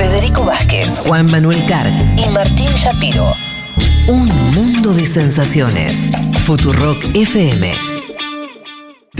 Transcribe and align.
Federico 0.00 0.46
Vázquez, 0.46 0.98
Juan 1.00 1.30
Manuel 1.30 1.62
Carg. 1.66 1.92
y 2.16 2.30
Martín 2.30 2.70
Shapiro. 2.70 3.34
Un 4.08 4.28
mundo 4.52 4.94
de 4.94 5.04
sensaciones. 5.04 6.08
Futurock 6.46 7.04
FM. 7.12 7.89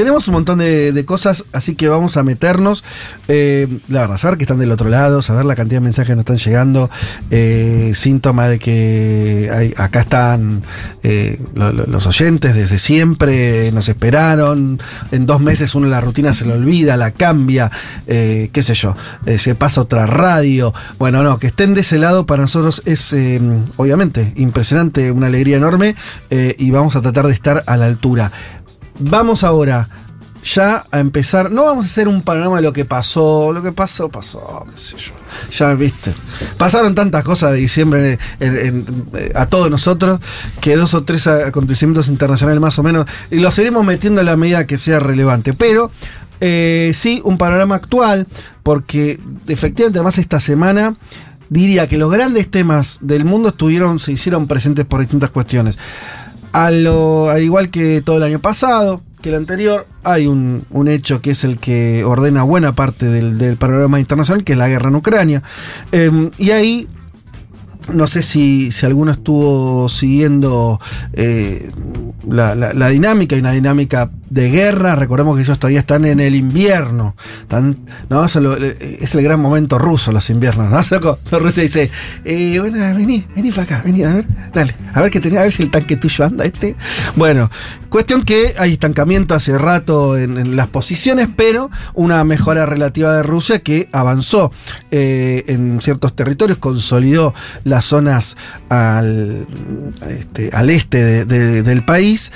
Tenemos 0.00 0.26
un 0.28 0.32
montón 0.32 0.60
de, 0.60 1.04
cosas, 1.06 1.44
así 1.52 1.74
que 1.74 1.86
vamos 1.90 2.16
a 2.16 2.22
meternos. 2.22 2.84
Eh, 3.28 3.68
la 3.88 4.00
verdad, 4.00 4.16
saber 4.16 4.38
que 4.38 4.44
están 4.44 4.58
del 4.58 4.72
otro 4.72 4.88
lado, 4.88 5.20
saber 5.20 5.44
la 5.44 5.54
cantidad 5.54 5.76
de 5.76 5.84
mensajes 5.84 6.08
que 6.08 6.16
nos 6.16 6.22
están 6.22 6.38
llegando, 6.38 6.88
eh, 7.30 7.92
síntoma 7.94 8.48
de 8.48 8.58
que 8.58 9.72
acá 9.76 10.00
están 10.00 10.62
eh, 11.02 11.38
lo- 11.54 11.70
lo- 11.72 11.84
los 11.86 12.06
oyentes 12.06 12.54
desde 12.54 12.78
siempre, 12.78 13.70
nos 13.72 13.90
esperaron. 13.90 14.80
En 15.12 15.26
dos 15.26 15.40
meses 15.42 15.74
uno 15.74 15.86
la 15.86 16.00
rutina 16.00 16.32
se 16.32 16.46
le 16.46 16.54
olvida, 16.54 16.96
la 16.96 17.10
cambia, 17.10 17.70
eh, 18.06 18.48
qué 18.54 18.62
sé 18.62 18.72
yo, 18.72 18.96
eh, 19.26 19.36
se 19.36 19.54
pasa 19.54 19.82
otra 19.82 20.06
radio. 20.06 20.72
Bueno, 20.98 21.22
no, 21.22 21.38
que 21.38 21.48
estén 21.48 21.74
de 21.74 21.82
ese 21.82 21.98
lado 21.98 22.24
para 22.24 22.40
nosotros 22.40 22.80
es 22.86 23.14
obviamente 23.76 24.32
impresionante, 24.36 25.10
una 25.12 25.26
alegría 25.26 25.58
enorme 25.58 25.94
y 26.30 26.70
vamos 26.70 26.96
a 26.96 27.02
tratar 27.02 27.26
de 27.26 27.34
estar 27.34 27.64
a 27.66 27.76
la 27.76 27.84
altura. 27.84 28.32
Vamos 29.00 29.44
ahora 29.44 29.88
ya 30.42 30.84
a 30.90 31.00
empezar. 31.00 31.50
No 31.50 31.64
vamos 31.64 31.84
a 31.84 31.88
hacer 31.88 32.08
un 32.08 32.22
panorama 32.22 32.56
de 32.56 32.62
lo 32.62 32.72
que 32.72 32.84
pasó. 32.84 33.52
Lo 33.52 33.62
que 33.62 33.72
pasó, 33.72 34.08
pasó, 34.08 34.66
qué 34.70 34.80
sé 34.80 34.96
yo. 34.96 35.12
Ya 35.52 35.74
viste. 35.74 36.14
Pasaron 36.56 36.94
tantas 36.94 37.24
cosas 37.24 37.52
de 37.52 37.58
diciembre 37.58 38.18
a 39.34 39.46
todos 39.46 39.70
nosotros 39.70 40.20
que 40.60 40.76
dos 40.76 40.94
o 40.94 41.04
tres 41.04 41.26
acontecimientos 41.26 42.08
internacionales 42.08 42.60
más 42.60 42.78
o 42.78 42.82
menos. 42.82 43.06
Y 43.30 43.36
los 43.36 43.58
iremos 43.58 43.84
metiendo 43.84 44.20
en 44.20 44.26
la 44.26 44.36
medida 44.36 44.66
que 44.66 44.78
sea 44.78 45.00
relevante. 45.00 45.52
Pero 45.52 45.90
eh, 46.40 46.92
sí, 46.94 47.20
un 47.24 47.38
panorama 47.38 47.74
actual, 47.74 48.26
porque 48.62 49.20
efectivamente, 49.46 49.98
además, 49.98 50.18
esta 50.18 50.40
semana 50.40 50.94
diría 51.50 51.88
que 51.88 51.98
los 51.98 52.10
grandes 52.10 52.50
temas 52.50 52.98
del 53.02 53.24
mundo 53.24 53.50
estuvieron, 53.50 53.98
se 53.98 54.12
hicieron 54.12 54.46
presentes 54.46 54.86
por 54.86 55.00
distintas 55.00 55.30
cuestiones. 55.30 55.76
A 56.52 56.70
lo- 56.70 57.30
al 57.30 57.42
igual 57.42 57.70
que 57.70 58.00
todo 58.02 58.16
el 58.16 58.22
año 58.24 58.40
pasado, 58.40 59.02
que 59.22 59.28
el 59.28 59.36
anterior, 59.36 59.86
hay 60.02 60.26
un, 60.26 60.64
un 60.70 60.88
hecho 60.88 61.20
que 61.20 61.30
es 61.32 61.44
el 61.44 61.58
que 61.58 62.02
ordena 62.04 62.42
buena 62.42 62.74
parte 62.74 63.06
del, 63.06 63.38
del 63.38 63.56
panorama 63.56 64.00
internacional, 64.00 64.42
que 64.44 64.52
es 64.52 64.58
la 64.58 64.68
guerra 64.68 64.88
en 64.88 64.96
Ucrania. 64.96 65.42
Em, 65.92 66.30
y 66.38 66.50
ahí, 66.50 66.88
no 67.92 68.06
sé 68.06 68.22
si, 68.22 68.72
si 68.72 68.86
alguno 68.86 69.12
estuvo 69.12 69.88
siguiendo 69.88 70.80
eh, 71.12 71.70
la, 72.28 72.54
la- 72.54 72.72
la 72.72 72.88
dinámica, 72.88 73.36
hay 73.36 73.40
una 73.42 73.52
dinámica 73.52 74.10
de 74.30 74.48
guerra, 74.48 74.94
recordemos 74.96 75.36
que 75.36 75.42
ellos 75.42 75.58
todavía 75.58 75.80
están 75.80 76.04
en 76.04 76.20
el 76.20 76.34
invierno, 76.34 77.16
están- 77.42 77.76
¿no? 78.08 78.24
Eh, 78.26 78.98
es 79.00 79.14
el 79.14 79.22
gran 79.22 79.40
momento 79.40 79.78
ruso, 79.78 80.12
los 80.12 80.30
inviernos, 80.30 80.70
¿no? 80.70 81.10
Rusia 81.38 81.62
dice, 81.62 81.90
eh, 82.24 82.58
bueno, 82.60 82.78
vení, 82.96 83.26
vení 83.34 83.50
para 83.50 83.62
acá, 83.64 83.82
vení, 83.84 84.04
a 84.04 84.14
ver, 84.14 84.26
dale, 84.54 84.74
a 84.94 85.02
ver 85.02 85.10
que 85.10 85.20
tenía, 85.20 85.40
a 85.40 85.42
ver 85.42 85.52
si 85.52 85.62
el 85.64 85.70
tanque 85.70 85.96
tuyo 85.96 86.24
anda 86.24 86.44
este. 86.44 86.76
Bueno, 87.16 87.50
cuestión 87.88 88.22
que 88.22 88.54
hay 88.56 88.72
estancamiento 88.74 89.34
hace 89.34 89.58
rato 89.58 90.16
en, 90.16 90.56
las 90.56 90.68
posiciones, 90.68 91.28
pero 91.34 91.70
una 91.94 92.22
mejora 92.24 92.66
relativa 92.66 93.14
de 93.16 93.22
Rusia 93.24 93.58
que 93.60 93.88
avanzó 93.92 94.52
eh, 94.92 95.44
en 95.48 95.80
ciertos 95.82 96.14
territorios, 96.14 96.58
consolidó 96.58 97.34
las 97.64 97.84
zonas 97.84 98.36
al, 98.68 99.46
este, 100.08 100.50
este 100.70 101.02
de- 101.02 101.24
de- 101.24 101.62
del 101.62 101.84
país, 101.84 102.30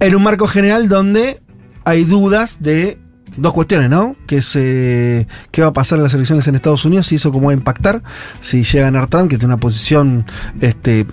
en 0.00 0.14
un 0.14 0.22
marco 0.22 0.46
general 0.46 0.88
donde 0.88 1.40
hay 1.84 2.04
dudas 2.04 2.58
de 2.60 2.98
dos 3.36 3.52
cuestiones, 3.52 3.88
¿no? 3.88 4.16
Que 4.26 4.38
es 4.38 4.50
eh, 4.56 5.26
qué 5.52 5.62
va 5.62 5.68
a 5.68 5.72
pasar 5.72 5.98
en 5.98 6.02
las 6.02 6.14
elecciones 6.14 6.48
en 6.48 6.56
Estados 6.56 6.84
Unidos 6.84 7.10
y 7.12 7.14
eso 7.14 7.30
cómo 7.30 7.46
va 7.46 7.52
a 7.52 7.54
impactar 7.54 8.02
si 8.40 8.64
llega 8.64 8.88
a 8.88 8.90
ganar 8.90 9.06
Trump, 9.06 9.30
que 9.30 9.38
tiene 9.38 9.54
una 9.54 9.60
posición 9.60 10.24
este, 10.60 11.06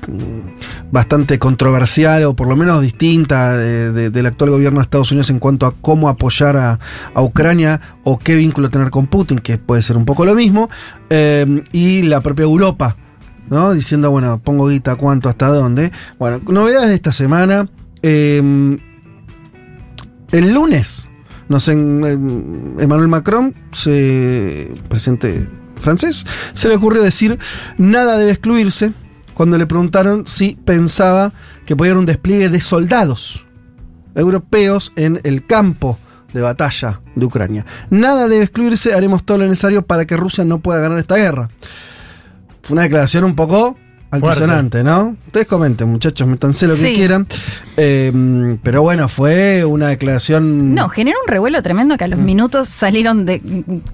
bastante 0.91 1.38
controversial 1.39 2.23
o 2.25 2.35
por 2.35 2.47
lo 2.47 2.55
menos 2.55 2.81
distinta 2.81 3.53
de- 3.56 3.91
de- 3.91 4.09
del 4.09 4.25
actual 4.25 4.50
gobierno 4.51 4.79
de 4.79 4.84
Estados 4.84 5.12
Unidos 5.12 5.29
en 5.29 5.39
cuanto 5.39 5.66
a 5.67 5.75
cómo 5.79 6.09
apoyar 6.09 6.57
a, 6.57 6.79
a 7.13 7.22
Ucrania 7.22 7.79
o 8.03 8.17
qué 8.17 8.35
vínculo 8.35 8.69
tener 8.69 8.89
con 8.89 9.07
Putin, 9.07 9.38
que 9.39 9.57
puede 9.59 9.81
ser 9.83 9.95
un 9.95 10.06
poco 10.06 10.25
lo 10.25 10.33
mismo, 10.33 10.69
eh, 11.09 11.63
y 11.72 12.01
la 12.01 12.22
propia 12.22 12.44
Europa. 12.44 12.97
¿no? 13.50 13.73
Diciendo, 13.73 14.12
bueno, 14.12 14.39
pongo 14.44 14.67
guita, 14.67 14.95
cuánto, 14.95 15.29
hasta 15.29 15.47
dónde. 15.47 15.91
Bueno, 16.19 16.41
novedades 16.47 16.89
de 16.89 16.95
esta 16.95 17.12
semana. 17.13 17.69
Eh, 18.02 18.78
el 20.31 20.53
lunes, 20.53 21.08
no 21.50 21.59
sé, 21.59 21.72
em, 21.74 22.80
Emmanuel 22.80 23.08
Macron, 23.08 23.53
se, 23.72 24.74
presidente 24.90 25.47
francés, 25.75 26.25
se 26.53 26.68
le 26.68 26.75
ocurrió 26.75 27.02
decir 27.02 27.38
nada 27.78 28.18
debe 28.18 28.31
excluirse 28.31 28.94
cuando 29.34 29.57
le 29.57 29.68
preguntaron 29.68 30.25
si 30.28 30.57
pensaba 30.66 31.31
que 31.66 31.75
podía 31.75 31.91
haber 31.91 32.00
un 32.00 32.06
despliegue 32.06 32.50
de 32.50 32.59
soldados 32.59 33.46
europeos 34.16 34.91
en 34.96 35.22
el 35.24 35.46
campo 35.46 36.00
de 36.34 36.41
batalla 36.41 37.02
de 37.16 37.25
Ucrania. 37.25 37.66
Nada 37.90 38.28
debe 38.28 38.44
excluirse, 38.44 38.94
haremos 38.94 39.24
todo 39.24 39.38
lo 39.38 39.46
necesario 39.46 39.84
para 39.84 40.06
que 40.06 40.18
Rusia 40.18 40.44
no 40.44 40.59
pueda 40.59 40.80
ganar 40.80 40.97
esta 40.97 41.16
guerra. 41.16 41.50
Fue 42.63 42.74
una 42.74 42.84
declaración 42.84 43.24
un 43.24 43.36
poco 43.36 43.78
altisonante, 44.12 44.84
¿no? 44.84 45.16
Ustedes 45.28 45.47
comenten, 45.47 45.90
muchachos, 45.90 46.28
métanse 46.28 46.68
lo 46.68 46.75
que 46.75 46.95
quieran. 46.95 47.28
Eh, 47.75 48.57
pero 48.63 48.81
bueno, 48.81 49.07
fue 49.09 49.66
una 49.66 49.88
declaración. 49.90 50.73
No, 50.73 50.90
generó 50.90 51.18
un 51.25 51.31
revuelo 51.31 51.62
tremendo 51.62 51.97
que 51.97 52.06
a 52.06 52.07
los 52.07 52.19
minutos 52.19 52.69
salieron 52.69 53.25
de, 53.25 53.41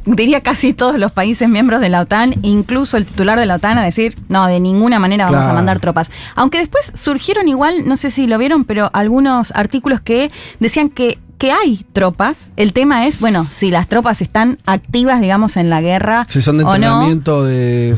diría 0.06 0.42
casi 0.42 0.74
todos 0.74 0.98
los 0.98 1.12
países 1.12 1.50
miembros 1.50 1.82
de 1.82 1.90
la 1.90 2.02
OTAN, 2.02 2.36
incluso 2.44 2.98
el 2.98 3.06
titular 3.06 3.40
de 3.40 3.46
la 3.46 3.56
OTAN 3.56 3.78
a 3.78 3.84
decir, 3.84 4.16
no, 4.30 4.48
de 4.48 4.60
ninguna 4.60 5.00
manera 5.00 5.26
vamos 5.26 5.40
Claro. 5.40 5.52
a 5.52 5.56
mandar 5.56 5.80
tropas. 5.80 6.12
Aunque 6.36 6.60
después 6.60 6.92
surgieron 6.96 7.48
igual, 7.48 7.88
no 7.88 7.98
sé 7.98 8.12
si 8.12 8.28
lo 8.28 8.38
vieron, 8.38 8.66
pero 8.66 8.90
algunos 8.94 9.52
artículos 9.56 10.02
que 10.02 10.32
decían 10.60 10.90
que 10.90 11.20
que 11.40 11.52
hay 11.52 11.86
tropas, 11.92 12.52
el 12.56 12.72
tema 12.72 13.06
es, 13.06 13.20
bueno, 13.20 13.46
si 13.50 13.70
las 13.70 13.90
tropas 13.90 14.22
están 14.22 14.60
activas, 14.66 15.20
digamos, 15.20 15.58
en 15.58 15.70
la 15.70 15.82
guerra 15.82 16.26
Si 16.30 16.42
son 16.42 16.58
de 16.58 16.64
o 16.64 16.68
no. 16.68 16.74
entrenamiento 16.76 17.44
de. 17.44 17.96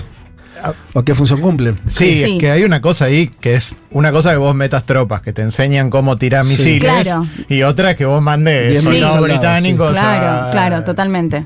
¿O 0.94 1.04
qué 1.04 1.14
función 1.16 1.42
cumplen? 1.42 1.76
Sí, 1.88 2.14
Sí. 2.14 2.24
es 2.24 2.40
que 2.40 2.52
hay 2.52 2.64
una 2.64 2.82
cosa 2.82 3.06
ahí 3.06 3.28
que 3.28 3.56
es 3.56 3.76
una 3.92 4.12
cosa 4.12 4.32
que 4.32 4.38
vos 4.38 4.56
metas 4.56 4.86
tropas, 4.86 5.22
que 5.22 5.34
te 5.34 5.42
enseñan 5.42 5.90
cómo 5.90 6.18
tirar 6.18 6.46
Sí. 6.46 6.52
misiles, 6.52 7.04
Claro. 7.04 7.28
y 7.50 7.64
otra 7.64 7.96
que 7.96 8.06
vos 8.06 8.22
mandes 8.22 8.70
Bien 8.72 8.82
soldados 8.84 9.16
soldados, 9.16 9.40
británicos. 9.42 9.92
Claro, 9.92 10.48
a- 10.48 10.52
claro, 10.52 10.84
totalmente. 10.84 11.46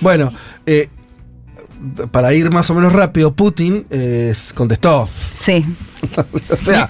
Bueno, 0.00 0.32
eh, 0.66 0.88
para 2.10 2.32
ir 2.34 2.50
más 2.50 2.68
o 2.70 2.74
menos 2.74 2.92
rápido, 2.92 3.32
Putin 3.32 3.86
eh, 3.90 4.34
contestó. 4.54 5.08
Sí. 5.34 5.64
o 6.50 6.56
sea, 6.56 6.88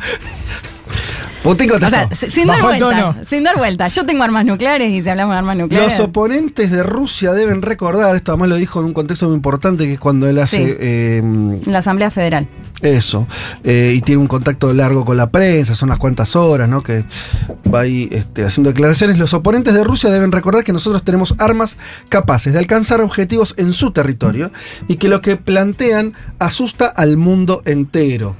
O 1.52 1.56
contestó. 1.56 1.88
sea, 1.90 2.08
si- 2.14 2.30
sin 2.30 2.46
dar 2.46 2.56
Bajó 2.62 2.72
el 2.74 2.82
vuelta, 2.84 3.16
sin 3.24 3.42
dar 3.44 3.56
vuelta. 3.56 3.88
Yo 3.88 4.04
tengo 4.06 4.22
armas 4.24 4.44
nucleares 4.44 4.90
y 4.90 5.02
si 5.02 5.08
hablamos 5.08 5.34
de 5.34 5.38
armas 5.38 5.56
nucleares. 5.56 5.98
Los 5.98 6.08
oponentes 6.08 6.70
de 6.70 6.82
Rusia 6.82 7.32
deben 7.32 7.62
recordar, 7.62 8.16
esto 8.16 8.32
además 8.32 8.48
lo 8.50 8.56
dijo 8.56 8.80
en 8.80 8.86
un 8.86 8.92
contexto 8.94 9.26
muy 9.26 9.36
importante, 9.36 9.84
que 9.86 9.94
es 9.94 10.00
cuando 10.00 10.28
él 10.28 10.38
hace 10.38 10.56
Sí. 10.58 10.74
eh, 10.78 11.22
la 11.66 11.78
Asamblea 11.78 12.10
Federal. 12.10 12.46
eso, 12.80 13.26
eh, 13.64 13.94
y 13.96 14.00
tiene 14.02 14.20
un 14.20 14.28
contacto 14.28 14.72
largo 14.72 15.04
con 15.04 15.16
la 15.16 15.30
prensa, 15.30 15.74
son 15.74 15.88
unas 15.88 15.98
cuantas 15.98 16.36
horas, 16.36 16.68
¿no? 16.68 16.82
Que 16.82 17.04
va 17.72 17.80
ahí 17.80 18.08
este, 18.12 18.44
haciendo 18.44 18.70
declaraciones. 18.70 19.18
Los 19.18 19.34
oponentes 19.34 19.74
de 19.74 19.82
Rusia 19.84 20.10
deben 20.10 20.30
recordar 20.32 20.62
que 20.64 20.72
nosotros 20.72 21.02
tenemos 21.02 21.34
armas 21.38 21.76
capaces 22.08 22.52
de 22.52 22.58
alcanzar 22.60 23.00
objetivos 23.00 23.54
en 23.56 23.72
su 23.72 23.90
territorio 23.90 24.52
y 24.86 24.96
que 24.96 25.08
lo 25.08 25.20
que 25.22 25.36
plantean 25.36 26.12
asusta 26.38 26.86
al 26.86 27.16
mundo 27.16 27.62
entero. 27.64 28.36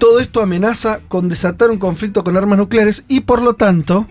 Todo 0.00 0.18
esto 0.18 0.42
amenaza 0.42 1.00
con 1.06 1.28
desatar 1.28 1.70
un 1.70 1.78
conflicto 1.78 2.24
con 2.24 2.36
armas 2.36 2.58
nucleares 2.58 3.04
y 3.06 3.20
por 3.20 3.42
lo 3.42 3.54
tanto 3.54 4.08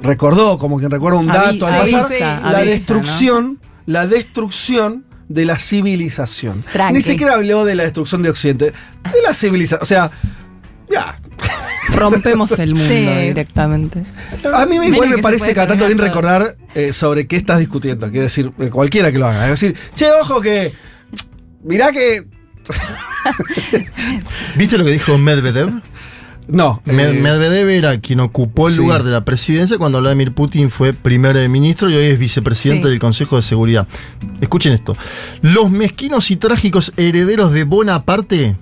recordó, 0.00 0.58
como 0.58 0.78
quien 0.78 0.90
recuerda 0.90 1.18
un 1.18 1.26
dato 1.26 1.66
Avisa, 1.66 1.66
al 1.66 1.80
pasar, 1.80 2.04
avisa, 2.06 2.40
la 2.40 2.48
avisa, 2.58 2.64
destrucción, 2.64 3.58
la 3.86 4.06
destrucción 4.06 5.04
de 5.28 5.44
la 5.44 5.58
civilización. 5.58 6.64
Tranqui. 6.72 6.94
Ni 6.94 7.02
siquiera 7.02 7.34
habló 7.34 7.64
de 7.64 7.74
la 7.74 7.82
destrucción 7.82 8.22
de 8.22 8.30
Occidente, 8.30 8.66
de 9.12 9.22
la 9.22 9.34
civilización. 9.34 9.82
O 9.82 9.86
sea, 9.86 10.10
ya. 10.90 11.18
Rompemos 11.94 12.58
el 12.58 12.74
mundo 12.74 12.88
Sí. 12.88 13.06
directamente. 13.28 14.04
A 14.52 14.66
mí 14.66 14.78
me 14.78 14.80
Menos 14.80 14.94
igual 14.94 15.10
que 15.10 15.16
me 15.16 15.22
parece 15.22 15.54
cada 15.54 15.68
tanto 15.68 15.86
bien 15.86 15.98
recordar 15.98 16.56
eh, 16.74 16.92
sobre 16.92 17.26
qué 17.26 17.36
estás 17.36 17.58
discutiendo. 17.58 18.06
Quiere 18.08 18.24
decir, 18.24 18.52
eh, 18.58 18.68
cualquiera 18.68 19.10
que 19.10 19.18
lo 19.18 19.26
haga. 19.26 19.46
Es 19.46 19.60
decir, 19.60 19.76
che, 19.94 20.06
ojo 20.12 20.40
que. 20.40 20.72
Mirá 21.64 21.90
que. 21.92 22.26
¿Viste 24.56 24.78
lo 24.78 24.84
que 24.84 24.92
dijo 24.92 25.18
Medvedev? 25.18 25.70
No. 26.46 26.80
Med- 26.86 27.10
eh, 27.16 27.20
Medvedev 27.20 27.68
era 27.68 28.00
quien 28.00 28.20
ocupó 28.20 28.68
el 28.68 28.74
sí. 28.74 28.80
lugar 28.80 29.02
de 29.02 29.10
la 29.10 29.24
presidencia 29.24 29.76
cuando 29.76 30.00
Vladimir 30.00 30.32
Putin 30.32 30.70
fue 30.70 30.94
primer 30.94 31.46
ministro 31.48 31.90
y 31.90 31.94
hoy 31.96 32.06
es 32.06 32.18
vicepresidente 32.18 32.84
Sí. 32.84 32.90
del 32.90 32.98
Consejo 32.98 33.36
de 33.36 33.42
Seguridad. 33.42 33.86
Escuchen 34.40 34.72
esto. 34.72 34.96
Los 35.42 35.70
mezquinos 35.70 36.30
y 36.30 36.36
trágicos 36.36 36.92
herederos 36.96 37.52
de 37.52 37.64
Bonaparte 37.64 38.56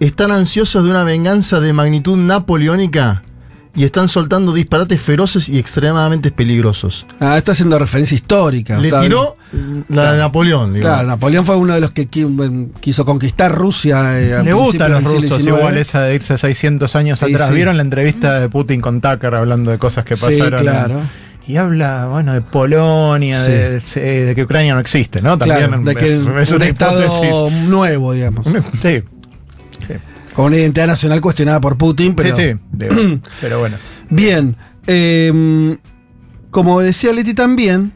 están 0.00 0.32
ansiosos 0.32 0.82
de 0.84 0.90
una 0.90 1.04
venganza 1.04 1.60
de 1.60 1.72
magnitud 1.72 2.16
napoleónica 2.16 3.22
y 3.74 3.84
están 3.84 4.08
soltando 4.08 4.52
disparates 4.52 5.00
feroces 5.00 5.48
y 5.48 5.58
extremadamente 5.58 6.30
peligrosos. 6.32 7.06
Ah, 7.20 7.38
está 7.38 7.52
haciendo 7.52 7.78
referencia 7.78 8.14
histórica. 8.16 8.78
Le 8.78 8.90
tiró 8.90 9.36
la 9.88 10.12
de 10.12 10.18
Napoleón, 10.18 10.74
digo. 10.74 10.86
Claro, 10.86 11.06
Napoleón 11.08 11.46
fue 11.46 11.56
uno 11.56 11.74
de 11.74 11.80
los 11.80 11.92
que 11.92 12.10
qui- 12.10 12.70
quiso 12.80 13.04
conquistar 13.04 13.52
Rusia. 13.54 14.18
eh, 14.20 14.42
Le 14.42 14.52
gustan 14.52 14.90
los 14.92 15.04
rusos 15.04 15.22
XIX. 15.38 15.46
igual 15.56 15.76
esa 15.78 16.02
de 16.02 16.14
irse 16.16 16.36
600 16.36 16.96
años 16.96 17.20
Sí, 17.20 17.32
atrás. 17.32 17.48
sí. 17.48 17.54
¿Vieron 17.54 17.76
la 17.76 17.82
entrevista 17.82 18.40
de 18.40 18.48
Putin 18.48 18.80
con 18.80 19.00
Tucker 19.00 19.34
hablando 19.34 19.70
de 19.70 19.78
cosas 19.78 20.04
que 20.04 20.16
Sí, 20.16 20.26
pasaron? 20.38 20.60
claro. 20.60 21.00
Y 21.46 21.56
habla, 21.56 22.06
bueno, 22.08 22.32
de 22.32 22.42
Polonia, 22.42 23.42
Sí. 23.44 23.50
de, 23.52 23.80
sí, 23.86 24.00
de 24.00 24.34
que 24.36 24.42
Ucrania 24.44 24.74
no 24.74 24.80
existe, 24.80 25.20
¿no? 25.22 25.36
Claro, 25.38 25.78
de 25.80 25.94
que 25.96 26.04
es, 26.06 26.12
es 26.40 26.50
un 26.50 26.56
una 26.56 26.66
estado 26.66 27.02
hipótesis. 27.04 27.68
nuevo, 27.68 28.12
digamos. 28.12 28.46
Sí, 28.82 29.02
Con 30.40 30.46
una 30.46 30.56
identidad 30.56 30.86
nacional 30.86 31.20
cuestionada 31.20 31.60
por 31.60 31.76
Putin, 31.76 32.14
pero. 32.14 32.34
sí, 32.34 32.52
sí. 32.54 33.20
pero 33.42 33.58
bueno. 33.58 33.76
Bien. 34.08 34.56
eh, 34.86 35.76
como 36.50 36.80
decía 36.80 37.12
Leti 37.12 37.34
también, 37.34 37.92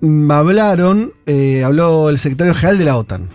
mm, 0.00 0.30
hablaron, 0.30 1.12
eh, 1.26 1.64
habló 1.64 2.08
el 2.08 2.18
secretario 2.18 2.54
general 2.54 2.78
de 2.78 2.84
la 2.84 2.96
OTAN. 2.96 3.28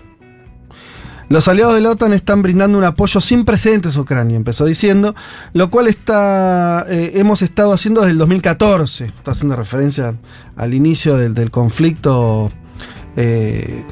Los 1.28 1.50
aliados 1.50 1.76
de 1.76 1.82
la 1.82 1.90
OTAN 1.92 2.14
están 2.14 2.42
brindando 2.42 2.78
un 2.78 2.86
apoyo 2.86 3.20
sin 3.20 3.44
precedentes 3.44 3.98
a 3.98 4.00
Ucrania, 4.00 4.38
empezó 4.38 4.64
diciendo, 4.64 5.14
lo 5.52 5.70
cual 5.70 5.88
está, 5.88 6.86
eh, 6.90 7.12
hemos 7.16 7.42
estado 7.42 7.74
haciendo 7.74 8.00
desde 8.00 8.14
el 8.14 8.18
2014. 8.18 9.08
Está 9.08 9.32
haciendo 9.32 9.58
referencia 9.58 10.16
al 10.56 10.74
inicio 10.74 11.18
del, 11.18 11.34
del 11.34 11.52
conflicto. 11.52 12.50
eh, 13.18 13.84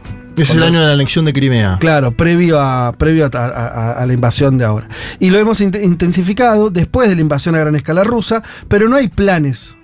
Es 0.42 0.52
el 0.52 0.64
año 0.64 0.82
de 0.82 0.88
la 0.88 0.94
anexión 0.94 1.26
de 1.26 1.34
Crimea. 1.34 1.78
Claro, 1.80 2.12
previo 2.12 2.60
a, 2.60 2.92
previo 2.94 3.26
a, 3.26 3.38
a- 3.38 3.48
a- 3.48 3.92
a 3.94 4.06
la 4.06 4.14
invasión 4.14 4.58
de 4.58 4.66
ahora. 4.66 4.88
Y 5.20 5.30
lo 5.30 5.38
hemos 5.40 5.62
int- 5.62 5.82
intensificado 5.84 6.70
después 6.70 7.10
de 7.10 7.16
la 7.16 7.22
invasión 7.22 7.56
a 7.56 7.60
gran 7.60 7.76
escala 7.76 8.04
rusa, 8.04 8.44
pero 8.68 8.88
no 8.90 8.96
hay 8.96 9.08
planes 9.10 9.76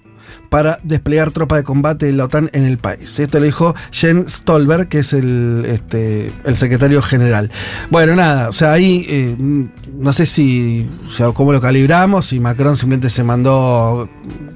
para 0.55 0.79
desplegar 0.83 1.31
tropa 1.31 1.57
de 1.57 1.63
combate 1.63 2.05
de 2.05 2.13
la 2.13 2.23
OTAN 2.23 2.49
en 2.53 2.63
el 2.63 2.77
país. 2.77 3.19
Esto 3.19 3.39
lo 3.39 3.45
dijo 3.45 3.75
Jens 3.91 4.35
Stolberg, 4.35 4.87
que 4.87 4.99
es 4.99 5.11
el, 5.11 5.65
este, 5.67 6.31
el 6.45 6.55
secretario 6.55 7.01
general. 7.01 7.51
Bueno, 7.89 8.15
nada, 8.15 8.47
o 8.47 8.53
sea, 8.53 8.71
ahí 8.71 9.05
eh, 9.09 9.35
no 9.37 10.13
sé 10.13 10.25
si, 10.25 10.89
o 11.05 11.09
sea, 11.09 11.33
cómo 11.33 11.51
lo 11.51 11.59
calibramos, 11.59 12.27
si 12.27 12.39
Macron 12.39 12.77
simplemente 12.77 13.09
se 13.09 13.25
mandó, 13.25 14.07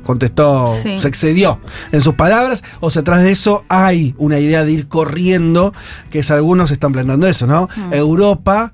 contestó, 0.03 0.73
Sí. 0.81 1.01
se 1.01 1.09
excedió 1.09 1.59
en 1.91 1.99
sus 1.99 2.13
palabras, 2.13 2.63
o 2.79 2.89
si 2.89 2.99
atrás 2.99 3.21
de 3.21 3.31
eso 3.31 3.65
hay 3.67 4.15
una 4.17 4.39
idea 4.39 4.63
de 4.63 4.71
ir 4.71 4.87
corriendo, 4.87 5.73
que 6.09 6.19
es 6.19 6.31
algunos 6.31 6.71
están 6.71 6.93
planteando 6.93 7.27
eso, 7.27 7.45
¿no? 7.45 7.67
Europa 7.91 8.71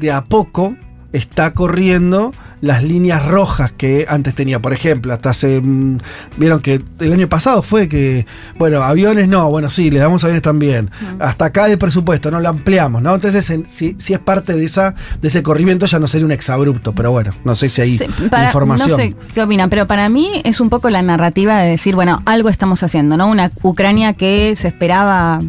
de 0.00 0.10
a 0.10 0.24
poco 0.24 0.74
está 1.12 1.54
corriendo 1.54 2.34
las 2.60 2.82
líneas 2.82 3.24
rojas 3.26 3.72
que 3.72 4.06
antes 4.08 4.34
tenía. 4.34 4.60
Por 4.60 4.72
ejemplo, 4.72 5.12
hasta 5.12 5.30
hace. 5.30 5.60
mm, 5.60 5.98
Vieron 6.36 6.60
que 6.60 6.82
el 7.00 7.12
año 7.12 7.28
pasado 7.28 7.62
fue 7.62 7.88
que. 7.88 8.26
Bueno, 8.58 8.82
aviones 8.82 9.28
no, 9.28 9.48
bueno, 9.50 9.70
sí, 9.70 9.90
le 9.90 9.98
damos 10.00 10.24
aviones 10.24 10.42
también. 10.42 10.90
Hasta 11.18 11.46
acá 11.46 11.66
el 11.68 11.78
presupuesto, 11.78 12.30
no 12.30 12.40
lo 12.40 12.48
ampliamos, 12.48 13.02
¿no? 13.02 13.14
Entonces, 13.14 13.48
en- 13.50 13.66
si, 13.66 13.96
si 13.98 14.12
es 14.14 14.18
parte 14.20 14.54
de 14.54 14.64
esa 14.64 14.94
de 15.20 15.28
ese 15.28 15.42
corrimiento, 15.42 15.86
ya 15.86 15.98
no 15.98 16.06
sería 16.06 16.24
un 16.26 16.32
exabrupto, 16.32 16.94
pero 16.94 17.10
bueno, 17.10 17.32
no 17.44 17.54
sé 17.54 17.68
si 17.68 17.80
hay 17.82 17.98
Sí, 17.98 18.06
para- 18.30 18.46
información. 18.46 18.90
No 18.90 18.96
sé 18.96 19.14
qué 19.34 19.42
opinan, 19.42 19.70
pero 19.70 19.86
para 19.86 20.08
mí 20.08 20.40
es 20.44 20.60
un 20.60 20.70
poco 20.70 20.90
la 20.90 21.02
narrativa 21.02 21.58
de 21.60 21.70
decir, 21.70 21.94
bueno, 21.94 22.22
algo 22.26 22.48
estamos 22.48 22.82
haciendo, 22.82 23.16
¿no? 23.16 23.28
Una 23.28 23.50
Ucrania 23.62 24.12
que 24.14 24.54
se 24.56 24.68
esperaba 24.68 25.40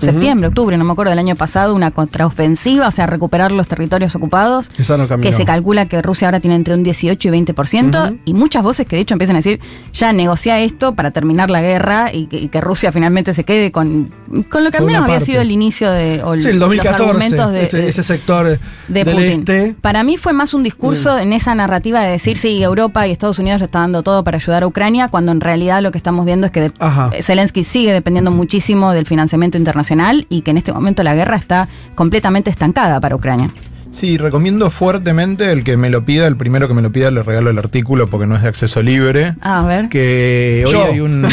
septiembre, 0.00 0.48
octubre, 0.48 0.76
no 0.76 0.84
me 0.84 0.92
acuerdo 0.92 1.10
del 1.10 1.18
año 1.18 1.36
pasado, 1.36 1.74
una 1.74 1.90
contraofensiva, 1.90 2.88
o 2.88 2.90
sea, 2.90 3.06
recuperar 3.06 3.52
los 3.52 3.68
territorios 3.68 4.14
ocupados. 4.14 4.70
Esa 4.78 4.96
no. 4.96 5.08
Que 5.08 5.32
se 5.32 5.44
calcula 5.44 5.86
que 5.86 6.00
Rusia 6.02 6.28
ahora 6.28 6.40
tiene 6.40 6.56
entre 6.56 6.74
un 6.74 6.82
18 6.82 7.28
y 7.28 7.30
20%, 7.30 8.04
Ujú. 8.06 8.18
y 8.24 8.34
muchas 8.34 8.62
voces 8.62 8.86
que 8.86 8.96
de 8.96 9.02
hecho 9.02 9.14
empiezan 9.14 9.36
a 9.36 9.40
decir, 9.40 9.60
ya 9.92 10.12
negocia 10.12 10.58
esto 10.60 10.94
para 10.94 11.10
terminar 11.10 11.50
la 11.50 11.60
guerra 11.62 12.12
y 12.12 12.26
que, 12.26 12.36
y 12.38 12.48
que 12.48 12.60
Rusia 12.60 12.92
finalmente 12.92 13.34
se 13.34 13.44
quede 13.44 13.72
con, 13.72 14.10
con 14.50 14.64
lo 14.64 14.70
que 14.70 14.78
al 14.78 14.84
menos 14.86 15.02
había 15.02 15.14
parte. 15.16 15.26
sido 15.26 15.40
el 15.40 15.50
inicio 15.50 15.90
de... 15.90 16.22
o 16.24 16.34
Sí, 16.36 16.48
el 16.48 16.58
los 16.58 16.68
2014, 16.68 17.04
argumentos 17.04 17.52
de- 17.52 17.88
ese, 17.88 18.02
sector 18.02 18.46
de 18.46 18.58
del 18.88 19.04
Putin. 19.14 19.30
este. 19.30 19.74
Para 19.80 20.02
mí 20.04 20.16
fue 20.16 20.32
más 20.32 20.54
un 20.54 20.62
discurso 20.62 21.18
en 21.18 21.32
esa 21.32 21.54
narrativa 21.54 22.00
de 22.00 22.10
decir, 22.12 22.36
sí, 22.38 22.62
Europa 22.62 23.06
y 23.06 23.10
Estados 23.10 23.38
Unidos 23.38 23.60
lo 23.60 23.66
está 23.66 23.80
dando 23.80 24.02
todo 24.02 24.22
para 24.24 24.36
ayudar 24.36 24.62
a 24.62 24.66
Ucrania, 24.66 25.08
cuando 25.08 25.32
en 25.32 25.40
realidad 25.40 25.82
lo 25.82 25.90
que 25.90 25.98
estamos 25.98 26.24
viendo 26.24 26.46
es 26.46 26.52
que 26.52 26.72
Ajá. 26.78 27.10
Zelensky 27.20 27.64
sigue 27.64 27.92
dependiendo 27.92 28.30
muchísimo 28.30 28.92
del 28.92 29.06
financiamiento 29.06 29.58
internacional 29.58 29.89
y 30.28 30.42
que 30.42 30.50
en 30.50 30.58
este 30.58 30.72
momento 30.72 31.02
la 31.02 31.14
guerra 31.14 31.36
está 31.36 31.68
completamente 31.94 32.50
estancada 32.50 33.00
para 33.00 33.16
Ucrania. 33.16 33.52
Sí, 33.90 34.18
recomiendo 34.18 34.70
fuertemente 34.70 35.50
el 35.50 35.64
que 35.64 35.76
me 35.76 35.90
lo 35.90 36.04
pida, 36.04 36.28
el 36.28 36.36
primero 36.36 36.68
que 36.68 36.74
me 36.74 36.82
lo 36.82 36.92
pida 36.92 37.10
le 37.10 37.24
regalo 37.24 37.50
el 37.50 37.58
artículo 37.58 38.08
porque 38.08 38.26
no 38.26 38.36
es 38.36 38.42
de 38.42 38.48
acceso 38.48 38.82
libre. 38.82 39.34
Ah, 39.40 39.60
a 39.60 39.66
ver. 39.66 39.88
Que 39.88 40.62
hoy 40.64 40.72
Yo. 40.72 40.84
hay 40.84 41.00
un 41.00 41.26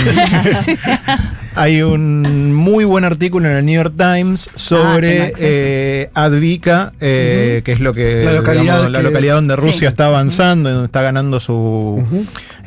hay 1.57 1.81
un 1.81 2.53
muy 2.53 2.85
buen 2.85 3.03
artículo 3.03 3.47
en 3.49 3.57
el 3.57 3.65
New 3.65 3.75
York 3.75 3.93
Times 3.97 4.47
Ah, 4.49 4.53
sobre 4.55 5.21
acceso. 5.23 5.37
eh, 5.41 6.09
Advika, 6.13 6.93
eh, 7.01 7.61
que 7.65 7.73
es 7.73 7.79
lo 7.79 7.93
que 7.93 8.23
La 8.25 8.33
localidad 8.33 8.87
la 8.89 8.99
que- 8.99 9.03
localidad 9.03 9.35
donde 9.35 9.55
Sí. 9.55 9.61
Rusia 9.61 9.89
está 9.89 10.07
avanzando, 10.07 10.69
y 10.69 10.73
donde 10.73 10.85
está 10.85 11.01
ganando 11.01 11.39
su 11.39 12.03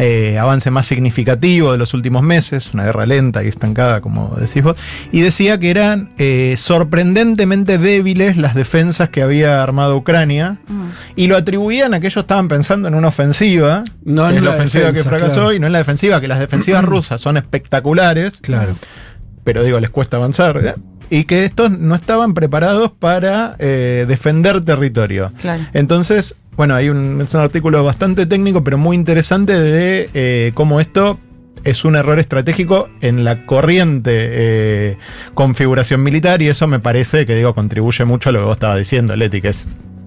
eh, 0.03 0.39
avance 0.39 0.71
más 0.71 0.87
significativo 0.87 1.73
de 1.73 1.79
los 1.79 1.93
últimos 1.93 2.23
meses, 2.23 2.71
una 2.73 2.85
guerra 2.87 3.05
lenta 3.05 3.45
y 3.45 3.49
estancada, 3.49 4.01
como 4.01 4.35
decís 4.41 4.63
vos, 4.63 4.77
y 5.13 5.21
decía 5.21 5.59
que 5.61 5.71
eran 5.71 6.11
eh, 6.17 6.55
sorprendentemente 6.57 7.77
débiles 7.79 8.37
las 8.37 8.55
defensas 8.55 9.11
que 9.11 9.23
había 9.23 9.63
armado 9.63 9.97
Ucrania, 9.97 10.57
Mm. 10.69 10.89
y 11.17 11.27
lo 11.27 11.37
atribuían 11.37 11.93
a 11.95 12.01
que 12.01 12.07
ellos 12.07 12.23
estaban 12.23 12.49
pensando 12.49 12.89
en 12.89 12.95
una 12.95 13.09
ofensiva, 13.09 13.85
No 14.05 14.29
en 14.29 14.37
la 14.37 14.41
la 14.41 14.51
ofensiva 14.57 14.87
defensa, 14.87 15.03
que 15.11 15.17
fracasó, 15.17 15.35
claro. 15.41 15.53
y 15.53 15.59
no 15.61 15.67
en 15.67 15.73
la 15.73 15.79
defensiva, 15.79 16.21
que 16.21 16.29
las 16.29 16.41
defensivas 16.41 16.83
rusas 16.85 17.21
son 17.21 17.37
espectaculares, 17.37 18.41
Claro. 18.41 18.75
Pero 19.45 19.63
digo, 19.63 19.81
les 19.81 19.91
cuesta 19.91 20.17
avanzar, 20.17 20.61
¿eh? 20.65 20.75
y 21.11 21.25
que 21.25 21.45
estos 21.45 21.71
no 21.73 21.95
estaban 21.95 22.35
preparados 22.35 22.93
para 22.93 23.57
eh, 23.59 24.05
defender 24.07 24.61
territorio. 24.65 25.33
Claro. 25.41 25.67
Entonces, 25.73 26.37
bueno, 26.57 26.75
hay 26.75 26.89
un, 26.89 27.21
es 27.21 27.35
un 27.35 27.41
artículo 27.41 27.83
bastante 27.85 28.27
técnico, 28.27 28.63
pero 28.63 28.79
muy 28.79 28.97
interesante 28.97 29.59
de 29.59 30.09
eh, 30.15 30.53
cómo 30.55 30.81
esto 30.81 31.19
es 31.65 31.85
un 31.85 31.97
error 31.97 32.19
estratégico 32.19 32.89
en 33.03 33.23
la 33.23 33.45
corriente 33.45 34.97
configuración 35.35 36.03
militar 36.03 36.41
y 36.41 36.49
eso 36.49 36.67
me 36.67 36.79
parece 36.79 37.27
que 37.27 37.35
digo 37.35 37.55
contribuye 37.55 38.07
mucho 38.07 38.31
a 38.31 38.33
lo 38.33 38.39
que 38.39 38.45
vos 38.47 38.55
estabas 38.55 38.79
diciendo, 38.79 39.15
Leti, 39.15 39.43
que 39.43 39.49
es 39.49 39.67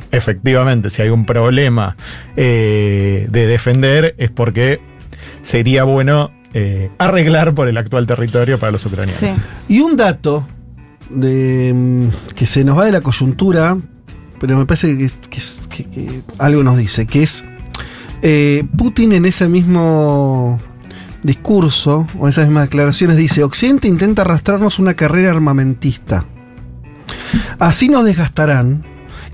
efectivamente 0.10 0.90
si 0.90 1.04
hay 1.04 1.10
un 1.10 1.28
problema 1.28 1.96
de 2.36 3.28
defender 3.30 4.16
es 4.18 4.32
porque 4.32 4.82
sería 5.44 5.84
bueno 5.84 6.32
eh, 6.54 6.92
arreglar 6.98 7.54
por 7.54 7.68
el 7.68 7.78
actual 7.78 8.06
territorio 8.08 8.60
para 8.60 8.72
los 8.72 8.86
ucranianos. 8.86 9.16
Sí. 9.20 9.30
Y 9.68 9.80
un 9.82 9.96
dato 9.96 10.48
de, 11.10 11.72
mm, 11.76 12.34
que 12.36 12.46
se 12.46 12.64
nos 12.64 12.78
va 12.78 12.86
de 12.86 12.92
la 12.92 13.02
coyuntura, 13.02 13.78
pero 14.40 14.58
me 14.58 14.66
parece 14.66 14.98
que, 14.98 15.10
que 15.30 15.38
es- 15.38 15.62
que- 15.70 15.86
que 15.90 16.22
algo 16.38 16.64
nos 16.64 16.78
dice, 16.78 17.06
que 17.08 17.24
es 17.24 17.44
eh, 18.26 18.64
Putin 18.78 19.12
en 19.14 19.26
ese 19.26 19.50
mismo 19.50 20.62
discurso 21.24 22.08
o 22.20 22.28
esas 22.30 22.46
mismas 22.48 22.66
declaraciones 22.70 23.18
dice, 23.18 23.44
Occidente 23.44 23.88
intenta 23.88 24.22
arrastrarnos 24.22 24.80
una 24.80 24.94
carrera 24.94 25.32
armamentista. 25.32 26.26
Así 27.60 27.90
nos 27.90 28.06
desgastarán 28.06 28.84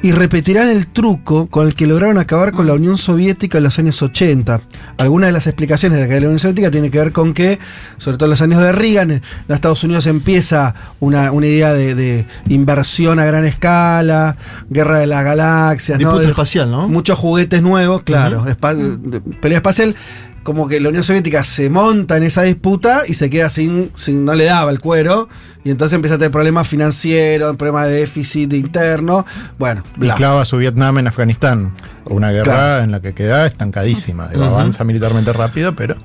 y 0.02 0.12
repetirán 0.14 0.70
el 0.70 0.88
truco 0.88 1.48
con 1.48 1.68
el 1.68 1.76
que 1.76 1.86
lograron 1.86 2.18
acabar 2.18 2.54
con 2.54 2.66
la 2.68 2.74
Unión 2.74 2.98
Soviética 2.98 3.58
en 3.58 3.66
los 3.66 3.78
años 3.80 4.02
80. 4.02 4.62
Algunas 4.98 5.28
de 5.28 5.32
las 5.34 5.46
explicaciones 5.48 5.98
de 5.98 6.02
la 6.04 6.08
caída 6.08 6.16
de 6.16 6.22
la 6.22 6.28
Unión 6.28 6.40
Soviética 6.40 6.72
tienen 6.72 6.90
que 6.90 7.00
ver 7.00 7.12
con 7.12 7.34
que, 7.34 7.60
sobre 7.98 8.18
todo 8.18 8.28
en 8.28 8.30
los 8.32 8.42
años 8.42 8.62
de 8.62 8.72
Reagan, 8.72 9.12
en 9.12 9.22
Estados 9.50 9.84
Unidos 9.84 10.08
empieza 10.08 10.74
una, 11.02 11.32
una 11.34 11.48
idea 11.48 11.74
de, 11.74 11.96
de 11.96 12.26
inversión 12.48 13.20
a 13.20 13.26
gran 13.26 13.44
escala, 13.46 14.38
guerra 14.70 15.00
de 15.00 15.08
las 15.08 15.24
galaxias, 15.26 15.98
De- 15.98 16.30
espacial, 16.30 16.72
¿no? 16.72 16.88
muchos 16.88 17.18
juguetes 17.18 17.62
nuevos, 17.62 18.04
claro, 18.04 18.46
espa- 18.46 18.76
de- 18.76 19.20
pelea 19.20 19.58
espacial. 19.58 19.96
Como 20.44 20.68
que 20.68 20.80
la 20.80 20.90
Unión 20.90 21.04
Soviética 21.04 21.44
se 21.44 21.70
monta 21.70 22.18
en 22.18 22.24
esa 22.24 22.44
disputa 22.44 23.04
y 23.08 23.14
se 23.14 23.30
queda 23.30 23.50
sin, 23.50 23.92
sin 23.96 24.26
no 24.26 24.34
le 24.36 24.46
daba 24.46 24.72
el 24.72 24.80
cuero, 24.80 25.28
y 25.64 25.72
entonces 25.72 25.96
empieza 25.96 26.16
a 26.16 26.18
tener 26.18 26.32
problemas 26.32 26.68
financieros, 26.68 27.56
problemas 27.58 27.88
de 27.88 27.94
déficit 27.94 28.54
interno, 28.54 29.26
bueno, 29.58 29.84
bla. 29.98 30.16
clava 30.16 30.46
su 30.46 30.58
Vietnam 30.58 30.98
en 31.00 31.08
Afganistán. 31.08 31.74
Una 32.06 32.32
guerra 32.32 32.44
Claro. 32.54 32.84
en 32.86 32.92
la 32.92 33.00
que 33.02 33.14
queda 33.14 33.46
estancadísima. 33.46 34.30
Ujú. 34.34 34.44
Avanza 34.44 34.84
militarmente 34.84 35.32
rápido, 35.34 35.76
pero. 35.76 35.96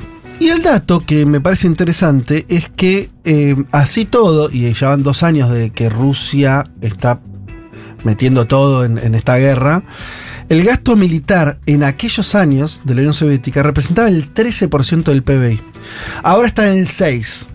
Y 0.41 0.49
el 0.49 0.63
dato 0.63 1.01
que 1.07 1.25
me 1.27 1.41
parece 1.41 1.69
interesante 1.69 2.45
es 2.49 2.69
que 2.69 3.09
eh, 3.25 3.55
así 3.71 4.05
todo, 4.05 4.51
y 4.51 4.71
ya 4.73 4.89
van 4.89 5.03
dos 5.05 5.23
años 5.23 5.49
de 5.51 5.71
que 5.71 5.89
Rusia 5.89 6.65
está 6.81 7.21
metiendo 8.03 8.47
todo 8.47 8.85
en, 8.85 8.99
en 8.99 9.15
esta 9.15 9.37
guerra, 9.39 9.83
el 10.49 10.63
gasto 10.65 10.97
militar 10.97 11.59
en 11.67 11.83
aquellos 11.85 12.35
años 12.35 12.81
de 12.85 12.95
la 12.95 13.01
Unión 13.01 13.15
Soviética 13.15 13.63
representaba 13.63 14.09
el 14.09 14.33
13% 14.33 15.05
del 15.05 15.23
PBI. 15.23 15.61
Ahora 16.23 16.49
está 16.49 16.71
en 16.71 16.79
el 16.81 16.87
6%. 16.87 17.47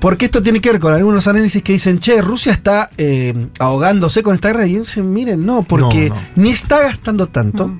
Porque 0.00 0.26
esto 0.26 0.42
tiene 0.44 0.60
que 0.60 0.70
ver 0.70 0.80
con 0.80 0.94
algunos 0.94 1.26
análisis 1.26 1.60
que 1.60 1.72
dicen, 1.72 1.98
che, 1.98 2.22
Rusia 2.22 2.52
está 2.52 2.88
eh, 2.98 3.48
ahogándose 3.58 4.22
con 4.22 4.36
esta 4.36 4.48
guerra. 4.52 4.66
Y 4.68 4.78
dicen, 4.78 5.12
miren, 5.12 5.44
no, 5.44 5.64
porque 5.64 6.10
No, 6.10 6.14
no. 6.14 6.20
ni 6.36 6.50
está 6.50 6.82
gastando 6.84 7.26
tanto, 7.26 7.76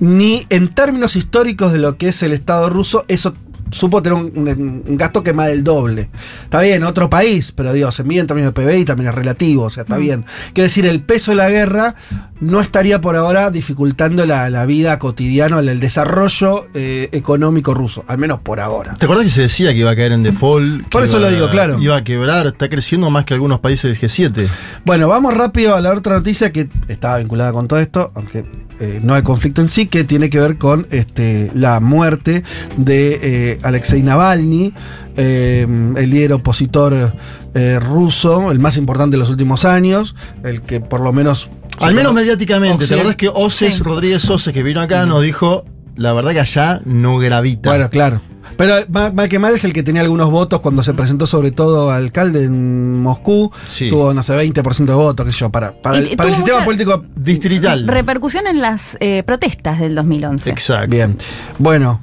ni 0.00 0.46
en 0.50 0.68
términos 0.68 1.16
históricos 1.16 1.72
de 1.72 1.78
lo 1.78 1.96
que 1.96 2.08
es 2.08 2.22
el 2.22 2.32
Estado 2.32 2.68
ruso, 2.68 3.04
eso 3.08 3.34
supo 3.72 4.00
tener 4.02 4.16
un, 4.18 4.32
un- 4.36 4.82
un 4.86 4.96
gasto 4.96 5.22
que 5.24 5.32
más 5.32 5.48
del 5.48 5.64
doble. 5.64 6.08
Está 6.44 6.60
bien, 6.60 6.84
otro 6.84 7.10
país, 7.10 7.50
pero 7.52 7.72
digo, 7.72 7.90
se 7.90 8.04
mide 8.04 8.20
en 8.20 8.26
términos 8.28 8.54
de 8.54 8.62
PBI 8.62 8.84
también 8.84 9.08
es 9.08 9.14
relativo, 9.14 9.64
o 9.64 9.70
sea, 9.70 9.82
está 9.82 9.96
bien. 9.96 10.24
Quiere 10.52 10.68
decir, 10.68 10.86
el 10.86 11.00
peso 11.02 11.32
de 11.32 11.36
la 11.38 11.50
guerra 11.50 11.94
no 12.40 12.60
estaría 12.60 13.00
por 13.00 13.16
ahora 13.16 13.50
dificultando 13.50 14.24
la, 14.26 14.48
la 14.50 14.66
vida 14.66 14.98
cotidiana, 14.98 15.58
el 15.60 15.80
desarrollo 15.80 16.66
eh, 16.74 17.08
económico 17.12 17.74
ruso, 17.74 18.04
al 18.08 18.18
menos 18.18 18.40
por 18.40 18.60
ahora. 18.60 18.94
¿Te 18.94 19.06
acuerdas 19.06 19.24
que 19.26 19.30
se 19.32 19.42
decía 19.42 19.72
que 19.72 19.78
iba 19.78 19.90
a 19.90 19.96
caer 19.96 20.12
en 20.12 20.22
default? 20.22 20.88
Por 20.88 21.02
eso 21.02 21.18
iba- 21.18 21.28
lo 21.30 21.34
digo, 21.34 21.50
claro. 21.50 21.78
Iba 21.80 21.96
a 21.96 22.04
quebrar, 22.04 22.46
está 22.46 22.68
creciendo 22.68 23.10
más 23.10 23.24
que 23.24 23.34
algunos 23.34 23.60
países 23.60 23.98
del 23.98 24.10
G7. 24.10 24.48
Bueno, 24.84 25.08
vamos 25.08 25.34
rápido 25.34 25.74
a 25.74 25.80
la 25.80 25.92
otra 25.92 26.16
noticia 26.16 26.52
que 26.52 26.68
estaba 26.88 27.18
vinculada 27.18 27.52
con 27.52 27.68
todo 27.68 27.78
esto, 27.78 28.12
aunque 28.14 28.44
eh, 28.82 29.00
no 29.02 29.14
hay 29.14 29.22
conflicto 29.22 29.60
en 29.60 29.68
sí, 29.68 29.86
que 29.86 30.02
tiene 30.04 30.28
que 30.28 30.40
ver 30.40 30.58
con 30.58 30.86
este, 30.90 31.50
la 31.54 31.78
muerte 31.80 32.42
de 32.76 33.18
eh, 33.22 33.58
Alexei 33.62 34.02
Navalny, 34.02 34.72
eh, 35.16 35.66
el 35.96 36.10
líder 36.10 36.32
opositor 36.32 37.14
eh, 37.54 37.78
ruso, 37.80 38.50
el 38.50 38.58
más 38.58 38.76
importante 38.76 39.14
de 39.14 39.18
los 39.18 39.30
últimos 39.30 39.64
años, 39.64 40.16
el 40.42 40.60
que 40.62 40.80
por 40.80 41.00
lo 41.00 41.12
menos... 41.12 41.48
Al 41.78 41.94
menos 41.94 42.12
mediáticamente. 42.12 42.78
¿Te 42.78 42.84
Occident- 42.84 42.92
acuerdas 42.98 43.16
que 43.16 43.28
Oces, 43.28 43.74
Sí. 43.74 43.82
Rodríguez 43.82 44.28
Oces, 44.28 44.52
que 44.52 44.62
vino 44.62 44.80
acá, 44.80 45.06
nos 45.06 45.22
dijo, 45.22 45.64
la 45.96 46.12
verdad 46.12 46.32
que 46.32 46.40
allá 46.40 46.80
no 46.84 47.18
gravita. 47.18 47.70
Bueno, 47.70 47.88
claro. 47.88 48.20
Pero 48.56 48.74
mal, 48.88 49.12
mal 49.14 49.28
que 49.28 49.38
mal 49.38 49.54
es 49.54 49.64
el 49.64 49.72
que 49.72 49.82
tenía 49.82 50.02
algunos 50.02 50.30
votos 50.30 50.60
cuando 50.60 50.82
se 50.82 50.94
presentó 50.94 51.26
sobre 51.26 51.50
todo 51.50 51.90
alcalde 51.90 52.44
en 52.44 53.00
Moscú. 53.00 53.50
Sí. 53.66 53.88
Tuvo, 53.90 54.12
no 54.14 54.22
sé, 54.22 54.36
20% 54.36 54.84
de 54.86 54.94
votos, 54.94 55.26
qué 55.26 55.32
sé 55.32 55.38
yo, 55.38 55.50
para, 55.50 55.72
para 55.72 55.98
el, 55.98 56.16
para 56.16 56.28
el 56.28 56.34
sistema 56.34 56.64
político 56.64 57.04
Distrital. 57.16 57.86
Repercusión 57.88 58.46
en 58.46 58.60
las 58.60 58.96
eh, 59.00 59.22
protestas 59.24 59.78
del 59.80 59.94
2011. 59.94 60.50
Exacto. 60.50 60.90
Bien. 60.90 61.16
Bueno, 61.58 62.00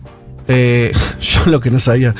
eh, 0.47 0.91
yo 1.21 1.45
lo 1.45 1.59
que 1.61 1.69
no 1.71 1.79
sabía. 1.79 2.15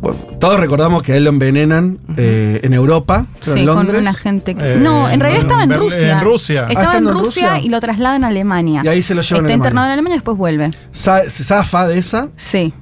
bueno, 0.00 0.18
todos 0.38 0.60
recordamos 0.60 1.02
que 1.02 1.14
a 1.14 1.16
él 1.16 1.24
lo 1.24 1.30
envenenan 1.30 1.98
eh, 2.16 2.60
en 2.62 2.72
Europa, 2.74 3.26
Sí, 3.40 3.50
en 3.50 3.56
con 3.66 3.76
Londres. 3.76 4.02
una 4.02 4.14
gente 4.14 4.54
que. 4.54 4.74
Eh, 4.74 4.76
no, 4.76 5.08
en 5.08 5.18
realidad 5.20 5.42
estaba 5.42 5.64
en 5.64 5.72
Rusia. 5.74 6.18
en 6.18 6.24
Rusia. 6.24 6.60
Ah, 6.66 6.68
Estaba 6.68 6.86
¿estando 6.86 7.10
en 7.10 7.16
en 7.16 7.24
Rusia, 7.24 7.60
y 7.60 7.68
lo 7.70 7.80
trasladan 7.80 8.22
a 8.24 8.28
Alemania. 8.28 8.82
Y 8.84 8.88
ahí 8.88 9.02
se 9.02 9.14
lo 9.14 9.22
llevan 9.22 9.44
a 9.44 9.46
Está 9.46 9.54
Alemania. 9.54 9.54
internado 9.56 9.86
en 9.86 9.92
Alemania 9.94 10.14
y 10.14 10.18
después 10.18 10.36
vuelve. 10.36 10.70
Sa- 10.92 11.28
se 11.28 11.42
zafa 11.44 11.86
de 11.88 11.98
esa. 11.98 12.28
Sí. 12.36 12.72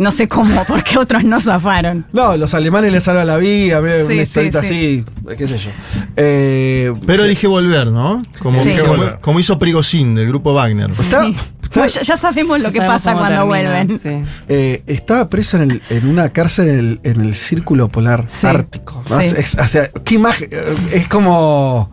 No 0.00 0.10
sé 0.12 0.28
cómo, 0.28 0.64
porque 0.68 0.98
otros 0.98 1.24
no 1.24 1.38
zafaron. 1.40 2.06
No, 2.12 2.36
los 2.36 2.54
alemanes 2.54 2.90
le 2.92 3.00
salvan 3.00 3.26
la 3.26 3.36
vida, 3.36 3.80
ve, 3.80 3.98
Sí, 4.00 4.04
una 4.06 4.14
sí, 4.14 4.20
historieta 4.22 4.62
sí. 4.62 5.04
así, 5.28 5.36
qué 5.36 5.46
sé 5.46 5.58
yo. 5.58 5.70
Eh, 6.16 6.92
Pero 7.06 7.18
sí. 7.22 7.24
elige 7.26 7.46
volver, 7.46 7.88
¿no? 7.88 8.22
Como, 8.40 8.62
Sí. 8.64 8.74
como, 8.80 8.96
Volver. 8.96 9.18
como 9.20 9.40
hizo 9.40 9.58
Prigozhin 9.58 10.14
del 10.14 10.28
grupo 10.28 10.54
Wagner. 10.54 10.90
Está- 10.90 11.24
Sí. 11.24 11.36
está- 11.62 11.80
Pues 11.80 11.94
ya, 11.94 12.02
ya 12.02 12.16
sabemos 12.16 12.58
lo 12.58 12.64
Ya 12.64 12.72
que 12.72 12.76
sabemos 12.78 13.02
pasa 13.02 13.12
cuando 13.12 13.28
termina, 13.38 13.44
vuelven. 13.44 13.98
sí. 14.00 14.32
eh, 14.48 14.82
estaba 14.86 15.28
preso 15.28 15.56
en, 15.58 15.70
el- 15.70 15.82
en 15.90 16.08
una 16.08 16.30
cárcel 16.30 16.68
en 16.68 16.78
el, 16.78 17.00
en 17.04 17.20
el 17.20 17.34
círculo 17.36 17.88
polar 17.90 18.24
Sí. 18.28 18.46
ártico. 18.46 19.04
¿no? 19.08 19.20
Sí. 19.20 19.28
Es, 19.36 19.54
o 19.54 19.66
sea, 19.68 19.88
qué 20.04 20.14
imagen. 20.16 20.48
eh, 20.50 20.76
Es 20.92 21.08
como. 21.08 21.92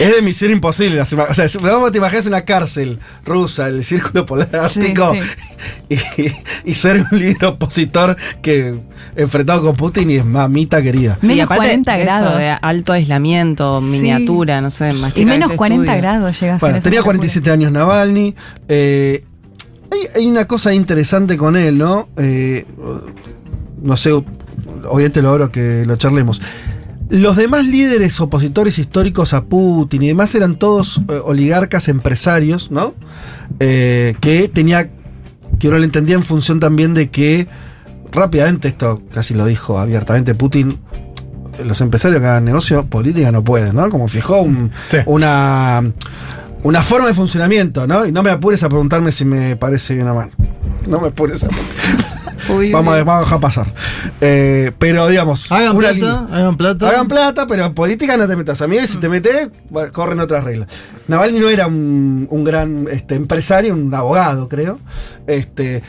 Es 0.00 0.16
de 0.16 0.22
misión 0.22 0.50
imposible. 0.52 1.00
O 1.00 1.04
sea, 1.06 1.48
si- 1.48 1.58
vamos 1.58 1.92
te 1.92 1.98
imaginas 1.98 2.26
una 2.26 2.42
cárcel 2.42 2.98
rusa, 3.24 3.68
el 3.68 3.82
círculo 3.84 4.24
polar 4.26 4.54
ártico, 4.54 5.12
Y, 5.88 5.96
y 6.70 6.74
ser 6.74 7.04
un 7.10 7.18
líder 7.18 7.44
opositor 7.46 8.16
que 8.42 8.74
enfrentado 9.16 9.62
con 9.62 9.76
Putin 9.76 10.10
y 10.10 10.16
es 10.16 10.24
mamita 10.24 10.82
querida. 10.82 11.18
Y 11.22 11.26
Menos 11.26 11.44
aparte 11.44 11.58
40 11.64 11.92
de 11.92 12.02
eso, 12.02 12.06
grados. 12.10 12.38
de 12.38 12.48
alto 12.60 12.92
aislamiento, 12.92 13.80
Sí. 13.80 13.86
miniatura, 13.86 14.60
no 14.60 14.70
sé, 14.70 14.92
más 14.92 15.12
Y 15.16 15.24
menos 15.24 15.50
que 15.50 15.56
40 15.56 15.84
estudio. 15.84 16.02
grados 16.02 16.40
llega 16.40 16.54
a 16.54 16.58
ser 16.58 16.68
Bueno, 16.70 16.82
tenía 16.82 16.98
locura. 17.00 17.16
47 17.18 17.50
años 17.50 17.72
Navalny. 17.72 18.34
eh, 18.68 19.24
hay, 19.90 20.00
hay 20.16 20.26
una 20.26 20.46
cosa 20.46 20.74
interesante 20.74 21.36
con 21.36 21.56
él, 21.56 21.78
¿no? 21.78 22.08
Eh, 22.16 22.66
no 23.82 23.96
sé, 23.96 24.10
obviamente 24.12 25.22
lo 25.22 25.30
abro 25.30 25.52
que 25.52 25.84
lo 25.86 25.96
charlemos. 25.96 26.40
Los 27.10 27.36
demás 27.36 27.64
líderes 27.66 28.18
opositores 28.20 28.78
históricos 28.78 29.34
a 29.34 29.44
Putin 29.44 30.02
y 30.02 30.08
demás 30.08 30.34
eran 30.34 30.58
todos 30.58 31.00
eh, 31.08 31.20
oligarcas 31.22 31.88
empresarios, 31.88 32.70
¿no? 32.70 32.94
Eh, 33.60 34.14
que 34.20 34.48
tenía, 34.48 34.90
que 35.58 35.68
uno 35.68 35.78
lo 35.78 35.84
entendía 35.84 36.16
en 36.16 36.22
función 36.24 36.60
también 36.60 36.94
de 36.94 37.10
que 37.10 37.46
rápidamente, 38.10 38.68
esto 38.68 39.02
casi 39.12 39.34
lo 39.34 39.44
dijo 39.46 39.78
abiertamente 39.78 40.34
Putin, 40.34 40.78
los 41.64 41.80
empresarios 41.80 42.20
que 42.20 42.26
hagan 42.26 42.44
negocio, 42.46 42.84
política 42.86 43.30
no 43.30 43.44
pueden, 43.44 43.76
¿no? 43.76 43.88
Como 43.90 44.08
fijó 44.08 44.40
un- 44.40 44.70
Sí. 44.88 44.98
una, 45.06 45.82
una 46.62 46.82
forma 46.82 47.06
de 47.08 47.14
funcionamiento, 47.14 47.86
¿no? 47.86 48.06
Y 48.06 48.12
no 48.12 48.22
me 48.22 48.30
apures 48.30 48.62
a 48.62 48.68
preguntarme 48.68 49.12
si 49.12 49.24
me 49.24 49.54
parece 49.56 49.94
bien 49.94 50.08
o 50.08 50.14
mal. 50.14 50.30
No 50.86 51.00
me 51.00 51.08
apures 51.08 51.44
a 51.44 51.48
Uy, 52.48 52.72
vamos, 52.72 52.94
a, 52.94 52.98
uy. 52.98 53.04
vamos 53.04 53.22
a 53.22 53.24
dejar 53.24 53.40
pasar. 53.40 53.66
Eh, 54.20 54.72
pero 54.78 55.08
digamos, 55.08 55.50
Hagan 55.50 55.76
plata, 55.76 55.94
línea. 55.94 56.26
hagan 56.32 56.56
plata. 56.56 56.88
Hagan 56.88 57.08
plata, 57.08 57.46
pero 57.46 57.64
en 57.66 57.74
política 57.74 58.16
no 58.16 58.26
te 58.26 58.36
metas. 58.36 58.60
A 58.62 58.66
mí, 58.66 58.76
si 58.86 58.98
te 58.98 59.08
metes, 59.08 59.48
corren 59.92 60.20
otras 60.20 60.44
reglas. 60.44 60.68
Navalny 61.08 61.38
no 61.38 61.48
era 61.48 61.66
un, 61.66 62.26
un 62.30 62.44
gran 62.44 62.86
este, 62.90 63.14
empresario, 63.14 63.74
un 63.74 63.92
abogado, 63.94 64.48
creo. 64.48 64.78
Este, 65.26 65.82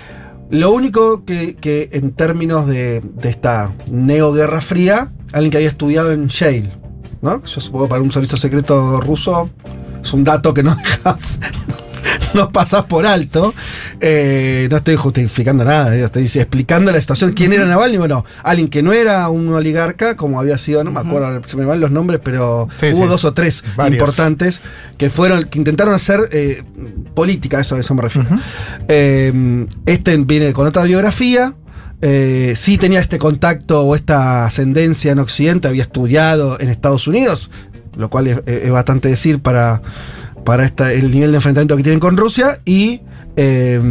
lo 0.50 0.72
único 0.72 1.26
que, 1.26 1.56
que 1.56 1.90
en 1.94 2.12
términos 2.12 2.68
de, 2.68 3.02
de 3.02 3.30
esta 3.30 3.74
neoguerra 3.92 4.62
fría, 4.62 5.12
alguien 5.34 5.52
que 5.52 5.58
había 5.58 5.70
estudiado 5.70 6.12
en 6.12 6.28
Yale, 6.30 6.72
¿no? 7.22 7.44
Yo 7.44 7.62
supongo 7.62 7.88
para 7.88 8.02
un 8.02 8.12
servicio 8.12 8.38
secreto 8.38 9.00
ruso 9.02 9.50
es 10.02 10.14
un 10.14 10.24
dato 10.24 10.54
que 10.54 10.62
no 10.64 10.76
dejas. 10.84 11.40
No 12.34 12.52
pasás 12.52 12.86
por 12.86 13.06
alto. 13.06 13.54
Eh, 14.02 14.68
no 14.70 14.78
estoy 14.78 14.96
justificando 14.96 15.64
nada, 15.64 15.96
estoy 15.96 16.24
explicando 16.26 16.92
la 16.92 17.00
situación. 17.00 17.32
¿Quién 17.34 17.54
era 17.54 17.66
Navalny? 17.66 17.98
Bueno, 17.98 18.26
alguien 18.44 18.68
que 18.68 18.84
no 18.84 18.92
era 18.94 19.30
un 19.30 19.54
oligarca, 19.54 20.16
como 20.18 20.40
había 20.40 20.58
sido, 20.58 20.84
no 20.84 20.92
me 20.92 21.00
acuerdo, 21.00 21.42
se 21.48 21.56
me 21.58 21.64
van 21.66 21.80
los 21.80 21.92
nombres, 21.92 22.20
pero 22.24 22.68
Sí, 22.80 22.88
hubo 22.94 23.04
sí. 23.04 23.10
dos 23.10 23.26
o 23.26 23.34
tres 23.34 23.64
Varios. 23.78 24.00
importantes 24.00 24.62
que 24.98 25.10
fueron, 25.10 25.46
que 25.46 25.58
intentaron 25.58 25.94
hacer 25.94 26.20
eh, 26.32 26.64
política, 27.14 27.60
eso, 27.62 27.76
a 27.76 27.80
eso 27.80 27.94
me 27.96 28.02
refiero. 28.02 28.28
Eh, 28.88 29.66
este 29.86 30.18
viene 30.18 30.52
con 30.54 30.68
otra 30.68 30.84
biografía. 30.84 31.54
Eh, 32.02 32.54
sí 32.58 32.78
tenía 32.78 33.00
este 33.00 33.18
contacto 33.18 33.82
o 33.84 33.96
esta 33.96 34.46
ascendencia 34.46 35.12
en 35.14 35.20
Occidente, 35.20 35.68
había 35.70 35.84
estudiado 35.84 36.60
en 36.60 36.70
Estados 36.70 37.08
Unidos, 37.08 37.50
lo 37.96 38.10
cual 38.10 38.28
es, 38.28 38.40
es 38.46 38.70
bastante 38.72 39.08
decir 39.08 39.40
para, 39.40 39.82
para 40.46 40.66
esta- 40.66 40.94
el 40.94 41.12
nivel 41.12 41.32
de 41.32 41.38
enfrentamiento 41.38 41.76
que 41.76 41.84
tienen 41.84 42.00
con 42.00 42.16
Rusia, 42.18 42.60
y, 42.66 43.02
eh, 43.36 43.82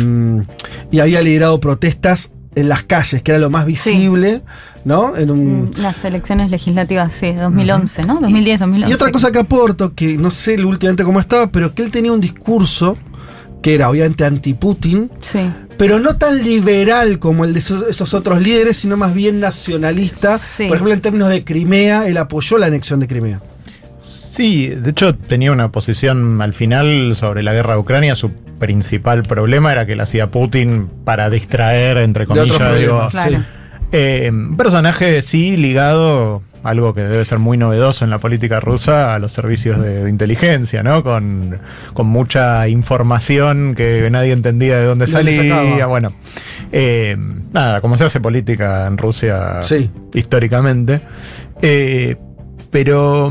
y 0.90 1.00
había 1.00 1.20
liderado 1.20 1.61
protestas 1.61 2.32
en 2.54 2.68
las 2.68 2.84
calles, 2.84 3.20
que 3.23 3.32
era 3.32 3.40
lo 3.40 3.50
más 3.50 3.66
visible, 3.66 4.42
¿no? 4.84 5.16
En 5.16 5.30
un, 5.30 5.62
Mm, 5.64 5.70
Las 5.78 6.04
elecciones 6.04 6.50
legislativas, 6.50 7.12
sí, 7.12 7.32
2011, 7.32 8.04
¿no? 8.06 8.20
2010, 8.20 8.61
2011. 8.61 8.90
y 8.90 8.94
otra 8.94 9.11
cosa 9.11 9.32
que 9.32 9.40
aporto, 9.40 9.92
que 9.94 10.16
no 10.16 10.30
sé 10.30 10.64
últimamente 10.64 11.02
cómo 11.02 11.18
estaba, 11.18 11.49
pero 11.50 11.75
que 11.75 11.82
él 11.82 11.90
tenía 11.90 12.12
un 12.12 12.20
discurso 12.20 12.96
que 13.61 13.75
era 13.75 13.88
obviamente 13.90 14.25
anti-Putin, 14.25 15.11
Sí. 15.23 15.50
pero 15.78 15.99
no 15.99 16.16
tan 16.16 16.44
liberal 16.44 17.18
como 17.18 17.44
el 17.44 17.54
de 17.54 17.58
esos, 17.61 17.82
esos 17.88 18.12
otros 18.14 18.40
líderes, 18.40 18.76
sino 18.76 18.96
más 18.96 19.14
bien 19.14 19.40
nacionalista. 19.40 20.38
Sí. 20.38 20.66
Por 20.68 20.76
ejemplo, 20.76 20.92
en 20.94 21.00
términos 21.00 21.30
de 21.30 21.42
Crimea, 21.44 22.06
él 22.06 22.18
apoyó 22.18 22.58
la 22.58 22.66
anexión 22.66 23.00
de 23.00 23.06
Crimea. 23.08 23.40
Sí, 24.35 24.67
de 24.69 24.91
hecho 24.91 25.14
tenía 25.14 25.53
una 25.53 25.71
posición 25.71 26.43
al 26.43 26.53
final 26.55 27.14
sobre 27.14 27.43
la 27.45 27.53
guerra 27.53 27.75
de 27.75 27.79
Ucrania. 27.81 28.14
Su 28.17 28.33
principal 28.59 29.23
problema 29.23 29.71
era 29.71 29.87
que 29.87 29.95
la 29.95 30.03
hacía 30.05 30.31
Putin 30.33 30.88
para 31.05 31.31
distraer, 31.31 31.99
entre 31.99 32.25
De 32.25 32.26
comillas, 32.26 32.47
digo, 32.49 32.59
problemas, 32.59 33.12
Claro. 33.12 33.37
sí. 33.38 33.45
Eh, 33.93 34.31
un 34.33 34.57
personaje 34.57 35.23
sí 35.23 35.57
ligado, 35.57 36.43
algo 36.64 36.95
que 36.95 37.03
debe 37.03 37.25
ser 37.25 37.38
muy 37.38 37.57
novedoso 37.57 38.03
en 38.05 38.11
la 38.11 38.19
política 38.19 38.59
rusa, 38.59 39.14
a 39.14 39.21
los 39.21 39.31
servicios 39.31 39.81
de, 39.81 40.03
de 40.03 40.11
inteligencia, 40.11 40.83
¿no? 40.83 41.05
Con, 41.05 41.61
con 41.93 42.07
mucha 42.09 42.67
información 42.67 43.75
que 43.76 44.09
nadie 44.11 44.33
entendía 44.33 44.79
de 44.79 44.87
dónde 44.87 45.07
¿De 45.07 45.12
salía. 45.12 45.87
Bueno, 45.87 46.12
eh, 46.73 47.17
nada, 47.53 47.81
como 47.81 47.97
se 47.99 48.05
hace 48.05 48.21
política 48.21 48.88
en 48.88 48.99
Rusia 48.99 49.62
Sí. 49.62 49.88
históricamente. 50.12 51.00
Eh, 51.62 52.17
pero 52.73 53.31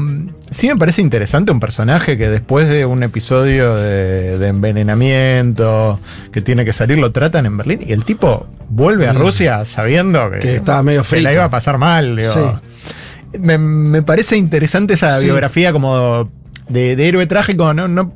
sí 0.54 0.68
me 0.68 0.76
parece 0.78 1.02
interesante 1.02 1.52
un 1.52 1.60
personaje 1.60 2.18
que 2.18 2.30
después 2.30 2.68
de 2.70 2.86
un 2.86 3.04
episodio 3.04 3.76
de, 3.76 4.38
de 4.38 4.48
envenenamiento 4.48 6.00
que 6.32 6.42
tiene 6.42 6.66
que 6.66 6.74
salir, 6.74 6.98
lo 6.98 7.12
tratan 7.12 7.46
en 7.46 7.58
Berlín 7.58 7.80
y 7.86 7.92
el 7.94 8.06
tipo 8.06 8.48
vuelve 8.70 9.08
a 9.08 9.14
Mm. 9.14 9.18
Rusia 9.18 9.66
sabiendo 9.66 10.30
que, 10.32 10.40
Que 10.40 10.56
estaba 10.56 10.82
medio 10.84 11.04
que 11.04 11.22
la 11.22 11.34
iba 11.34 11.44
a 11.46 11.50
pasar 11.50 11.78
mal. 11.78 12.16
digo. 12.16 12.34
Sí. 12.34 13.38
Me, 13.40 13.58
me 13.58 14.02
parece 14.04 14.38
interesante 14.38 14.94
esa 14.94 15.18
Sí. 15.20 15.26
biografía 15.26 15.72
como 15.72 16.30
de, 16.70 16.96
de 16.96 17.08
héroe 17.08 17.26
trágico, 17.28 17.74
no, 17.74 17.88
no 17.88 18.14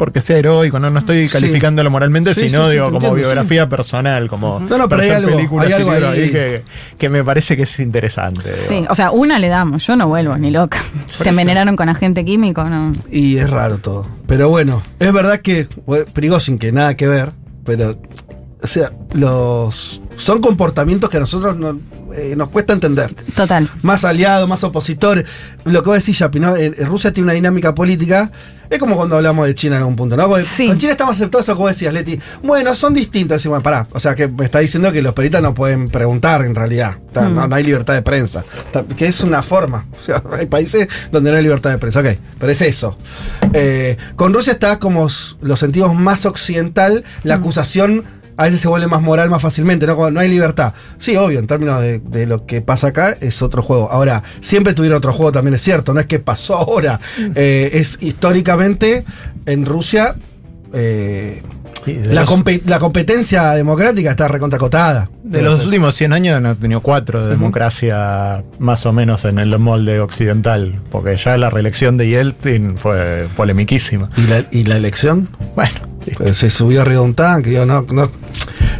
porque 0.00 0.20
sea 0.22 0.38
heroico, 0.38 0.78
no, 0.80 0.90
no 0.90 0.98
estoy 1.00 1.28
Sí. 1.28 1.32
calificándolo 1.34 1.90
moralmente, 1.90 2.32
Sí, 2.34 2.48
sino 2.48 2.64
sí, 2.64 2.72
digo 2.72 2.86
como 2.86 2.96
entiendo, 2.96 3.16
biografía 3.16 3.68
personal, 3.68 4.28
como 4.28 4.58
No, 4.60 4.78
no, 4.78 4.88
pero 4.88 5.02
hay 5.02 5.10
algo- 5.10 5.36
películas 5.36 5.66
hay 5.66 5.70
y 5.70 5.74
algo 5.74 5.90
ahí. 5.90 6.02
ahí 6.04 6.30
que, 6.32 6.62
que 6.98 7.08
me 7.10 7.22
parece 7.22 7.56
que 7.56 7.64
es 7.64 7.78
interesante. 7.80 8.56
Sí, 8.56 8.74
digo. 8.76 8.86
o 8.88 8.94
sea, 8.94 9.10
una 9.12 9.38
le 9.38 9.48
damos, 9.48 9.86
yo 9.86 9.94
no 9.96 10.08
vuelvo, 10.08 10.36
ni 10.38 10.50
loca. 10.50 10.78
Te 11.22 11.28
envenenaron 11.28 11.76
con 11.76 11.88
agente 11.88 12.24
químico, 12.24 12.64
no. 12.64 12.92
Y 13.10 13.36
es 13.36 13.48
raro 13.50 13.78
todo. 13.78 14.06
Pero 14.26 14.48
bueno, 14.48 14.82
es 14.98 15.12
verdad 15.12 15.40
que 15.40 15.68
bueno, 15.86 16.06
Prigozhin, 16.12 16.58
que 16.58 16.72
nada 16.72 16.96
que 16.96 17.06
ver, 17.06 17.32
pero. 17.64 17.96
O 18.62 18.66
sea, 18.66 18.92
los. 19.12 20.02
Son 20.16 20.40
comportamientos 20.40 21.08
que 21.08 21.16
a 21.16 21.20
nosotros 21.20 21.56
no- 21.56 21.80
eh, 22.14 22.34
nos 22.36 22.48
cuesta 22.50 22.72
entender. 22.74 23.14
Total. 23.34 23.70
Más 23.82 24.04
aliados, 24.04 24.46
más 24.48 24.62
opositores. 24.64 25.24
Lo 25.64 25.82
que 25.82 25.88
vos 25.88 25.98
decís, 25.98 26.18
Yapi, 26.18 26.40
¿no? 26.40 26.56
En- 26.56 26.74
en 26.76 26.86
Rusia 26.86 27.12
tiene 27.12 27.24
una 27.26 27.32
dinámica 27.32 27.74
política. 27.74 28.30
Es 28.68 28.78
como 28.78 28.94
cuando 28.96 29.16
hablamos 29.16 29.46
de 29.48 29.54
China 29.54 29.76
en 29.76 29.80
algún 29.82 29.96
punto, 29.96 30.16
¿no? 30.16 30.28
Con- 30.28 30.44
Sí. 30.44 30.68
Con 30.68 30.78
China 30.78 30.92
estamos 30.92 31.16
aceptados 31.16 31.44
eso 31.46 31.54
que 31.56 31.58
vos 31.62 31.70
decías, 31.70 31.92
Leti. 31.92 32.20
Bueno, 32.42 32.72
son 32.74 32.92
distintos. 32.94 33.36
Decimos, 33.36 33.62
pará. 33.62 33.88
O 33.92 33.98
sea, 33.98 34.14
que 34.14 34.28
me 34.28 34.44
está 34.44 34.58
diciendo 34.60 34.92
que 34.92 35.00
los 35.02 35.12
periodistas 35.14 35.42
no 35.42 35.54
pueden 35.54 35.88
preguntar 35.88 36.42
en 36.44 36.54
realidad. 36.54 36.98
Está, 37.08 37.28
Mm. 37.28 37.34
no, 37.34 37.48
no 37.48 37.56
hay 37.56 37.64
libertad 37.64 37.94
de 37.94 38.02
prensa. 38.02 38.44
Está- 38.66 38.84
que 38.84 39.06
es 39.06 39.20
una 39.22 39.42
forma. 39.42 39.86
O 40.00 40.04
sea, 40.04 40.22
hay 40.38 40.46
países 40.46 40.86
donde 41.10 41.30
no 41.32 41.36
hay 41.38 41.42
libertad 41.42 41.70
de 41.70 41.78
prensa. 41.78 42.00
Ok, 42.00 42.08
pero 42.38 42.52
es 42.52 42.60
eso. 42.60 42.96
Eh, 43.54 43.96
con 44.16 44.32
Rusia 44.34 44.52
está 44.52 44.78
como 44.78 45.08
lo 45.40 45.56
sentimos 45.56 45.94
más 45.94 46.26
occidental. 46.26 47.04
La 47.24 47.38
Mm. 47.38 47.40
acusación 47.40 48.04
a 48.40 48.44
veces 48.44 48.60
se 48.60 48.68
vuelve 48.68 48.86
más 48.86 49.02
moral 49.02 49.28
más 49.28 49.42
fácilmente, 49.42 49.86
¿no? 49.86 50.10
No 50.10 50.18
hay 50.20 50.28
libertad. 50.28 50.72
Sí, 50.98 51.14
obvio, 51.16 51.38
en 51.38 51.46
términos 51.46 51.80
de, 51.82 51.98
de 51.98 52.26
lo 52.26 52.46
que 52.46 52.62
pasa 52.62 52.86
acá 52.88 53.14
es 53.20 53.42
otro 53.42 53.62
juego. 53.62 53.90
Ahora, 53.92 54.22
siempre 54.40 54.72
tuvieron 54.72 54.96
otro 54.96 55.12
juego, 55.12 55.30
también 55.32 55.54
es 55.54 55.60
cierto, 55.60 55.92
no 55.92 56.00
es 56.00 56.06
que 56.06 56.18
pasó 56.20 56.54
ahora. 56.56 56.98
Eh, 57.34 57.70
es 57.74 57.98
históricamente 58.00 59.04
en 59.46 59.66
Rusia. 59.66 60.14
eh, 60.72 61.42
Sí, 61.84 61.94
de 61.94 62.12
la, 62.12 62.20
los- 62.22 62.30
compe- 62.30 62.60
la 62.66 62.78
competencia 62.78 63.52
democrática 63.52 64.10
está 64.10 64.28
recontracotada. 64.28 65.08
De 65.24 65.40
los 65.40 65.64
últimos 65.64 65.94
100 65.94 66.12
años 66.12 66.36
han 66.44 66.54
tenido 66.56 66.80
cuatro 66.82 67.24
de 67.24 67.30
democracia 67.30 68.44
más 68.58 68.84
o 68.84 68.92
menos 68.92 69.24
en 69.24 69.38
el 69.38 69.58
molde 69.58 70.00
occidental, 70.00 70.80
porque 70.90 71.16
ya 71.16 71.38
la 71.38 71.48
reelección 71.48 71.96
de 71.96 72.08
Yeltsin 72.08 72.76
fue 72.76 73.28
polemiquísima. 73.34 74.10
¿Y 74.18 74.26
la, 74.26 74.44
y 74.50 74.64
la 74.64 74.76
elección? 74.76 75.28
Bueno, 75.56 75.72
Eh, 76.18 76.32
Se 76.32 76.50
subió 76.50 76.82
arriba 76.82 77.00
de 77.00 77.06
un 77.06 77.14
tanque. 77.14 77.50
digo, 77.50 77.64
no, 77.66 77.82
no. 77.92 78.04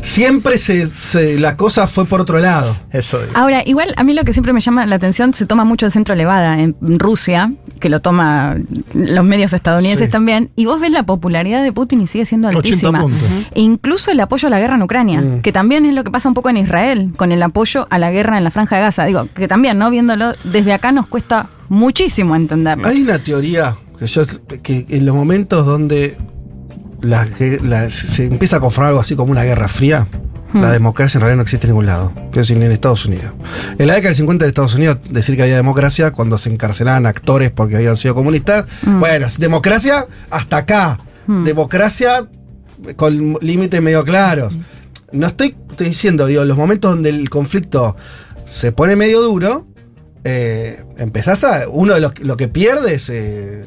Siempre 0.02 0.56
se, 0.56 0.88
se- 0.88 1.38
la 1.38 1.56
cosa 1.56 1.86
fue 1.86 2.06
por 2.06 2.20
otro 2.22 2.38
lado. 2.38 2.74
eso. 2.90 3.20
Ahora, 3.34 3.62
igual 3.66 3.92
a 3.96 4.04
mí 4.04 4.14
lo 4.14 4.24
que 4.24 4.32
siempre 4.32 4.52
me 4.54 4.60
llama 4.60 4.86
la 4.86 4.96
atención, 4.96 5.34
se 5.34 5.44
toma 5.46 5.64
mucho 5.64 5.84
el 5.86 5.92
centro 5.92 6.14
Levada 6.14 6.58
en 6.58 6.74
Rusia, 6.80 7.52
que 7.80 7.88
lo 7.90 8.00
toma 8.00 8.56
los 8.94 9.24
medios 9.24 9.52
estadounidenses 9.52 10.06
Sí. 10.06 10.10
también, 10.10 10.50
y 10.56 10.64
vos 10.66 10.80
ves 10.80 10.90
la 10.90 11.02
popularidad 11.04 11.62
de 11.62 11.72
Putin 11.72 12.00
y 12.00 12.06
sigue 12.06 12.24
siendo 12.24 12.48
80 12.48 12.68
altísima. 12.88 13.06
E 13.54 13.60
incluso 13.60 14.10
el 14.10 14.20
apoyo 14.20 14.48
a 14.48 14.50
la 14.50 14.58
guerra 14.58 14.76
en 14.76 14.82
Ucrania, 14.82 15.20
Mm. 15.20 15.42
que 15.42 15.52
también 15.52 15.84
es 15.84 15.94
lo 15.94 16.02
que 16.02 16.10
pasa 16.10 16.28
un 16.28 16.34
poco 16.34 16.48
en 16.48 16.56
Israel, 16.56 17.10
con 17.16 17.30
el 17.32 17.42
apoyo 17.42 17.86
a 17.90 17.98
la 17.98 18.10
guerra 18.10 18.38
en 18.38 18.44
la 18.44 18.50
Franja 18.50 18.76
de 18.76 18.82
Gaza. 18.82 19.04
Digo, 19.04 19.28
que 19.34 19.48
también, 19.48 19.76
¿no? 19.78 19.90
Viéndolo 19.90 20.32
desde 20.44 20.72
acá 20.72 20.92
nos 20.92 21.06
cuesta 21.08 21.50
muchísimo 21.68 22.34
entenderlo. 22.36 22.88
Hay 22.88 23.02
una 23.02 23.18
teoría 23.22 23.76
que, 23.98 24.06
yo- 24.06 24.22
que 24.62 24.86
en 24.88 25.04
los 25.06 25.14
momentos 25.14 25.66
donde 25.66 26.16
la 27.02 27.26
gue- 27.26 27.60
la- 27.62 27.90
se 27.90 28.24
empieza 28.24 28.56
a 28.56 28.60
conformar 28.60 28.88
algo 28.90 29.00
así 29.00 29.14
como 29.16 29.32
una 29.32 29.42
guerra 29.44 29.68
fría, 29.68 30.06
Hmm. 30.52 30.62
la 30.62 30.72
democracia 30.72 31.18
en 31.18 31.22
realidad 31.22 31.36
no 31.36 31.42
existe 31.42 31.66
en 31.66 31.70
ningún 31.72 31.86
lado, 31.86 32.12
que 32.32 32.40
decir, 32.40 32.58
ni 32.58 32.64
en 32.64 32.72
Estados 32.72 33.04
Unidos. 33.06 33.32
En 33.78 33.86
la 33.86 33.94
década 33.94 34.08
del 34.08 34.16
50 34.16 34.44
de 34.44 34.48
Estados 34.48 34.74
Unidos, 34.74 34.98
decir 35.08 35.36
que 35.36 35.42
había 35.42 35.56
democracia 35.56 36.10
cuando 36.10 36.38
se 36.38 36.50
encarcelaban 36.50 37.06
actores 37.06 37.50
porque 37.52 37.76
habían 37.76 37.96
sido 37.96 38.14
comunistas, 38.16 38.64
Mm. 38.82 38.98
bueno, 39.00 39.26
democracia 39.38 40.06
hasta 40.30 40.56
acá, 40.58 40.98
Mm. 41.26 41.44
democracia 41.44 42.26
con 42.96 43.36
límites 43.40 43.80
medio 43.80 44.04
claros. 44.04 44.58
No 45.12 45.26
estoy, 45.28 45.54
estoy 45.70 45.88
diciendo, 45.88 46.26
digo, 46.26 46.44
los 46.44 46.56
momentos 46.56 46.90
donde 46.92 47.10
el 47.10 47.28
conflicto 47.30 47.96
se 48.46 48.72
pone 48.72 48.96
medio 48.96 49.20
duro, 49.22 49.66
eh, 50.24 50.82
empezás 50.98 51.44
a. 51.44 51.68
Uno 51.68 51.94
de 51.94 52.00
los 52.00 52.18
lo 52.20 52.36
que 52.36 52.48
pierdes 52.48 53.08
eh, 53.10 53.64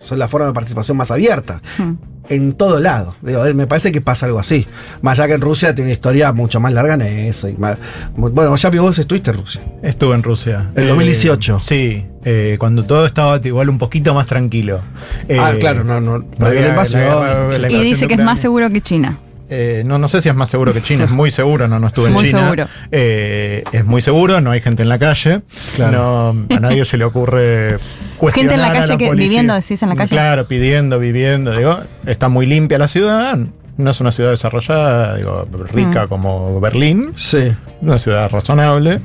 son 0.00 0.18
las 0.18 0.30
formas 0.30 0.48
de 0.50 0.54
participación 0.54 0.96
más 0.96 1.10
abiertas. 1.10 1.60
Hmm. 1.78 1.92
En 2.28 2.52
todo 2.52 2.78
lado. 2.80 3.16
Digo, 3.22 3.44
eh, 3.44 3.54
me 3.54 3.66
parece 3.66 3.90
que 3.90 4.00
pasa 4.00 4.26
algo 4.26 4.38
así. 4.38 4.64
Más 5.02 5.18
allá 5.18 5.28
que 5.28 5.34
en 5.34 5.40
Rusia 5.40 5.74
tiene 5.74 5.88
una 5.90 5.94
historia 5.94 6.32
mucho 6.32 6.60
más 6.60 6.72
larga 6.72 6.94
en 6.94 7.02
eso. 7.02 7.48
y 7.48 7.54
más- 7.54 7.76
bueno, 8.16 8.54
ya 8.54 8.70
vos 8.70 8.98
estuviste 8.98 9.30
en 9.30 9.36
Rusia. 9.38 9.60
Estuve 9.82 10.14
en 10.14 10.22
Rusia. 10.22 10.70
El 10.76 10.84
Eh, 10.84 10.86
2018. 10.88 11.58
sí, 11.60 12.06
eh, 12.24 12.56
cuando 12.60 12.84
todo 12.84 13.04
estaba 13.04 13.40
igual 13.42 13.68
un 13.68 13.78
poquito 13.78 14.14
más 14.14 14.26
tranquilo. 14.26 14.80
ah, 15.38 15.52
Eh, 15.54 15.58
claro, 15.58 15.82
no, 15.82 16.00
no. 16.00 16.18
no 16.18 16.24
no 16.38 16.46
había 16.46 16.60
había- 16.60 16.70
invasión. 16.70 17.00
la 17.00 17.34
guerra- 17.34 17.58
la 17.58 17.70
Y 17.72 17.82
dice 17.84 18.06
que 18.06 18.14
es 18.14 18.20
más 18.20 18.38
seguro 18.40 18.70
que 18.70 18.80
China. 18.80 19.18
Eh, 19.52 19.82
no, 19.84 19.98
no 19.98 20.06
sé 20.06 20.22
si 20.22 20.28
es 20.28 20.34
más 20.36 20.48
seguro 20.48 20.72
que 20.72 20.80
China, 20.80 21.04
es 21.04 21.10
muy 21.10 21.32
seguro, 21.32 21.66
no, 21.66 21.80
no 21.80 21.88
estuve 21.88 22.06
en 22.06 22.12
Muy 22.12 22.26
China. 22.26 22.42
seguro. 22.44 22.66
Eh, 22.92 23.64
es 23.72 23.84
muy 23.84 24.00
seguro, 24.00 24.40
no 24.40 24.52
hay 24.52 24.60
gente 24.60 24.82
en 24.84 24.88
la 24.88 24.98
calle. 24.98 25.40
Claro. 25.74 26.32
No, 26.48 26.54
a 26.56 26.60
nadie 26.60 26.84
se 26.84 26.96
le 26.96 27.04
ocurre 27.04 27.78
cuestionar 28.18 28.52
Gente 28.52 28.54
en 28.54 28.60
la 28.60 28.72
calle 28.80 28.96
que- 28.96 29.10
viviendo, 29.14 29.54
decís, 29.54 29.82
en 29.82 29.88
la 29.88 29.96
calle. 29.96 30.10
Claro, 30.10 30.46
pidiendo, 30.46 30.98
viviendo, 31.00 31.56
digo, 31.56 31.80
está 32.06 32.28
muy 32.28 32.46
limpia 32.46 32.78
la 32.78 32.86
ciudad, 32.86 33.36
no 33.76 33.90
es 33.90 34.00
una 34.00 34.12
ciudad 34.12 34.30
desarrollada, 34.30 35.16
digo, 35.16 35.48
rica 35.72 36.04
Mm. 36.04 36.08
como 36.08 36.60
Berlín, 36.60 37.12
Sí. 37.16 37.52
una 37.82 37.98
ciudad 37.98 38.30
razonable. 38.30 38.98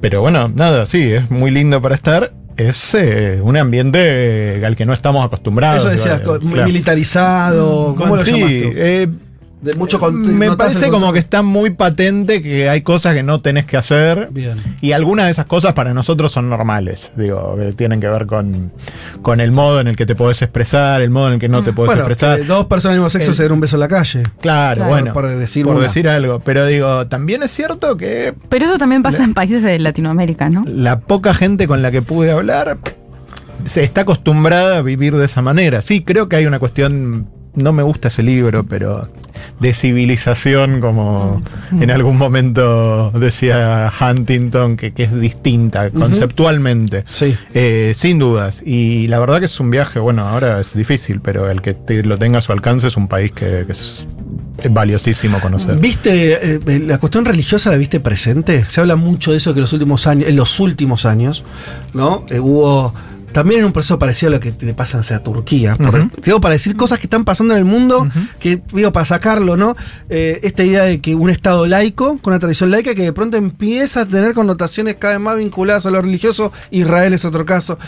Pero 0.00 0.20
bueno, 0.20 0.48
nada, 0.54 0.86
sí, 0.86 1.10
es 1.12 1.28
muy 1.30 1.50
lindo 1.50 1.82
para 1.82 1.94
estar. 1.96 2.30
Es 2.56 2.94
eh, 2.94 3.40
un 3.42 3.56
ambiente 3.56 4.62
al 4.64 4.76
que 4.76 4.86
no 4.86 4.92
estamos 4.92 5.24
acostumbrados. 5.26 5.80
Eso 5.80 5.88
decías, 5.90 6.20
digo, 6.20 6.34
co- 6.38 6.40
muy 6.44 6.52
claro. 6.54 6.68
militarizado. 6.68 7.94
¿Cómo 7.96 8.16
lo 8.16 8.24
Sí, 8.24 8.30
llamas 8.32 8.50
tú? 8.50 8.70
eh, 8.76 9.08
De 9.66 9.74
mucho 9.74 9.98
con- 9.98 10.36
me 10.38 10.56
parece 10.56 10.88
como 10.88 11.12
que 11.12 11.18
está 11.18 11.42
muy 11.42 11.70
patente 11.70 12.42
que 12.42 12.68
hay 12.70 12.80
cosas 12.82 13.14
que 13.14 13.22
no 13.22 13.40
tenés 13.40 13.64
que 13.66 13.76
hacer. 13.76 14.28
Bien. 14.30 14.56
Y 14.80 14.92
algunas 14.92 15.26
de 15.26 15.32
esas 15.32 15.46
cosas 15.46 15.74
para 15.74 15.92
nosotros 15.92 16.32
son 16.32 16.48
normales. 16.48 17.10
Digo, 17.16 17.56
que 17.58 17.72
tienen 17.72 18.00
que 18.00 18.08
ver 18.08 18.26
con, 18.26 18.72
con 19.22 19.40
el 19.40 19.52
modo 19.52 19.80
en 19.80 19.88
el 19.88 19.96
que 19.96 20.06
te 20.06 20.14
podés 20.14 20.40
expresar, 20.42 21.02
el 21.02 21.10
modo 21.10 21.28
en 21.28 21.34
el 21.34 21.40
que 21.40 21.48
no 21.48 21.62
te 21.62 21.72
podés 21.72 21.88
Bueno, 21.88 22.02
expresar. 22.02 22.38
que 22.38 22.44
dos 22.44 22.66
personas 22.66 22.94
del 22.94 23.00
mismo 23.00 23.10
sexo 23.10 23.30
El- 23.32 23.36
se 23.36 23.42
den 23.42 23.52
un 23.52 23.60
beso 23.60 23.76
en 23.76 23.80
la 23.80 23.88
calle. 23.88 24.22
Claro, 24.40 24.76
Claro. 24.76 24.90
bueno. 24.90 25.12
Por 25.12 25.28
decir 25.28 25.64
por 25.66 25.76
una. 25.76 25.84
decir 25.86 26.08
algo. 26.08 26.40
Pero 26.40 26.64
digo, 26.66 27.06
también 27.08 27.42
es 27.42 27.50
cierto 27.50 27.96
que 27.96 28.34
Pero 28.48 28.66
eso 28.66 28.78
también 28.78 29.02
pasa 29.02 29.24
en 29.24 29.34
países 29.34 29.62
de 29.62 29.78
Latinoamérica, 29.78 30.48
¿no? 30.48 30.64
la 30.66 31.00
poca 31.00 31.34
gente 31.34 31.66
con 31.66 31.82
la 31.82 31.90
que 31.90 32.02
pude 32.02 32.30
hablar 32.30 32.78
se 33.64 33.82
está 33.82 34.02
acostumbrada 34.02 34.76
a 34.78 34.82
vivir 34.82 35.16
de 35.16 35.24
esa 35.24 35.42
manera. 35.42 35.82
Sí, 35.82 36.02
creo 36.04 36.28
que 36.28 36.36
hay 36.36 36.46
una 36.46 36.58
cuestión, 36.60 37.26
no 37.56 37.72
me 37.72 37.82
gusta 37.82 38.08
ese 38.08 38.22
libro, 38.22 38.64
pero 38.64 39.08
de 39.60 39.74
civilización, 39.74 40.80
como 40.80 41.40
en 41.80 41.90
algún 41.90 42.16
momento 42.16 43.10
decía 43.12 43.90
Huntington, 44.00 44.76
que, 44.76 44.92
que 44.92 45.04
es 45.04 45.20
distinta 45.20 45.90
conceptualmente. 45.90 47.04
Sí. 47.06 47.36
Eh, 47.54 47.92
sin 47.94 48.18
dudas. 48.18 48.62
Y 48.64 49.08
la 49.08 49.18
verdad 49.18 49.40
que 49.40 49.46
es 49.46 49.58
un 49.60 49.70
viaje, 49.70 49.98
bueno, 49.98 50.26
ahora 50.28 50.60
es 50.60 50.74
difícil, 50.74 51.20
pero 51.20 51.50
el 51.50 51.60
que 51.62 51.74
te- 51.74 52.02
lo 52.02 52.16
tenga 52.18 52.38
a 52.38 52.42
su 52.42 52.52
alcance 52.52 52.88
es 52.88 52.96
un 52.96 53.08
país 53.08 53.32
que, 53.32 53.64
que 53.66 53.72
es, 53.72 54.06
valiosísimo 54.70 55.40
conocer. 55.40 55.78
¿Viste 55.78 56.32
eh, 56.54 56.60
eh, 56.66 56.78
la 56.86 56.98
cuestión 56.98 57.24
religiosa 57.24 57.70
la 57.70 57.76
viste 57.76 58.00
presente? 58.00 58.64
Se 58.68 58.80
habla 58.80 58.96
mucho 58.96 59.32
de 59.32 59.38
eso 59.38 59.54
que 59.54 59.60
los 59.60 59.72
últimos 59.72 60.06
años, 60.06 60.28
en 60.28 60.36
los 60.36 60.58
últimos 60.60 61.04
años, 61.06 61.44
¿no? 61.94 62.24
Eh, 62.30 62.40
hubo 62.40 62.94
también 63.32 63.60
en 63.60 63.66
un 63.66 63.72
proceso 63.72 63.98
parecido 63.98 64.28
a 64.32 64.34
lo 64.36 64.40
que 64.40 64.52
le 64.60 64.74
pasa 64.74 65.00
a 65.14 65.18
Turquía. 65.22 65.76
por- 65.76 65.94
Ujú. 65.94 66.10
digo, 66.24 66.40
para 66.40 66.52
decir 66.54 66.76
cosas 66.76 66.98
que 66.98 67.06
están 67.06 67.24
pasando 67.24 67.54
en 67.54 67.58
el 67.58 67.64
mundo, 67.64 68.06
que 68.40 68.62
digo, 68.72 68.92
para 68.92 69.04
sacarlo, 69.06 69.56
¿no? 69.56 69.76
Eh, 70.08 70.40
esta 70.42 70.64
idea 70.64 70.84
de 70.84 71.00
que 71.00 71.14
un 71.14 71.30
Estado 71.30 71.66
laico, 71.66 72.18
con 72.22 72.32
una 72.32 72.38
tradición 72.40 72.70
laica, 72.70 72.94
que 72.94 73.02
de 73.02 73.12
pronto 73.12 73.36
empieza 73.36 74.02
a 74.02 74.06
tener 74.06 74.32
connotaciones 74.34 74.96
cada 74.98 75.14
vez 75.14 75.20
más 75.22 75.36
vinculadas 75.36 75.86
a 75.86 75.90
lo 75.90 76.00
religioso. 76.00 76.52
Israel 76.70 77.12
es 77.12 77.24
otro 77.24 77.44
caso. 77.44 77.78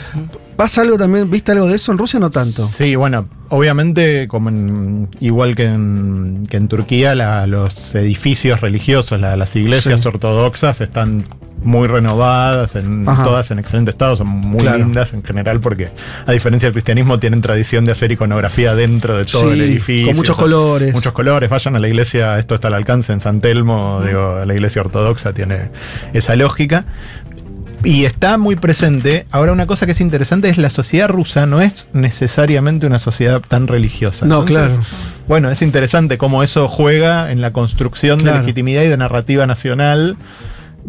¿Pasa 0.59 0.83
algo 0.83 0.97
también? 0.99 1.31
¿Viste 1.31 1.53
algo 1.53 1.69
de 1.69 1.77
eso 1.77 1.93
en 1.93 1.99
Rusia? 1.99 2.19
No 2.19 2.31
tanto. 2.33 2.67
Sí, 2.67 2.97
bueno, 2.97 3.29
obviamente, 3.49 4.27
como 4.27 4.49
en- 4.49 5.09
igual 5.21 5.55
que 5.55 5.67
en, 5.67 6.43
que 6.51 6.57
en 6.57 6.67
Turquía, 6.67 7.15
la- 7.15 7.47
los 7.47 7.95
edificios 7.95 8.61
religiosos, 8.61 9.21
la- 9.21 9.37
las 9.37 9.55
iglesias 9.55 10.01
Sí. 10.01 10.09
ortodoxas 10.09 10.81
están 10.81 11.29
muy 11.63 11.87
renovadas, 11.87 12.75
en, 12.75 13.09
Ajá. 13.09 13.23
todas 13.23 13.53
en 13.53 13.61
excelente 13.61 13.93
estado, 13.93 14.17
son 14.17 14.27
muy 14.27 14.59
Claro. 14.59 14.79
lindas 14.79 15.13
en 15.13 15.23
general, 15.23 15.61
porque 15.61 15.91
a 16.27 16.33
diferencia 16.33 16.67
del 16.67 16.73
cristianismo, 16.73 17.21
tienen 17.21 17.41
tradición 17.41 17.85
de 17.85 17.93
hacer 17.93 18.11
iconografía 18.11 18.75
dentro 18.75 19.17
de 19.17 19.27
todo 19.27 19.43
Sí, 19.43 19.49
el 19.51 19.61
edificio. 19.61 20.09
con 20.09 20.17
muchos 20.17 20.35
o 20.35 20.39
sea, 20.39 20.43
colores. 20.45 20.93
Muchos 20.93 21.13
colores. 21.13 21.49
Vayan 21.51 21.77
a 21.77 21.79
la 21.79 21.87
iglesia, 21.87 22.37
esto 22.41 22.57
está 22.57 22.67
al 22.67 22.75
alcance 22.75 23.13
en 23.13 23.21
San 23.21 23.41
Telmo, 23.41 24.03
digo, 24.05 24.45
la 24.45 24.55
iglesia 24.55 24.83
ortodoxa 24.83 25.33
tiene 25.35 25.71
esa 26.13 26.35
lógica. 26.35 26.85
Y 27.85 28.05
está 28.05 28.39
muy 28.39 28.57
presente. 28.57 29.27
Ahora, 29.31 29.53
una 29.53 29.67
cosa 29.67 29.87
que 29.87 29.93
es 29.93 30.01
interesante 30.01 30.49
es 30.49 30.59
la 30.59 30.69
sociedad 30.71 31.09
rusa 31.09 31.47
no 31.47 31.61
es 31.61 31.89
necesariamente 31.93 32.87
una 32.87 32.99
sociedad 32.99 33.41
tan 33.47 33.67
religiosa. 33.69 34.27
No, 34.27 34.45
claro. 34.45 34.81
Bueno, 35.29 35.51
es 35.51 35.63
interesante 35.63 36.19
cómo 36.19 36.43
eso 36.43 36.69
juega 36.69 37.31
en 37.31 37.41
la 37.41 37.53
construcción 37.53 38.19
Claro. 38.21 38.39
de 38.39 38.43
legitimidad 38.43 38.83
y 38.83 38.89
de 38.89 38.97
narrativa 38.97 39.47
nacional, 39.47 40.17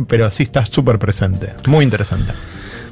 pero 0.08 0.32
sí 0.32 0.44
está 0.44 0.66
súper 0.66 0.98
presente. 0.98 1.54
Muy 1.68 1.84
interesante. 1.84 2.34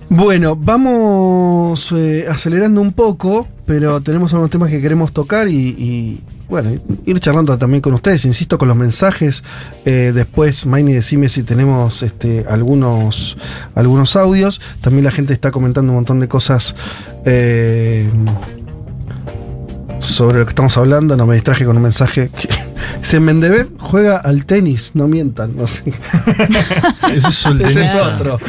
Bueno, 0.10 0.56
vamos 0.56 1.92
eh, 1.92 2.26
acelerando 2.30 2.80
un 2.80 2.94
poco, 2.94 3.48
pero 3.66 4.00
tenemos 4.00 4.32
algunos 4.32 4.50
temas 4.50 4.70
que 4.70 4.82
queremos 4.82 5.12
tocar 5.12 5.50
y, 5.50 6.22
bueno, 6.48 6.80
ir 7.06 7.20
charlando 7.20 7.58
también 7.58 7.82
con 7.82 7.94
ustedes. 7.94 8.24
Insisto 8.24 8.58
con 8.58 8.70
los 8.70 8.78
mensajes. 8.78 9.44
Eh, 9.84 10.14
después, 10.16 10.66
Maini, 10.66 10.94
decime 10.94 11.28
si 11.28 11.44
tenemos 11.44 12.04
este, 12.04 12.46
algunos, 12.48 13.38
algunos 13.76 14.16
audios. 14.16 14.62
También 14.80 15.04
la 15.04 15.12
gente 15.12 15.34
está 15.34 15.52
comentando 15.52 15.92
un 15.92 15.98
montón 15.98 16.22
de 16.22 16.30
cosas. 16.30 16.74
eh, 17.26 18.10
sobre 20.00 20.40
lo 20.40 20.46
que 20.46 20.52
estamos 20.52 20.78
hablando, 20.78 21.18
no 21.18 21.26
me 21.26 21.36
distraje 21.36 21.66
con 21.66 21.78
un 21.78 21.84
mensaje 21.84 22.30
que 22.30 22.48
dice 23.00 23.20
Mendeber 23.20 23.68
juega 23.80 24.18
al 24.18 24.46
tenis, 24.46 24.92
no 24.94 25.08
mientan, 25.08 25.56
no 25.56 25.68
sé. 25.68 25.92
Ese 27.14 27.28
es 27.28 27.46
el 27.46 27.62
Ese 27.62 27.82
es 27.82 27.92
tenista. 27.92 28.16
otro. 28.16 28.40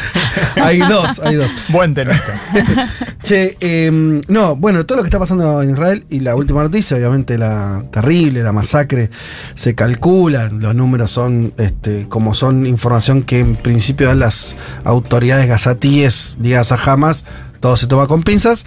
Hay 0.63 0.79
dos, 0.79 1.21
hay 1.21 1.37
dos. 1.37 1.51
Buen 1.69 1.95
tenista. 1.95 2.41
Che, 3.23 3.57
eh, 3.61 3.91
no, 4.29 4.57
bueno, 4.57 4.87
todo 4.87 4.97
lo 4.97 5.03
que 5.03 5.09
está 5.09 5.19
pasando 5.19 5.61
en 5.61 5.71
Israel 5.71 6.07
y 6.09 6.21
la 6.21 6.37
última 6.37 6.63
noticia, 6.63 6.97
obviamente 6.97 7.37
la 7.37 7.85
terrible, 7.91 8.43
la 8.43 8.53
masacre, 8.53 9.11
se 9.55 9.75
calcula, 9.75 10.49
los 10.51 10.75
números 10.75 11.11
son 11.11 11.53
este, 11.59 12.07
como 12.09 12.35
son 12.35 12.65
información 12.65 13.23
que 13.23 13.41
en 13.41 13.57
principio 13.57 14.07
dan 14.07 14.21
las 14.21 14.57
autoridades 14.85 15.49
gazatíes 15.49 16.39
ligadas 16.41 16.73
a 16.73 16.77
Hamas, 16.77 17.25
todo 17.61 17.77
se 17.77 17.87
toma 17.87 18.07
con 18.07 18.23
pinzas. 18.23 18.67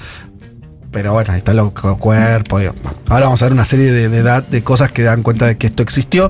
Pero 0.91 1.13
bueno, 1.13 1.31
ahí 1.31 1.37
está 1.39 1.53
los 1.53 1.71
cu- 1.71 1.97
cuerpos. 1.97 2.63
Ahora 3.07 3.25
vamos 3.25 3.41
a 3.41 3.45
ver 3.45 3.53
una 3.53 3.63
serie 3.63 3.91
de, 3.93 4.09
de, 4.09 4.41
de 4.41 4.63
cosas 4.63 4.91
que 4.91 5.03
dan 5.03 5.23
cuenta 5.23 5.45
de 5.47 5.57
que 5.57 5.67
esto 5.67 5.83
existió. 5.83 6.29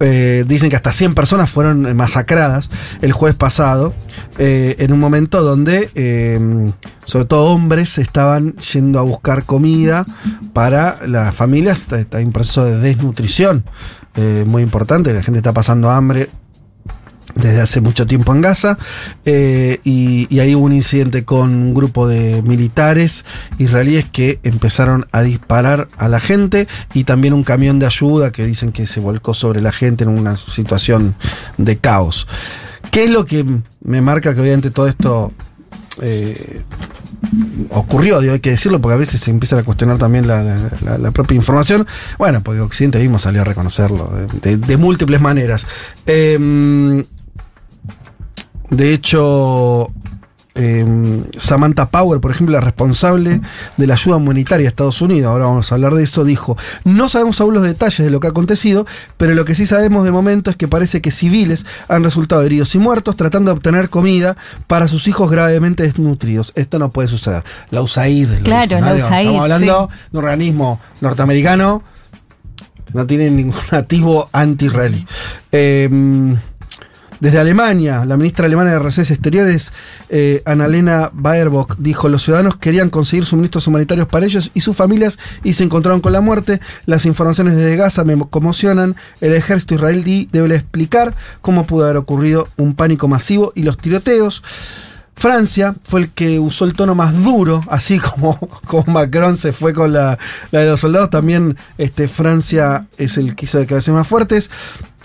Eh, 0.00 0.44
dicen 0.46 0.68
que 0.68 0.76
hasta 0.76 0.92
100 0.92 1.14
personas 1.14 1.48
fueron 1.48 1.96
masacradas 1.96 2.68
el 3.00 3.12
jueves 3.12 3.36
pasado, 3.36 3.94
eh, 4.38 4.76
en 4.78 4.92
un 4.92 5.00
momento 5.00 5.42
donde, 5.42 5.88
eh, 5.94 6.38
sobre 7.06 7.24
todo 7.24 7.46
hombres, 7.46 7.96
estaban 7.96 8.54
yendo 8.56 8.98
a 8.98 9.02
buscar 9.02 9.44
comida 9.44 10.04
para 10.52 10.98
las 11.06 11.34
familias. 11.34 11.86
En 12.12 12.26
un 12.26 12.32
proceso 12.32 12.64
de 12.66 12.78
desnutrición 12.78 13.64
eh, 14.16 14.44
muy 14.46 14.62
importante. 14.62 15.14
La 15.14 15.22
gente 15.22 15.38
está 15.38 15.52
pasando 15.54 15.90
hambre 15.90 16.28
desde 17.34 17.60
hace 17.60 17.80
mucho 17.80 18.06
tiempo 18.06 18.32
en 18.34 18.40
Gaza 18.40 18.78
eh, 19.24 19.80
y, 19.84 20.26
y 20.34 20.40
ahí 20.40 20.54
hubo 20.54 20.64
un 20.66 20.72
incidente 20.72 21.24
con 21.24 21.50
un 21.54 21.74
grupo 21.74 22.06
de 22.06 22.42
militares 22.42 23.24
israelíes 23.58 24.04
que 24.10 24.38
empezaron 24.42 25.06
a 25.12 25.22
disparar 25.22 25.88
a 25.96 26.08
la 26.08 26.20
gente 26.20 26.68
y 26.92 27.04
también 27.04 27.34
un 27.34 27.44
camión 27.44 27.78
de 27.78 27.86
ayuda 27.86 28.30
que 28.32 28.44
dicen 28.46 28.72
que 28.72 28.86
se 28.86 29.00
volcó 29.00 29.34
sobre 29.34 29.60
la 29.60 29.72
gente 29.72 30.04
en 30.04 30.10
una 30.10 30.36
situación 30.36 31.14
de 31.58 31.76
caos. 31.78 32.26
¿Qué 32.90 33.04
es 33.04 33.10
lo 33.10 33.24
que 33.26 33.44
me 33.82 34.00
marca 34.00 34.34
que 34.34 34.40
obviamente 34.40 34.70
todo 34.70 34.86
esto 34.86 35.32
eh, 36.02 36.62
ocurrió, 37.70 38.18
hay 38.18 38.40
que 38.40 38.50
decirlo, 38.50 38.80
porque 38.80 38.94
a 38.94 38.98
veces 38.98 39.20
se 39.20 39.30
empiezan 39.30 39.60
a 39.60 39.62
cuestionar 39.62 39.98
también 39.98 40.26
la, 40.26 41.10
propia 41.12 41.36
información. 41.36 41.86
Bueno, 42.18 42.42
porque 42.42 42.60
Occidente 42.60 42.98
mismo 42.98 43.18
salió 43.18 43.42
a 43.42 43.44
reconocerlo 43.44 44.10
de, 44.42 44.56
de- 44.56 44.76
múltiples 44.76 45.20
maneras. 45.20 45.66
De 48.70 48.92
hecho, 48.92 49.92
em, 50.54 51.24
Samantha 51.36 51.90
Power, 51.90 52.20
por 52.20 52.30
ejemplo, 52.30 52.54
la 52.54 52.60
responsable 52.60 53.40
de 53.76 53.86
la 53.86 53.94
ayuda 53.94 54.16
humanitaria 54.16 54.66
a 54.66 54.70
Estados 54.70 55.00
Unidos, 55.02 55.30
ahora 55.30 55.46
vamos 55.46 55.70
a 55.70 55.74
hablar 55.74 55.94
de 55.94 56.04
eso, 56.04 56.24
dijo, 56.24 56.56
no 56.84 57.08
sabemos 57.08 57.40
aún 57.40 57.54
los 57.54 57.62
detalles 57.62 58.04
de 58.04 58.10
lo 58.10 58.20
que 58.20 58.28
ha 58.28 58.30
acontecido, 58.30 58.86
pero 59.16 59.34
lo 59.34 59.44
que 59.44 59.54
sí 59.54 59.66
sabemos 59.66 60.04
de 60.04 60.12
momento 60.12 60.50
es 60.50 60.56
que 60.56 60.68
parece 60.68 61.00
que 61.00 61.10
civiles 61.10 61.66
han 61.88 62.04
resultado 62.04 62.42
heridos 62.42 62.74
y 62.74 62.78
muertos 62.78 63.16
tratando 63.16 63.50
de 63.50 63.56
obtener 63.56 63.90
comida 63.90 64.36
para 64.66 64.88
sus 64.88 65.08
hijos 65.08 65.30
gravemente 65.30 65.82
desnutridos. 65.82 66.52
Esto 66.54 66.78
no 66.78 66.90
puede 66.90 67.08
suceder. 67.08 67.44
La 67.70 67.82
USAID. 67.82 68.42
Claro, 68.42 68.80
la 68.80 68.94
USAID, 68.94 69.26
Estamos 69.26 69.42
hablando 69.42 69.90
de 70.12 70.18
un 70.18 70.24
organismo 70.24 70.80
norteamericano 71.00 71.82
que 72.86 72.94
no 72.94 73.06
tiene 73.06 73.30
ningún 73.30 73.54
activo 73.72 74.28
anti-israelí. 74.32 75.06
Em, 75.52 76.36
desde 77.24 77.38
Alemania, 77.38 78.04
la 78.04 78.18
ministra 78.18 78.44
alemana 78.44 78.72
de 78.72 78.78
Relaciones 78.78 79.10
Exteriores, 79.10 79.72
eh, 80.10 80.42
Annalena 80.44 81.08
Baerbock, 81.14 81.76
dijo: 81.78 82.10
Los 82.10 82.22
ciudadanos 82.22 82.58
querían 82.58 82.90
conseguir 82.90 83.24
suministros 83.24 83.66
humanitarios 83.66 84.06
para 84.08 84.26
ellos 84.26 84.50
y 84.52 84.60
sus 84.60 84.76
familias 84.76 85.18
y 85.42 85.54
se 85.54 85.64
encontraron 85.64 86.02
con 86.02 86.12
la 86.12 86.20
muerte. 86.20 86.60
Las 86.84 87.06
informaciones 87.06 87.56
desde 87.56 87.76
Gaza 87.76 88.04
me 88.04 88.22
conmocionan. 88.28 88.94
El 89.22 89.32
ejército 89.32 89.74
israelí 89.74 90.28
debe 90.32 90.54
explicar 90.54 91.14
cómo 91.40 91.64
pudo 91.64 91.84
haber 91.84 91.96
ocurrido 91.96 92.48
un 92.58 92.74
pánico 92.74 93.08
masivo 93.08 93.52
y 93.54 93.62
los 93.62 93.78
tiroteos. 93.78 94.42
Francia 95.16 95.74
fue 95.84 96.00
el 96.00 96.10
que 96.10 96.38
usó 96.38 96.66
el 96.66 96.74
tono 96.74 96.94
más 96.94 97.22
duro, 97.22 97.62
así 97.70 97.98
como, 98.00 98.38
como 98.66 98.84
Macron 98.92 99.38
se 99.38 99.52
fue 99.52 99.72
con 99.72 99.94
la, 99.94 100.18
la 100.50 100.60
de 100.60 100.66
los 100.66 100.80
soldados, 100.80 101.08
también 101.08 101.56
este, 101.78 102.06
Francia 102.06 102.86
es 102.98 103.16
el 103.16 103.34
que 103.34 103.46
hizo 103.46 103.58
declaraciones 103.58 104.00
más 104.00 104.08
fuertes. 104.08 104.50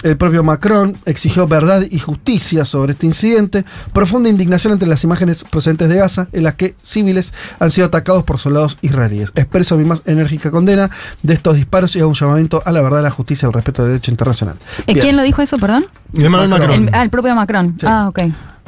El 0.02 0.16
propio 0.18 0.44
Macron 0.44 0.96
exigió 1.06 1.46
verdad 1.48 1.84
y 1.90 2.00
justicia 2.00 2.64
sobre 2.66 2.94
este 2.94 3.06
incidente, 3.06 3.66
profunda 3.92 4.30
indignación 4.30 4.72
entre 4.74 4.88
las 4.88 5.04
imágenes 5.04 5.44
procedentes 5.44 5.90
de 5.90 5.96
Gaza 5.98 6.28
en 6.32 6.44
las 6.44 6.56
que 6.56 6.76
civiles 6.82 7.34
han 7.60 7.70
sido 7.72 7.88
atacados 7.88 8.24
por 8.24 8.40
soldados 8.40 8.78
israelíes. 8.82 9.32
Expreso 9.36 9.78
mi 9.78 9.84
más 9.86 10.02
enérgica 10.06 10.52
condena 10.52 10.90
de 11.22 11.34
estos 11.34 11.56
disparos 11.58 11.96
y 11.96 12.00
hago 12.00 12.10
un 12.10 12.16
llamamiento 12.16 12.64
a 12.66 12.72
la 12.72 12.82
verdad, 12.82 13.04
la 13.04 13.12
justicia 13.12 13.46
y 13.46 13.48
al 13.48 13.54
respeto 13.54 13.84
del 13.84 13.92
derecho 13.94 14.12
internacional. 14.12 14.56
¿Eh, 14.88 14.94
Bien. 14.94 15.00
¿Quién 15.00 15.16
lo 15.18 15.24
dijo 15.24 15.42
eso, 15.42 15.58
perdón? 15.58 15.86
Emmanuel 16.14 16.50
Macron. 16.50 16.70
Macron. 16.70 16.88
El, 16.88 16.96
ah, 16.96 17.04
el 17.04 17.10
propio 17.10 17.36
Macron. 17.36 17.76
Sí. 17.80 17.86
Ah, 17.88 18.08
ok. 18.08 18.20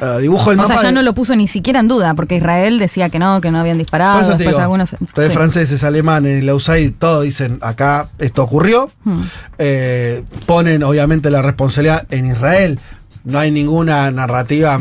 Ah, 0.04 0.18
dibujo 0.18 0.50
el 0.50 0.58
O 0.58 0.62
mapa 0.62 0.74
sea, 0.74 0.82
ya 0.82 0.88
de- 0.88 0.94
no 0.94 1.02
lo 1.02 1.14
puso 1.14 1.36
ni 1.36 1.46
siquiera 1.46 1.78
en 1.78 1.86
duda, 1.86 2.14
porque 2.14 2.34
Israel 2.34 2.80
decía 2.80 3.08
que 3.08 3.20
no, 3.20 3.40
que 3.40 3.52
no 3.52 3.60
habían 3.60 3.78
disparado. 3.78 4.14
Por 4.14 4.22
eso 4.22 4.32
te 4.32 4.38
después 4.38 4.56
digo, 4.56 4.62
algunos. 4.62 4.88
sí. 4.88 4.96
franceses, 5.32 5.84
alemanes, 5.84 6.42
la 6.42 6.56
USAID, 6.56 6.94
todos 6.98 7.22
dicen 7.22 7.58
acá 7.62 8.08
esto 8.18 8.42
ocurrió. 8.42 8.90
Hmm. 9.04 9.20
Eh, 9.58 10.24
ponen 10.44 10.82
obviamente 10.82 11.21
la 11.30 11.42
responsabilidad 11.42 12.06
en 12.10 12.26
Israel. 12.26 12.78
No 13.24 13.38
hay 13.38 13.50
ninguna 13.50 14.10
narrativa 14.10 14.80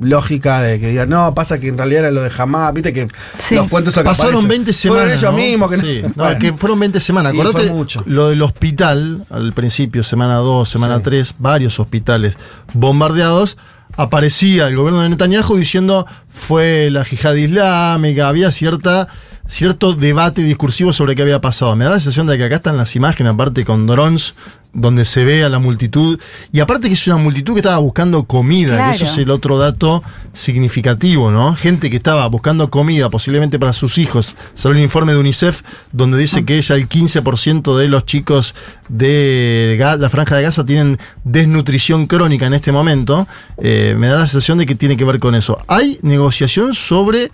lógica 0.00 0.60
de 0.60 0.80
que 0.80 0.88
digan, 0.88 1.08
no, 1.08 1.34
pasa 1.34 1.58
que 1.60 1.68
en 1.68 1.78
realidad 1.78 2.00
era 2.00 2.10
lo 2.10 2.22
de 2.22 2.30
Hamas, 2.36 2.74
viste 2.74 2.92
que 2.92 3.06
Sí. 3.38 3.54
los 3.54 3.68
cuentos 3.68 3.94
que 3.94 4.02
Pasaron 4.02 4.32
aparecen. 4.44 4.48
20 4.48 4.72
Fueron 4.72 4.98
semanas. 4.98 5.18
ellos 5.22 5.32
¿no? 5.32 5.38
mismos 5.38 5.70
que 5.70 5.76
Sí, 5.78 6.02
no, 6.16 6.24
Bueno. 6.24 6.38
que 6.38 6.52
fueron 6.52 6.80
20 6.80 7.00
semanas. 7.00 7.32
Acordate 7.32 7.70
mucho. 7.70 8.02
lo 8.06 8.28
del 8.28 8.42
hospital, 8.42 9.26
al 9.30 9.52
principio, 9.54 10.02
semana 10.02 10.36
2, 10.36 10.68
semana 10.68 10.96
Sí. 10.98 11.02
3, 11.04 11.34
varios 11.38 11.78
hospitales 11.80 12.36
bombardeados. 12.74 13.56
Aparecía 13.96 14.68
el 14.68 14.76
gobierno 14.76 15.00
de 15.00 15.08
Netanyahu 15.08 15.56
diciendo 15.56 16.06
fue 16.30 16.88
la 16.90 17.04
yihad 17.04 17.34
islámica, 17.34 18.28
había 18.28 18.52
cierta 18.52 19.08
cierto 19.48 19.94
debate 19.94 20.42
discursivo 20.42 20.92
sobre 20.92 21.16
qué 21.16 21.22
había 21.22 21.40
pasado. 21.40 21.74
Me 21.74 21.84
da 21.84 21.90
la 21.90 21.96
sensación 22.00 22.26
de 22.26 22.36
que 22.38 22.44
acá 22.44 22.56
están 22.56 22.76
las 22.76 22.94
imágenes, 22.94 23.32
aparte 23.32 23.64
con 23.64 23.86
drones, 23.86 24.34
donde 24.74 25.06
se 25.06 25.24
ve 25.24 25.42
a 25.42 25.48
la 25.48 25.58
multitud. 25.58 26.20
Y 26.52 26.60
aparte 26.60 26.88
que 26.88 26.94
es 26.94 27.06
una 27.06 27.16
multitud 27.16 27.54
que 27.54 27.60
estaba 27.60 27.78
buscando 27.78 28.24
comida, 28.24 28.76
Claro. 28.76 28.90
que 28.90 28.96
eso 28.96 29.04
es 29.06 29.18
el 29.18 29.30
otro 29.30 29.56
dato 29.58 30.04
significativo, 30.34 31.30
¿no? 31.30 31.54
Gente 31.54 31.88
que 31.90 31.96
estaba 31.96 32.26
buscando 32.28 32.68
comida, 32.70 33.08
posiblemente 33.08 33.58
para 33.58 33.72
sus 33.72 33.96
hijos. 33.98 34.36
Salió 34.54 34.76
un 34.76 34.84
informe 34.84 35.12
de 35.14 35.18
UNICEF 35.18 35.62
donde 35.92 36.18
dice 36.18 36.44
que 36.44 36.60
ya 36.60 36.74
el 36.74 36.86
15% 36.86 37.76
de 37.78 37.88
los 37.88 38.04
chicos 38.04 38.54
de 38.88 39.76
la 39.98 40.10
franja 40.10 40.36
de 40.36 40.42
Gaza 40.42 40.64
tienen 40.66 40.98
desnutrición 41.24 42.06
crónica 42.06 42.46
en 42.46 42.54
este 42.54 42.70
momento. 42.70 43.26
Eh, 43.56 43.94
me 43.96 44.08
da 44.08 44.16
la 44.18 44.26
sensación 44.26 44.58
de 44.58 44.66
que 44.66 44.74
tiene 44.74 44.96
que 44.96 45.04
ver 45.04 45.18
con 45.18 45.34
eso. 45.34 45.58
Hay 45.66 45.98
negociación 46.02 46.74
sobre 46.74 47.32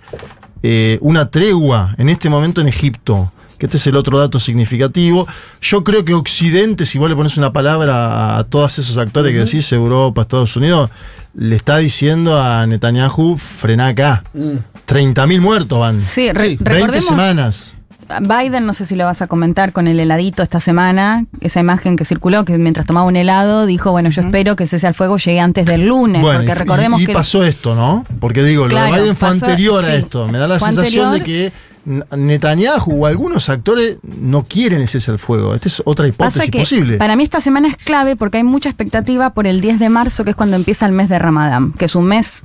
eh, 0.67 0.97
una 1.01 1.29
tregua 1.29 1.93
en 1.99 2.09
este 2.09 2.27
momento 2.29 2.59
en 2.61 2.67
Egipto. 2.67 3.31
Que 3.57 3.67
este 3.67 3.77
es 3.77 3.87
el 3.87 3.95
otro 3.95 4.17
dato 4.19 4.37
significativo. 4.39 5.25
Yo 5.61 5.83
creo 5.85 6.03
que 6.03 6.13
Occidente, 6.13 6.85
si 6.85 6.97
vos 6.97 7.09
le 7.09 7.15
pones 7.15 7.37
una 7.37 7.53
palabra 7.53 8.37
a 8.37 8.43
todos 8.43 8.79
esos 8.79 8.97
actores 8.97 9.31
que 9.31 9.39
decís, 9.39 9.71
Europa, 9.71 10.23
Estados 10.23 10.55
Unidos, 10.57 10.89
le 11.35 11.55
está 11.55 11.77
diciendo 11.77 12.37
a 12.41 12.65
Netanyahu, 12.67 13.37
frená 13.37 13.87
acá. 13.87 14.25
Mm. 14.33 14.55
30.000 14.87 15.39
muertos 15.39 15.79
van. 15.79 16.01
Sí, 16.01 16.31
re- 16.33 16.49
Sí, 16.49 16.57
20 16.59 16.63
recordemos. 16.69 17.05
semanas. 17.05 17.75
Biden, 18.21 18.65
no 18.65 18.73
sé 18.73 18.85
si 18.85 18.95
lo 18.95 19.05
vas 19.05 19.21
a 19.21 19.27
comentar 19.27 19.71
con 19.71 19.87
el 19.87 19.99
heladito 19.99 20.43
esta 20.43 20.59
semana, 20.59 21.25
esa 21.41 21.59
imagen 21.59 21.95
que 21.95 22.05
circuló, 22.05 22.45
que 22.45 22.57
mientras 22.57 22.85
tomaba 22.85 23.07
un 23.07 23.15
helado 23.15 23.65
dijo, 23.65 23.91
bueno, 23.91 24.09
yo 24.09 24.21
espero 24.21 24.55
que 24.55 24.67
cese 24.67 24.85
al 24.87 24.93
fuego 24.93 25.17
llegue 25.17 25.39
antes 25.39 25.65
del 25.65 25.87
lunes, 25.87 26.21
Bueno, 26.21 26.39
porque 26.39 26.53
recordemos 26.55 26.99
y, 26.99 27.03
y 27.03 27.05
que... 27.07 27.13
pasó 27.13 27.43
esto, 27.43 27.73
¿no? 27.75 28.05
Porque 28.19 28.43
digo, 28.43 28.67
lo 28.67 28.75
de 28.75 28.91
Biden 28.91 29.15
fue 29.15 29.29
pasó- 29.29 29.45
anterior 29.45 29.83
a 29.83 29.87
sí, 29.87 29.93
esto. 29.93 30.27
Me 30.27 30.37
da 30.37 30.47
la 30.47 30.59
sensación 30.59 31.07
anterior. 31.07 31.13
de 31.13 31.23
que 31.51 31.74
Netanyahu 31.85 33.03
o 33.03 33.05
algunos 33.05 33.49
actores 33.49 33.97
no 34.03 34.43
quieren 34.43 34.81
ese 34.81 34.99
cese 34.99 35.11
al 35.11 35.19
fuego. 35.19 35.53
Esta 35.53 35.67
es 35.67 35.81
otra 35.85 36.05
Pasa 36.11 36.45
hipótesis 36.45 36.51
que 36.51 36.59
posible. 36.59 36.97
para 36.97 37.15
mí 37.15 37.23
esta 37.23 37.41
semana 37.41 37.67
es 37.67 37.77
clave 37.77 38.15
porque 38.15 38.37
hay 38.37 38.43
mucha 38.43 38.69
expectativa 38.69 39.31
por 39.31 39.47
el 39.47 39.61
10 39.61 39.79
de 39.79 39.89
marzo, 39.89 40.23
que 40.23 40.31
es 40.31 40.35
cuando 40.35 40.55
empieza 40.55 40.85
el 40.85 40.91
mes 40.91 41.09
de 41.09 41.19
Ramadán, 41.19 41.73
que 41.73 41.85
es 41.85 41.95
un 41.95 42.05
mes 42.05 42.43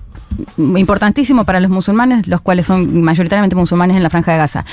importantísimo 0.57 1.45
para 1.45 1.61
los 1.61 1.71
musulmanes, 1.71 2.27
los 2.27 2.41
cuales 2.41 2.67
son 2.67 3.03
mayoritariamente 3.03 3.57
musulmanes 3.57 3.97
en 3.97 4.03
la 4.03 4.11
franja 4.11 4.33
de 4.33 4.39
Gaza. 4.39 4.65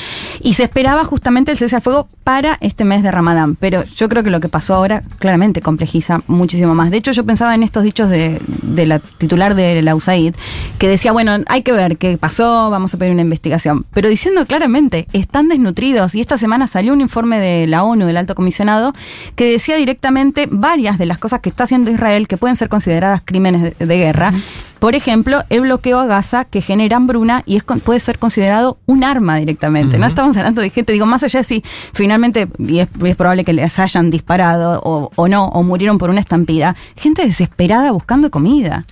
Y 0.42 0.54
se 0.54 0.64
esperaba 0.64 1.04
justamente 1.04 1.52
el 1.52 1.58
cese 1.58 1.76
al 1.76 1.82
fuego 1.82 2.08
para 2.24 2.58
este 2.62 2.84
mes 2.84 3.04
de 3.04 3.12
Ramadán, 3.12 3.56
pero 3.56 3.84
yo 3.84 4.08
creo 4.08 4.24
que 4.24 4.30
lo 4.30 4.40
que 4.40 4.50
pasó 4.50 4.76
ahora 4.76 5.02
claramente 5.20 5.62
complejiza 5.62 6.22
muchísimo 6.28 6.76
más. 6.76 6.92
De 6.92 6.98
hecho, 6.98 7.12
yo 7.12 7.26
pensaba 7.26 7.56
en 7.56 7.64
estos 7.64 7.84
dichos 7.84 8.10
de, 8.10 8.40
de 8.62 8.86
la 8.86 9.00
titular 9.00 9.56
de 9.56 9.82
la 9.82 9.96
USAID, 9.96 10.36
que 10.78 10.88
decía, 10.88 11.12
bueno, 11.12 11.38
hay 11.48 11.64
que 11.64 11.72
ver 11.72 11.98
qué 11.98 12.18
pasó, 12.18 12.70
vamos 12.70 12.94
a 12.94 12.98
pedir 12.98 13.14
una 13.14 13.24
investigación, 13.24 13.86
pero 13.94 14.10
diciendo 14.10 14.46
claramente, 14.58 15.08
están 15.14 15.50
desnutridos 15.50 16.16
y 16.16 16.20
esta 16.20 16.36
semana 16.36 16.66
salió 16.66 16.92
un 16.92 17.00
informe 17.02 17.40
de 17.40 17.68
la 17.68 17.84
ONU, 17.84 18.08
del 18.08 18.18
Alto 18.18 18.34
Comisionado, 18.34 18.92
que 19.36 19.52
decía 19.52 19.76
directamente 19.76 20.48
varias 20.50 20.98
de 20.98 21.06
las 21.06 21.20
cosas 21.20 21.42
que 21.42 21.50
está 21.50 21.66
haciendo 21.66 21.92
Israel 21.92 22.28
que 22.28 22.38
pueden 22.38 22.56
ser 22.56 22.68
consideradas 22.68 23.22
crímenes 23.24 23.62
de, 23.78 23.86
de 23.86 23.98
guerra. 23.98 24.34
Por 24.80 24.96
ejemplo, 24.96 25.44
el 25.50 25.62
bloqueo 25.62 26.00
a 26.00 26.08
Gaza 26.08 26.46
que 26.46 26.62
genera 26.62 26.98
hambruna 26.98 27.44
y 27.46 27.58
es, 27.58 27.64
con- 27.64 27.82
puede 27.82 28.00
ser 28.00 28.18
considerado 28.18 28.80
un 28.88 29.04
arma 29.04 29.38
directamente. 29.38 30.00
No 30.00 30.08
estamos 30.08 30.36
hablando 30.38 30.62
de 30.62 30.72
gente, 30.72 30.92
digo, 30.92 31.06
más 31.06 31.24
allá 31.24 31.42
de 31.42 31.44
si 31.44 31.64
finalmente, 31.94 32.48
y 32.58 32.80
es, 32.80 32.88
y 33.00 33.08
es 33.10 33.16
probable 33.16 33.46
que 33.46 33.54
les 33.54 33.78
hayan 33.78 34.10
disparado 34.10 34.82
o, 34.84 35.12
o 35.16 35.28
no, 35.28 35.46
o 35.50 35.62
murieron 35.62 36.00
por 36.00 36.10
una 36.10 36.20
estampida, 36.20 36.76
gente 36.96 37.24
desesperada 37.24 37.92
buscando 37.92 38.32
comida. 38.32 38.86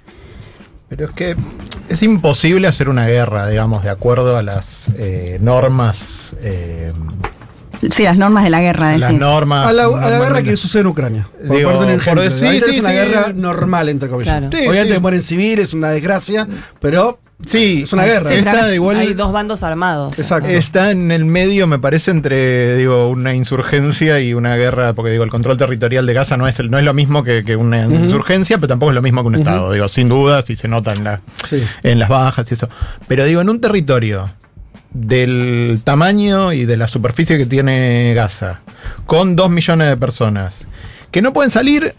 Pero 0.90 1.06
es 1.06 1.12
que 1.16 1.36
es 1.90 2.04
imposible 2.04 2.68
hacer 2.68 2.90
una 2.90 3.08
guerra, 3.08 3.48
digamos, 3.48 3.84
de 3.84 3.90
acuerdo 3.90 4.38
a 4.38 4.44
las 4.44 4.88
eh, 4.98 5.38
normas. 5.42 6.34
eh, 6.42 6.94
Sí, 7.92 8.04
las 8.04 8.18
normas 8.18 8.44
de 8.46 8.50
la 8.50 8.62
guerra, 8.62 8.92
las 8.98 9.10
decís. 9.10 9.20
normas. 9.20 9.68
A 9.68 9.74
la, 9.74 9.86
a 9.86 10.10
la 10.10 10.20
guerra 10.20 10.42
que 10.42 10.56
sucede 10.56 10.82
en 10.82 10.88
Ucrania. 10.88 11.30
Por 11.46 11.58
Digo, 11.58 11.70
un 11.72 11.76
por 11.78 11.90
ejemplo. 11.90 12.22
decir- 12.24 12.50
sí, 12.64 12.72
es 12.72 12.80
una 12.80 12.90
sí, 12.90 12.96
guerra 12.96 13.26
sí. 13.28 13.34
normal, 13.36 13.90
entre 13.90 14.10
comillas. 14.10 14.40
Claro. 14.40 14.58
Sí, 14.58 14.68
Obviamente 14.68 14.96
sí. 14.96 15.00
mueren 15.02 15.22
civiles, 15.22 15.74
una 15.74 15.90
desgracia, 15.90 16.48
pero 16.80 17.20
Sí, 17.46 17.82
es 17.84 17.92
una 17.92 18.06
guerra. 18.06 18.30
Sí, 18.30 18.38
Está 18.38 18.74
igual. 18.74 18.98
Hay 18.98 19.14
dos 19.14 19.32
bandos 19.34 19.62
armados. 19.62 20.18
Exacto. 20.18 20.48
Está 20.48 20.92
en 20.92 21.12
el 21.12 21.26
medio, 21.26 21.68
me 21.68 21.80
parece, 21.80 22.12
entre 22.12 22.78
digo 22.78 23.10
una 23.10 23.34
insurgencia 23.34 24.20
y 24.22 24.34
una 24.34 24.56
guerra, 24.56 24.94
porque 24.94 25.12
digo 25.12 25.24
el 25.26 25.30
control 25.30 25.58
territorial 25.58 26.06
de 26.06 26.14
Gaza 26.14 26.38
no 26.38 26.48
es 26.48 26.60
el, 26.60 26.72
no 26.72 26.80
es 26.80 26.86
lo 26.86 26.94
mismo 26.94 27.24
que, 27.24 27.44
que 27.44 27.56
una 27.58 27.86
insurgencia, 27.86 28.58
pero 28.58 28.70
tampoco 28.70 28.92
es 28.92 28.96
lo 28.96 29.02
mismo 29.02 29.22
que 29.22 29.28
un 29.28 29.36
Estado. 29.36 29.72
Digo, 29.74 29.88
sin 29.90 30.08
duda, 30.08 30.42
si 30.44 30.56
se 30.56 30.68
nota 30.70 30.94
en, 30.94 31.04
la, 31.04 31.22
Sí. 31.46 31.62
en 31.84 32.00
las 32.00 32.08
bajas 32.10 32.50
y 32.52 32.54
eso. 32.54 32.70
Pero 33.08 33.26
digo, 33.26 33.42
en 33.42 33.50
un 33.50 33.60
territorio 33.60 34.30
del 34.92 35.82
tamaño 35.84 36.54
y 36.54 36.66
de 36.66 36.78
la 36.78 36.88
superficie 36.88 37.38
que 37.38 37.46
tiene 37.46 38.14
Gaza, 38.16 38.62
con 39.06 39.36
dos 39.36 39.50
millones 39.50 39.90
de 39.90 39.98
personas, 39.98 40.68
que 41.12 41.22
no 41.22 41.34
pueden 41.34 41.52
salir. 41.52 41.94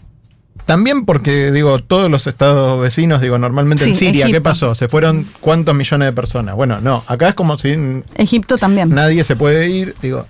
También 0.67 1.05
porque, 1.05 1.53
digo, 1.53 1.79
todos 1.79 2.11
los 2.11 2.27
estados 2.27 2.81
vecinos, 2.81 3.21
digo, 3.21 3.37
normalmente 3.37 3.85
en 3.85 3.95
Siria, 3.95 4.27
¿qué 4.27 4.41
pasó? 4.41 4.75
¿Se 4.75 4.89
fueron 4.89 5.25
cuántos 5.39 5.73
millones 5.73 6.07
de 6.07 6.11
personas? 6.11 6.55
Bueno, 6.55 6.81
no, 6.81 7.05
acá 7.07 7.29
es 7.29 7.35
como 7.35 7.57
si 7.57 8.03
Egipto 8.15 8.57
también. 8.57 8.89
nadie 8.89 9.23
se 9.23 9.37
puede 9.37 9.69
ir. 9.69 9.95
Digo, 10.01 10.25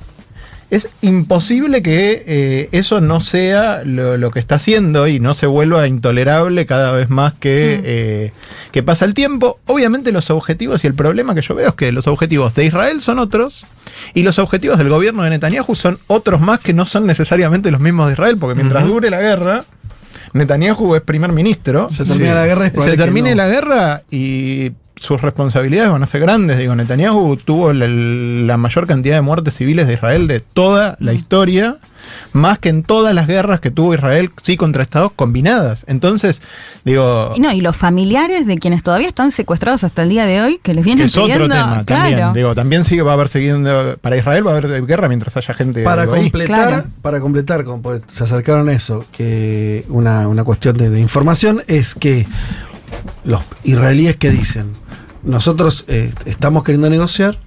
es 0.69 0.89
imposible 1.01 1.81
que 1.81 2.23
eh, 2.27 2.69
eso 2.71 3.01
no 3.01 3.19
sea 3.19 3.81
lo, 3.83 4.17
lo 4.17 4.29
que 4.29 4.39
está 4.39 4.55
haciendo 4.55 5.07
y 5.07 5.19
no 5.19 5.33
se 5.33 5.47
vuelva 5.47 5.87
intolerable 5.87 6.67
cada 6.67 6.91
vez 6.91 7.09
más 7.09 7.33
que, 7.33 7.81
eh, 7.83 8.31
que 8.71 8.83
pasa 8.83 9.05
el 9.05 9.15
tiempo. 9.15 9.59
Obviamente 9.65 10.11
los 10.11 10.29
objetivos 10.29 10.83
y 10.83 10.87
el 10.87 10.93
problema 10.93 11.33
que 11.33 11.41
yo 11.41 11.55
veo 11.55 11.69
es 11.69 11.75
que 11.75 11.91
los 11.91 12.05
objetivos 12.05 12.53
de 12.53 12.65
Israel 12.65 13.01
son 13.01 13.17
otros 13.17 13.65
y 14.13 14.21
los 14.21 14.37
objetivos 14.37 14.77
del 14.77 14.89
gobierno 14.89 15.23
de 15.23 15.31
Netanyahu 15.31 15.73
son 15.73 15.97
otros 16.05 16.41
más 16.41 16.59
que 16.59 16.73
no 16.73 16.85
son 16.85 17.07
necesariamente 17.07 17.71
los 17.71 17.81
mismos 17.81 18.05
de 18.05 18.13
Israel, 18.13 18.37
porque 18.37 18.53
mientras 18.53 18.85
dure 18.85 19.09
la 19.09 19.19
guerra, 19.19 19.65
Netanyahu 20.37 20.95
es 20.95 21.01
primer 21.01 21.31
ministro. 21.31 21.89
Se 21.89 22.05
termina 22.05 22.33
la 22.33 22.45
guerra 22.45 22.67
y 22.67 22.81
Se 22.81 22.95
termine 22.97 23.31
no. 23.31 23.35
la 23.37 23.47
guerra 23.47 24.01
y 24.09 24.71
sus 24.95 25.21
responsabilidades 25.21 25.91
van 25.91 26.03
a 26.03 26.07
ser 26.07 26.21
grandes. 26.21 26.57
Digo, 26.57 26.75
Netanyahu 26.75 27.37
tuvo 27.37 27.73
la, 27.73 27.87
la 27.87 28.57
mayor 28.57 28.87
cantidad 28.87 29.15
de 29.15 29.21
muertes 29.21 29.55
civiles 29.55 29.87
de 29.87 29.93
Israel 29.93 30.27
de 30.27 30.39
toda 30.39 30.97
la 30.99 31.13
historia, 31.13 31.77
más 32.33 32.59
que 32.59 32.69
en 32.69 32.83
todas 32.83 33.13
las 33.15 33.27
guerras 33.27 33.59
que 33.59 33.71
tuvo 33.71 33.93
Israel, 33.93 34.31
sí, 34.41 34.57
contra 34.57 34.83
Estados 34.83 35.11
combinadas. 35.15 35.85
Entonces, 35.87 36.41
digo, 36.85 37.33
Y 37.35 37.39
no, 37.39 37.51
y 37.51 37.61
los 37.61 37.75
familiares 37.75 38.45
de 38.47 38.57
quienes 38.57 38.83
todavía 38.83 39.07
están 39.07 39.31
secuestrados 39.31 39.83
hasta 39.83 40.03
el 40.03 40.09
día 40.09 40.25
de 40.25 40.41
hoy, 40.41 40.59
que 40.63 40.73
les 40.73 40.83
que 40.83 40.89
vienen 40.89 41.05
es 41.05 41.17
otro 41.17 41.25
pidiendo, 41.25 41.53
tema 41.55 41.83
claro. 41.85 42.09
también. 42.11 42.33
Digo, 42.33 42.55
también 42.55 42.85
sigue, 42.85 43.01
va 43.01 43.11
a 43.11 43.13
haber 43.15 43.29
siguiendo, 43.29 43.97
para 44.01 44.17
Israel 44.17 44.45
va 44.47 44.51
a 44.53 44.57
haber 44.57 44.85
guerra 44.85 45.07
mientras 45.07 45.35
haya 45.37 45.53
gente 45.53 45.83
Para 45.83 46.03
digo, 46.03 46.13
ahí. 46.15 46.21
completar, 46.23 46.67
Claro. 46.67 46.83
para 47.01 47.19
completar, 47.19 47.63
como 47.65 47.81
porque 47.81 48.05
se 48.11 48.23
acercaron 48.23 48.69
a 48.69 48.73
eso, 48.73 49.05
que 49.11 49.85
una, 49.89 50.27
una 50.27 50.43
cuestión 50.43 50.77
de, 50.77 50.89
de 50.89 50.99
información 50.99 51.61
es 51.67 51.95
que 51.95 52.25
los 53.23 53.41
israelíes 53.63 54.15
que 54.15 54.29
dicen, 54.31 54.71
nosotros 55.23 55.85
eh, 55.87 56.11
estamos 56.25 56.63
queriendo 56.63 56.89
negociar, 56.89 57.37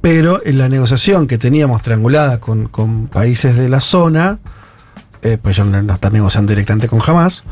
pero 0.00 0.40
en 0.44 0.58
la 0.58 0.68
negociación 0.68 1.26
que 1.26 1.38
teníamos 1.38 1.82
triangulada 1.82 2.40
con, 2.40 2.68
con 2.68 3.06
países 3.08 3.56
de 3.56 3.68
la 3.68 3.80
zona, 3.80 4.38
eh, 5.22 5.38
pues 5.40 5.58
ellos 5.58 5.68
no, 5.68 5.82
no 5.82 5.94
están 5.94 6.12
negociando 6.14 6.50
directamente 6.50 6.88
con 6.88 7.00
Hamas, 7.06 7.44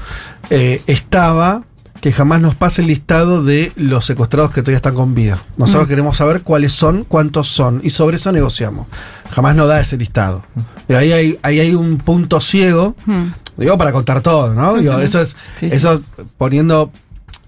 eh, 0.50 0.82
estaba 0.86 1.64
que 2.00 2.12
jamás 2.12 2.40
nos 2.40 2.54
pase 2.54 2.80
el 2.82 2.86
listado 2.86 3.42
de 3.42 3.72
los 3.74 4.04
secuestrados 4.04 4.52
que 4.52 4.62
todavía 4.62 4.76
están 4.76 4.94
con 4.94 5.14
vida. 5.16 5.42
Nosotros 5.56 5.86
Mm. 5.86 5.88
queremos 5.88 6.16
saber 6.16 6.42
cuáles 6.42 6.72
son, 6.72 7.02
cuántos 7.02 7.48
son, 7.48 7.80
y 7.82 7.90
sobre 7.90 8.16
eso 8.16 8.30
negociamos. 8.30 8.86
Jamás 9.32 9.56
nos 9.56 9.66
da 9.66 9.80
ese 9.80 9.96
listado. 9.96 10.44
Y 10.88 10.92
ahí 10.94 11.10
hay, 11.12 11.38
ahí 11.42 11.58
hay 11.58 11.74
un 11.74 11.98
punto 11.98 12.40
ciego, 12.40 12.94
Hmm. 13.04 13.32
digo, 13.56 13.76
para 13.76 13.90
contar 13.92 14.20
todo, 14.20 14.54
¿no? 14.54 14.76
Digo, 14.76 14.96
Eso 15.00 15.20
es, 15.20 15.34
sí. 15.56 15.68
eso 15.72 16.00
poniendo, 16.38 16.92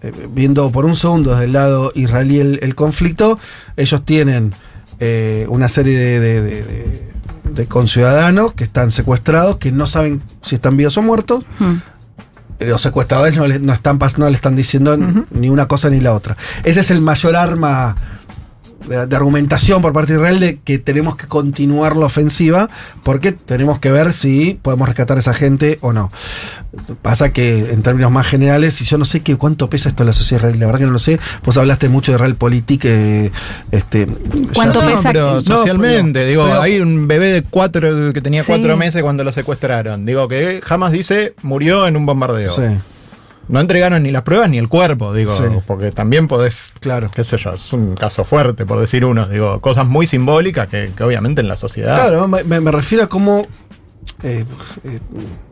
eh, 0.02 0.12
viendo 0.34 0.70
por 0.72 0.84
un 0.84 0.96
segundo 0.96 1.30
desde 1.30 1.44
el 1.44 1.52
lado 1.52 1.92
israelí 1.94 2.40
el, 2.40 2.58
el 2.60 2.74
conflicto, 2.74 3.38
ellos 3.76 4.04
tienen 4.04 4.52
eh, 5.00 5.46
una 5.48 5.68
serie 5.68 5.98
de, 5.98 6.20
de- 6.20 6.40
de- 6.42 7.66
conciudadanos 7.66 8.52
que 8.54 8.64
están 8.64 8.90
secuestrados, 8.90 9.58
que 9.58 9.72
no 9.72 9.86
saben 9.86 10.22
si 10.42 10.54
están 10.54 10.76
vivos 10.76 10.96
o 10.98 11.02
muertos, 11.02 11.44
Hmm. 11.58 11.76
los 12.60 12.80
secuestradores 12.80 13.36
no 13.36 13.46
le, 13.46 13.58
no 13.58 13.72
están, 13.72 13.98
no 14.18 14.28
le 14.28 14.36
están 14.36 14.54
diciendo 14.56 14.96
ni 15.30 15.48
una 15.50 15.66
cosa 15.66 15.90
ni 15.90 16.00
la 16.00 16.14
otra. 16.14 16.36
Ese 16.64 16.80
es 16.80 16.90
el 16.90 17.00
mayor 17.00 17.34
arma 17.36 17.96
de, 18.88 19.16
argumentación 19.16 19.82
por 19.82 19.92
parte 19.92 20.12
de 20.12 20.18
Israel 20.18 20.40
de 20.40 20.58
que 20.58 20.78
tenemos 20.78 21.16
que 21.16 21.26
continuar 21.26 21.96
la 21.96 22.06
ofensiva 22.06 22.68
porque 23.02 23.32
tenemos 23.32 23.78
que 23.78 23.90
ver 23.90 24.12
si 24.12 24.58
podemos 24.62 24.88
rescatar 24.88 25.16
a 25.16 25.20
esa 25.20 25.34
gente 25.34 25.78
o 25.82 25.92
no. 25.92 26.10
Pasa 27.02 27.32
que 27.32 27.72
en 27.72 27.82
términos 27.82 28.10
más 28.10 28.26
generales, 28.26 28.80
y 28.80 28.84
yo 28.84 28.96
no 28.98 29.04
sé 29.04 29.20
qué 29.20 29.36
cuánto 29.36 29.68
pesa 29.68 29.88
esto 29.88 30.02
en 30.02 30.08
la 30.08 30.12
sociedad 30.12 30.40
israelí, 30.42 30.58
la 30.58 30.66
verdad 30.66 30.80
que 30.80 30.86
no 30.86 30.92
lo 30.92 30.98
sé. 30.98 31.18
Vos 31.44 31.56
hablaste 31.56 31.88
mucho 31.88 32.12
de 32.12 32.16
Israel 32.16 32.34
Politik. 32.36 32.84
eh, 32.84 33.30
este, 33.70 34.06
¿Cuánto 34.54 34.80
ya- 34.80 34.86
No, 34.86 34.90
pesa 34.96 35.12
pero 35.12 35.42
socialmente, 35.42 36.02
No, 36.02 36.12
pero- 36.12 36.26
digo, 36.28 36.44
pero- 36.46 36.60
hay 36.62 36.80
un 36.80 37.08
bebé 37.08 37.26
de 37.26 37.42
cuatro 37.42 38.12
que 38.12 38.20
tenía 38.20 38.42
Sí. 38.42 38.48
cuatro 38.48 38.76
meses 38.76 39.02
cuando 39.02 39.24
lo 39.24 39.32
secuestraron. 39.32 40.06
Digo 40.06 40.28
que 40.28 40.60
jamás 40.64 40.92
dice 40.92 41.34
murió 41.42 41.86
en 41.86 41.96
un 41.96 42.06
bombardeo. 42.06 42.54
Sí, 42.54 42.62
No 43.50 43.60
entregaron 43.60 44.02
ni 44.02 44.10
las 44.12 44.22
pruebas 44.22 44.48
ni 44.48 44.58
el 44.58 44.68
cuerpo, 44.68 45.12
digo, 45.12 45.36
Sí. 45.36 45.42
porque 45.66 45.90
también 45.92 46.28
podés, 46.28 46.72
claro. 46.80 47.10
qué 47.14 47.24
sé 47.24 47.36
yo, 47.36 47.52
es 47.52 47.72
un 47.72 47.94
caso 47.96 48.24
fuerte, 48.24 48.64
por 48.64 48.78
decir 48.80 49.04
uno, 49.04 49.26
digo, 49.26 49.60
cosas 49.60 49.86
muy 49.86 50.06
simbólicas 50.06 50.68
que, 50.68 50.92
que 50.96 51.02
obviamente 51.02 51.40
en 51.40 51.48
la 51.48 51.56
sociedad. 51.56 51.96
Claro, 51.96 52.28
me, 52.28 52.70
refiero 52.70 53.04
a 53.04 53.08
cómo. 53.08 53.46
eh, 54.22 54.44
eh, 54.84 54.98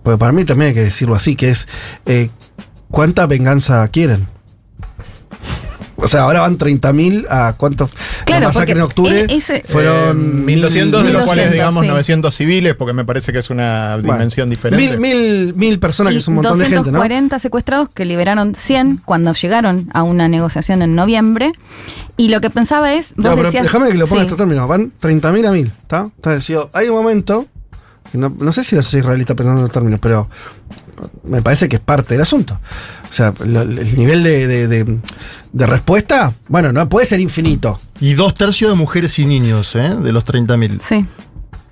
porque 0.03 0.19
para 0.19 0.33
mí 0.33 0.45
también 0.45 0.69
hay 0.69 0.75
que 0.75 0.81
decirlo 0.81 1.15
así, 1.15 1.35
que 1.37 1.51
es. 1.51 1.67
eh, 2.07 2.31
¿Cuánta 2.91 3.27
venganza 3.27 3.87
quieren? 3.89 4.29
O 6.01 6.07
sea, 6.07 6.23
ahora 6.23 6.41
van 6.43 6.57
30.000 6.59 7.27
a 7.29 7.55
cuántos. 7.57 7.91
Claro, 8.25 8.43
la 8.43 8.49
masacre 8.49 8.73
en 8.75 8.83
octubre 8.83 9.27
e- 9.29 9.35
ese- 9.37 9.65
fueron. 9.67 10.11
Eh, 10.21 10.45
1200, 10.45 11.03
de 11.03 11.11
los 11.13 11.23
1200, 11.23 11.27
cuales 11.27 11.53
digamos 11.53 11.83
sí. 11.83 11.89
900 11.91 12.35
civiles, 12.35 12.75
porque 12.77 12.93
me 12.93 13.05
parece 13.05 13.33
que 13.33 13.41
es 13.41 13.51
una 13.51 13.97
Bueno, 13.97 14.13
dimensión 14.15 14.49
diferente. 14.49 14.87
Mil, 14.87 14.99
mil, 15.01 15.55
mil 15.55 15.79
personas, 15.81 16.13
que 16.13 16.21
es 16.21 16.29
un 16.29 16.35
montón 16.37 16.57
de 16.59 16.67
gente, 16.67 16.77
¿no? 16.93 16.99
240 16.99 17.39
secuestrados 17.41 17.89
que 17.89 18.05
liberaron 18.05 18.55
100 18.55 19.01
cuando 19.05 19.33
llegaron 19.33 19.91
a 19.93 20.05
una 20.05 20.29
negociación 20.29 20.83
en 20.83 20.95
noviembre. 20.95 21.53
Y 22.17 22.29
lo 22.29 22.41
que 22.41 22.51
pensaba 22.51 22.95
es. 22.95 23.15
Vos 23.17 23.25
No, 23.25 23.35
pero 23.35 23.49
decías- 23.49 23.65
déjame 23.65 23.89
que 23.91 23.95
lo 23.99 24.07
ponga 24.07 24.21
Sí. 24.21 24.21
en 24.21 24.27
estos 24.27 24.39
términos. 24.39 24.69
Van 24.69 24.93
30.000 25.01 25.47
a 25.47 25.51
1000, 25.53 25.67
¿está? 25.83 26.11
Entonces, 26.17 26.57
hay 26.73 26.89
un 26.89 26.95
momento. 26.97 27.47
No, 28.15 28.35
no 28.39 28.53
sé 28.53 28.65
si 28.65 28.75
la 28.77 28.83
sociedad 28.83 29.05
israelí 29.05 29.21
está 29.23 29.35
pensando 29.35 29.61
en 29.61 29.65
los 29.65 29.73
términos, 29.73 30.01
pero 30.03 30.29
me 31.25 31.43
parece 31.43 31.69
que 31.69 31.77
es 31.77 31.83
parte 31.83 32.15
del 32.15 32.23
asunto. 32.23 32.59
O 33.09 33.13
sea, 33.13 33.33
lo- 33.45 33.63
el 33.63 33.97
nivel 33.99 34.23
de, 34.23 34.47
de- 34.47 34.69
de- 34.69 34.99
de 35.53 35.67
respuesta, 35.67 36.33
bueno, 36.49 36.73
no 36.73 36.89
puede 36.89 37.07
ser 37.07 37.21
infinito. 37.21 37.81
Y 38.01 38.15
dos 38.15 38.35
tercios 38.35 38.71
de 38.71 38.77
mujeres 38.77 39.19
y 39.19 39.27
niños, 39.27 39.75
¿eh? 39.77 39.95
De 40.03 40.13
los 40.13 40.25
30.000. 40.25 40.81
Sí, 40.81 41.07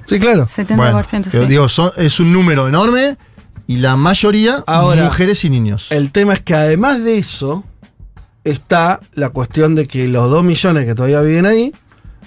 Sí, 0.09 0.21
claro. 0.21 0.47
70%. 0.47 0.77
Bueno, 0.77 1.03
sí. 1.33 1.39
digo, 1.49 1.69
son- 1.69 1.91
es 1.97 2.21
un 2.21 2.33
número 2.33 2.69
enorme 2.69 3.17
y 3.67 3.79
la 3.79 3.97
mayoría 3.97 4.63
Ahora, 4.67 5.05
mujeres 5.05 5.45
y 5.45 5.51
niños. 5.51 5.89
El 5.91 6.13
tema 6.13 6.35
es 6.35 6.41
que 6.43 6.55
además 6.55 7.03
de 7.03 7.19
eso, 7.19 7.65
está 8.45 9.01
la 9.15 9.31
cuestión 9.31 9.75
de 9.75 9.89
que 9.89 10.07
los 10.07 10.31
2 10.31 10.45
millones 10.45 10.87
que 10.87 10.95
todavía 10.95 11.21
viven 11.23 11.47
ahí 11.47 11.73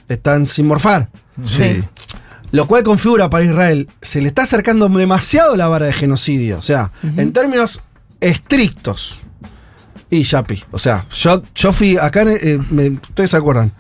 están 0.10 0.45
sin 0.45 0.67
morfar. 0.67 1.08
Sí. 1.43 1.82
Lo 2.51 2.65
cual 2.67 2.83
configura 2.83 3.29
para 3.29 3.45
Israel, 3.45 3.88
se 4.01 4.21
le 4.21 4.27
está 4.27 4.43
acercando 4.43 4.89
demasiado 4.89 5.55
la 5.55 5.67
vara 5.67 5.85
de 5.88 5.93
genocidio. 5.93 6.57
O 6.57 6.62
sea, 6.62 6.91
en 7.03 7.31
términos 7.33 7.81
estrictos. 8.19 9.19
Y 10.12 10.23
Yapi. 10.23 10.63
O 10.71 10.79
sea, 10.79 11.05
yo, 11.12 11.43
yo 11.53 11.71
fui 11.71 11.95
acá, 11.97 12.23
eh, 12.23 12.59
me- 12.71 12.89
ustedes 12.89 13.29
se 13.29 13.38
acuerdan. 13.38 13.71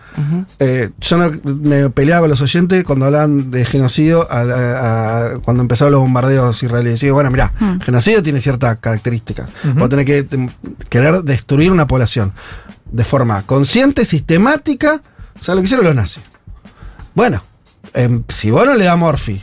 Eh, 0.59 0.91
yo 1.01 1.17
no- 1.17 1.31
me 1.43 1.89
peleaba 1.89 2.21
con 2.21 2.29
los 2.29 2.41
oyentes 2.41 2.83
cuando 2.83 3.05
hablaban 3.07 3.49
de 3.49 3.65
genocidio 3.65 4.27
a- 4.31 4.41
a- 4.41 5.25
a- 5.33 5.39
cuando 5.39 5.61
empezaron 5.63 5.91
los 5.91 6.01
bombardeos 6.01 6.61
israelíes. 6.61 7.01
Y 7.01 7.07
digo, 7.07 7.15
bueno, 7.15 7.31
mira, 7.31 7.51
genocidio 7.81 8.21
tiene 8.21 8.41
cierta 8.41 8.75
característica. 8.75 9.49
Vos 9.75 9.89
tenés 9.89 10.05
que 10.05 10.29
tem- 10.29 10.51
querer 10.89 11.23
destruir 11.23 11.71
una 11.71 11.87
población 11.87 12.31
de 12.91 13.03
forma 13.05 13.41
consciente, 13.47 14.05
sistemática. 14.05 15.01
O 15.41 15.43
sea, 15.43 15.55
lo 15.55 15.61
que 15.61 15.65
hicieron 15.65 15.85
los 15.87 15.95
nazis. 15.95 16.21
Bueno, 17.15 17.41
em, 17.93 18.23
si 18.27 18.51
vos 18.51 18.65
no 18.65 18.75
le 18.75 18.85
das 18.85 18.97
morfi, 18.97 19.41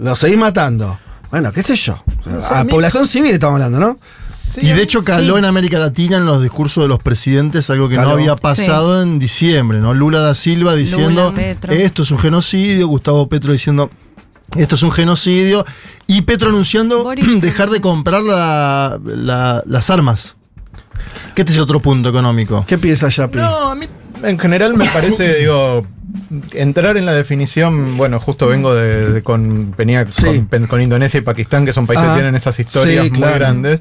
lo 0.00 0.14
seguís 0.16 0.38
matando. 0.38 0.98
Bueno, 1.30 1.52
qué 1.52 1.62
sé 1.62 1.74
yo. 1.74 1.96
O 2.26 2.40
sea, 2.40 2.60
a 2.60 2.64
población 2.64 3.06
civil 3.08 3.32
estamos 3.32 3.54
hablando, 3.60 3.80
¿no? 3.80 3.98
Y 4.62 4.68
de 4.68 4.82
hecho 4.82 5.02
caló 5.02 5.36
en 5.36 5.44
América 5.44 5.80
Latina 5.80 6.18
en 6.18 6.26
los 6.26 6.40
discursos 6.40 6.84
de 6.84 6.88
los 6.88 7.00
presidentes 7.02 7.68
algo 7.70 7.88
que 7.88 7.96
Caló. 7.96 8.10
no 8.10 8.14
había 8.14 8.36
pasado 8.36 9.02
en 9.02 9.18
diciembre, 9.18 9.78
¿no? 9.78 9.94
Lula 9.94 10.20
da 10.20 10.34
Silva 10.36 10.74
diciendo 10.74 11.34
esto 11.70 12.02
es 12.04 12.10
un 12.12 12.18
genocidio, 12.20 12.86
Gustavo 12.86 13.28
Petro 13.28 13.50
diciendo 13.52 13.90
esto 14.56 14.76
es 14.76 14.82
un 14.84 14.92
genocidio 14.92 15.64
y 16.06 16.22
Petro 16.22 16.50
anunciando 16.50 17.04
dejar 17.40 17.70
de 17.70 17.80
comprar 17.80 18.22
la- 18.22 19.00
la- 19.04 19.62
las 19.66 19.90
armas. 19.90 20.36
Que 21.34 21.42
este 21.42 21.52
es 21.54 21.58
otro 21.58 21.80
punto 21.80 22.08
económico. 22.08 22.64
¿Qué 22.68 22.78
piensa 22.78 23.08
Yapi? 23.08 23.38
No, 23.38 23.70
a 23.70 23.74
mí 23.74 23.86
en 24.24 24.38
general 24.38 24.74
me 24.76 24.86
parece, 24.86 25.34
digo, 25.40 25.86
entrar 26.52 26.96
en 26.96 27.06
la 27.06 27.12
definición, 27.12 27.96
bueno, 27.96 28.20
justo 28.20 28.46
vengo 28.46 28.74
de, 28.74 29.12
de 29.12 29.22
con, 29.22 29.74
venía 29.76 30.06
Sí. 30.10 30.44
con, 30.50 30.66
con 30.66 30.82
Indonesia 30.82 31.18
y 31.18 31.20
Pakistán, 31.22 31.64
que 31.66 31.72
son 31.72 31.86
países 31.86 32.06
Ah, 32.06 32.10
que 32.14 32.20
tienen 32.20 32.34
esas 32.34 32.58
historias 32.58 33.04
sí, 33.04 33.10
muy 33.10 33.18
claro. 33.18 33.34
grandes. 33.38 33.80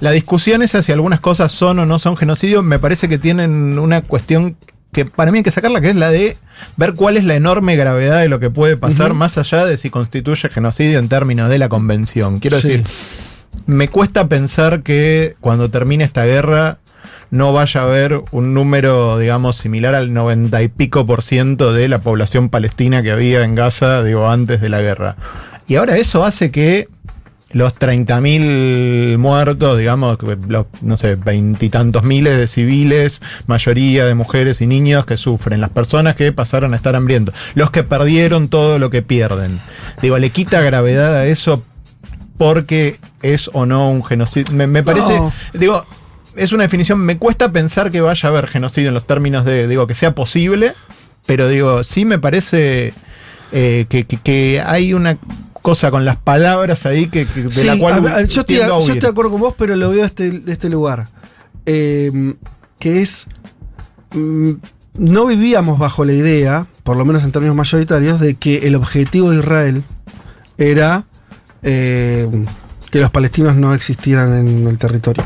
La 0.00 0.10
discusión 0.10 0.62
esa 0.62 0.82
si 0.82 0.92
algunas 0.92 1.20
cosas 1.20 1.52
son 1.52 1.78
o 1.78 1.86
no 1.86 1.98
son 1.98 2.16
genocidio, 2.16 2.62
me 2.62 2.78
parece 2.78 3.08
que 3.08 3.18
tienen 3.18 3.78
una 3.78 4.02
cuestión 4.02 4.56
que 4.92 5.04
para 5.04 5.32
mí 5.32 5.38
hay 5.38 5.44
que 5.44 5.50
sacarla, 5.50 5.80
que 5.80 5.90
es 5.90 5.96
la 5.96 6.10
de 6.10 6.36
ver 6.76 6.94
cuál 6.94 7.16
es 7.16 7.24
la 7.24 7.34
enorme 7.34 7.74
gravedad 7.76 8.20
de 8.20 8.28
lo 8.28 8.38
que 8.38 8.50
puede 8.50 8.76
pasar, 8.76 9.12
más 9.14 9.38
allá 9.38 9.64
de 9.66 9.76
si 9.76 9.90
constituye 9.90 10.48
genocidio 10.50 10.98
en 11.00 11.08
términos 11.08 11.50
de 11.50 11.58
la 11.58 11.68
convención. 11.68 12.38
Quiero 12.38 12.60
Sí. 12.60 12.68
decir, 12.68 12.84
me 13.66 13.88
cuesta 13.88 14.28
pensar 14.28 14.82
que 14.82 15.36
cuando 15.40 15.70
termine 15.70 16.04
esta 16.04 16.24
guerra 16.24 16.78
no 17.34 17.52
vaya 17.52 17.80
a 17.80 17.84
haber 17.84 18.22
un 18.30 18.54
número, 18.54 19.18
digamos, 19.18 19.56
similar 19.56 19.96
al 19.96 20.12
90 20.14 20.62
y 20.62 20.68
pico 20.68 21.04
por 21.04 21.20
ciento 21.20 21.72
de 21.72 21.88
la 21.88 21.98
población 21.98 22.48
palestina 22.48 23.02
que 23.02 23.10
había 23.10 23.42
en 23.42 23.56
Gaza, 23.56 24.04
digo, 24.04 24.28
antes 24.30 24.60
de 24.60 24.68
la 24.68 24.80
guerra. 24.80 25.16
Y 25.66 25.74
ahora 25.74 25.96
eso 25.96 26.24
hace 26.24 26.52
que 26.52 26.88
los 27.50 27.74
30.000 27.74 29.18
muertos, 29.18 29.76
digamos, 29.78 30.18
los, 30.46 30.66
no 30.80 30.96
sé, 30.96 31.16
veintitantos 31.16 32.04
miles 32.04 32.36
de 32.36 32.46
civiles, 32.46 33.20
mayoría 33.48 34.04
de 34.06 34.14
mujeres 34.14 34.60
y 34.60 34.68
niños 34.68 35.04
que 35.04 35.16
sufren, 35.16 35.60
las 35.60 35.70
personas 35.70 36.14
que 36.14 36.30
pasaron 36.30 36.72
a 36.72 36.76
estar 36.76 36.94
hambrientos, 36.94 37.34
los 37.56 37.72
que 37.72 37.82
perdieron 37.82 38.46
todo 38.48 38.78
lo 38.78 38.90
que 38.90 39.02
pierden. 39.02 39.60
Digo, 40.02 40.18
le 40.18 40.30
quita 40.30 40.60
gravedad 40.60 41.16
a 41.16 41.26
eso 41.26 41.64
porque 42.38 42.98
es 43.22 43.50
o 43.52 43.66
no 43.66 43.90
un 43.90 44.04
genocidio. 44.04 44.54
Me, 44.54 44.66
me 44.68 44.84
parece, 44.84 45.16
No. 45.16 45.32
digo, 45.52 45.84
es 46.36 46.52
una 46.52 46.62
definición, 46.64 47.00
me 47.00 47.18
cuesta 47.18 47.50
pensar 47.52 47.90
que 47.90 48.00
vaya 48.00 48.28
a 48.28 48.32
haber 48.32 48.48
genocidio 48.48 48.88
en 48.88 48.94
los 48.94 49.06
términos 49.06 49.44
de, 49.44 49.66
digo, 49.68 49.86
que 49.86 49.94
sea 49.94 50.14
posible, 50.14 50.74
pero 51.26 51.48
digo, 51.48 51.84
sí 51.84 52.04
me 52.04 52.18
parece 52.18 52.92
eh, 53.52 53.86
que, 53.88 54.04
que- 54.04 54.16
que 54.18 54.62
hay 54.64 54.94
una 54.94 55.18
cosa 55.62 55.90
con 55.90 56.04
las 56.04 56.16
palabras 56.16 56.84
ahí 56.86 57.06
que, 57.06 57.26
que- 57.26 57.44
de 57.44 57.50
Sí, 57.50 57.66
la 57.66 57.78
cual 57.78 58.06
a 58.06 58.22
yo, 58.22 58.40
estoy, 58.42 58.56
yo 58.56 58.78
estoy 58.80 59.00
de 59.00 59.08
acuerdo 59.08 59.30
con 59.32 59.40
vos, 59.40 59.54
pero 59.56 59.76
lo 59.76 59.90
veo 59.90 60.00
de 60.00 60.06
este, 60.06 60.30
de 60.30 60.52
este 60.52 60.68
lugar. 60.68 61.08
Eh, 61.66 62.34
que 62.78 63.00
es. 63.00 63.26
mm, 64.12 64.50
no 64.98 65.26
vivíamos 65.26 65.78
bajo 65.78 66.04
la 66.04 66.12
idea, 66.12 66.66
por 66.82 66.96
lo 66.96 67.04
menos 67.04 67.24
en 67.24 67.32
términos 67.32 67.56
mayoritarios, 67.56 68.20
de 68.20 68.34
que 68.34 68.66
el 68.68 68.74
objetivo 68.76 69.30
de 69.30 69.38
Israel 69.38 69.82
era 70.58 71.04
eh, 71.62 72.28
que 72.90 73.00
los 73.00 73.10
palestinos 73.10 73.56
no 73.56 73.74
existieran 73.74 74.34
en 74.46 74.66
el 74.68 74.78
territorio. 74.78 75.24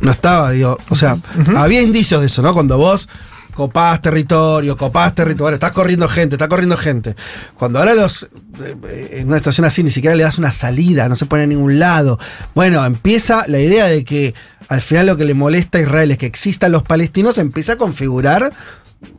No 0.00 0.10
estaba, 0.10 0.50
digo, 0.50 0.78
o 0.90 0.96
sea, 0.96 1.16
había 1.56 1.82
indicios 1.82 2.20
de 2.20 2.26
eso, 2.26 2.42
¿no? 2.42 2.52
Cuando 2.52 2.76
vos 2.76 3.08
copás 3.54 4.02
territorio, 4.02 4.76
copás 4.76 5.14
territorio, 5.14 5.54
estás 5.54 5.72
corriendo 5.72 6.08
gente, 6.08 6.34
está 6.34 6.48
corriendo 6.48 6.76
gente. 6.76 7.14
Cuando 7.56 7.78
ahora 7.78 7.94
los, 7.94 8.28
eh, 8.62 9.18
en 9.18 9.28
una 9.28 9.38
situación 9.38 9.64
así, 9.64 9.82
ni 9.82 9.90
siquiera 9.90 10.16
le 10.16 10.24
das 10.24 10.38
una 10.38 10.52
salida, 10.52 11.08
no 11.08 11.14
se 11.14 11.26
pone 11.26 11.44
a 11.44 11.46
ningún 11.46 11.78
lado. 11.78 12.18
Bueno, 12.54 12.84
empieza 12.84 13.44
la 13.48 13.60
idea 13.60 13.86
de 13.86 14.04
que 14.04 14.34
al 14.68 14.80
final 14.80 15.06
lo 15.06 15.16
que 15.16 15.24
le 15.24 15.34
molesta 15.34 15.78
a 15.78 15.82
Israel 15.82 16.10
es 16.10 16.18
que 16.18 16.26
existan 16.26 16.72
los 16.72 16.82
palestinos, 16.82 17.38
empieza 17.38 17.74
a 17.74 17.76
configurar 17.76 18.52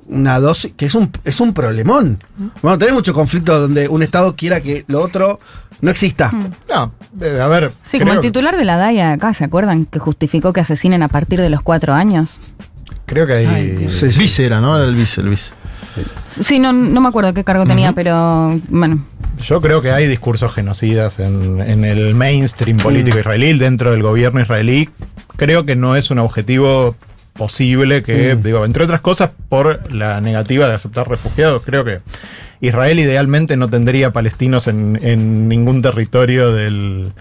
una 0.08 0.40
dosis, 0.40 0.74
que 0.76 0.86
es 0.86 0.96
un, 0.96 1.12
es 1.24 1.40
un 1.40 1.54
problemón. 1.54 2.20
Bueno, 2.62 2.78
tenés 2.78 2.94
mucho 2.94 3.14
conflicto 3.14 3.60
donde 3.60 3.88
un 3.88 4.04
Estado 4.04 4.36
quiera 4.36 4.62
que 4.62 4.86
lo 4.88 5.02
otro 5.02 5.40
no 5.82 5.92
exista. 5.92 6.32
No, 6.70 6.92
eh, 7.22 7.40
a 7.42 7.48
ver. 7.48 7.72
Sí, 7.84 8.00
como 8.00 8.14
el 8.14 8.20
titular 8.20 8.56
de 8.58 8.66
la 8.66 8.78
DAIA 8.78 9.14
acá, 9.14 9.34
¿se 9.34 9.44
acuerdan? 9.44 9.86
Que 9.86 10.00
justificó 10.00 10.54
que 10.54 10.62
asesinen 10.62 11.04
a 11.04 11.08
partir 11.08 11.42
de 11.42 11.50
los 11.50 11.62
cuatro 11.62 11.94
años. 11.94 12.40
Creo 13.06 13.28
que 13.28 13.34
hay. 13.34 13.90
Sí, 13.90 14.12
sí. 14.12 14.20
Vice 14.20 14.46
era, 14.46 14.62
¿no? 14.62 14.82
El 14.82 14.96
vice, 14.96 15.22
el 15.22 15.30
vice. 15.30 15.52
Sí, 16.28 16.60
no, 16.60 16.74
no 16.74 17.02
me 17.02 17.08
acuerdo 17.08 17.34
qué 17.34 17.44
cargo 17.44 17.66
tenía, 17.66 17.94
pero 17.94 18.60
bueno. 18.70 19.06
Yo 19.42 19.62
creo 19.62 19.82
que 19.82 19.92
hay 19.92 20.08
discursos 20.08 20.54
genocidas 20.54 21.20
en, 21.20 21.62
en 21.62 21.86
el 21.86 22.16
mainstream 22.16 22.78
político 22.78 23.20
israelí, 23.20 23.58
dentro 23.58 23.92
del 23.92 24.02
gobierno 24.02 24.42
israelí. 24.42 24.90
Creo 25.38 25.66
que 25.66 25.76
no 25.76 25.96
es 25.96 26.12
un 26.12 26.20
objetivo 26.20 26.96
posible 27.36 28.02
que, 28.02 28.36
digo, 28.36 28.64
entre 28.66 28.84
otras 28.86 29.02
cosas, 29.02 29.32
por 29.50 29.92
la 29.92 30.22
negativa 30.22 30.68
de 30.68 30.74
aceptar 30.76 31.08
refugiados. 31.10 31.62
Creo 31.64 31.84
que 31.84 32.00
Israel 32.62 32.98
idealmente 33.00 33.58
no 33.58 33.70
tendría 33.70 34.12
palestinos 34.12 34.68
en, 34.68 34.98
en 35.04 35.50
ningún 35.50 35.82
territorio 35.82 36.54
del, 36.54 37.12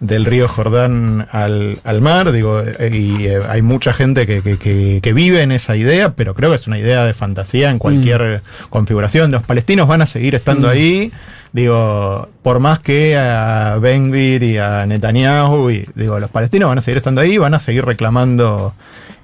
del 0.00 0.24
río 0.24 0.48
Jordán 0.48 1.28
al, 1.30 1.78
al 1.84 2.00
mar. 2.00 2.32
Digo, 2.32 2.60
eh, 2.66 2.90
y 2.92 3.26
eh, 3.26 3.40
hay 3.48 3.62
mucha 3.62 3.92
gente 3.92 4.26
que, 4.26 4.42
que- 4.42 4.58
que- 4.58 4.98
que 5.00 5.12
vive 5.12 5.42
en 5.42 5.52
esa 5.52 5.76
idea, 5.76 6.14
pero 6.14 6.34
creo 6.34 6.50
que 6.50 6.56
es 6.56 6.66
una 6.66 6.78
idea 6.78 7.04
de 7.04 7.14
fantasía 7.14 7.70
en 7.70 7.78
cualquier 7.78 8.42
configuración. 8.70 9.30
Los 9.30 9.44
palestinos 9.44 9.86
van 9.86 10.02
a 10.02 10.06
seguir 10.06 10.34
estando 10.34 10.68
ahí. 10.68 11.12
Digo, 11.52 12.28
por 12.42 12.58
más 12.60 12.78
que 12.80 13.16
a 13.16 13.76
Benvir 13.80 14.42
y 14.42 14.58
a 14.58 14.84
Netanyahu, 14.86 15.70
y, 15.70 15.86
digo, 15.94 16.18
los 16.20 16.30
palestinos 16.30 16.68
van 16.68 16.78
a 16.78 16.80
seguir 16.80 16.98
estando 16.98 17.20
ahí, 17.20 17.38
van 17.38 17.54
a 17.54 17.58
seguir 17.58 17.84
reclamando 17.84 18.72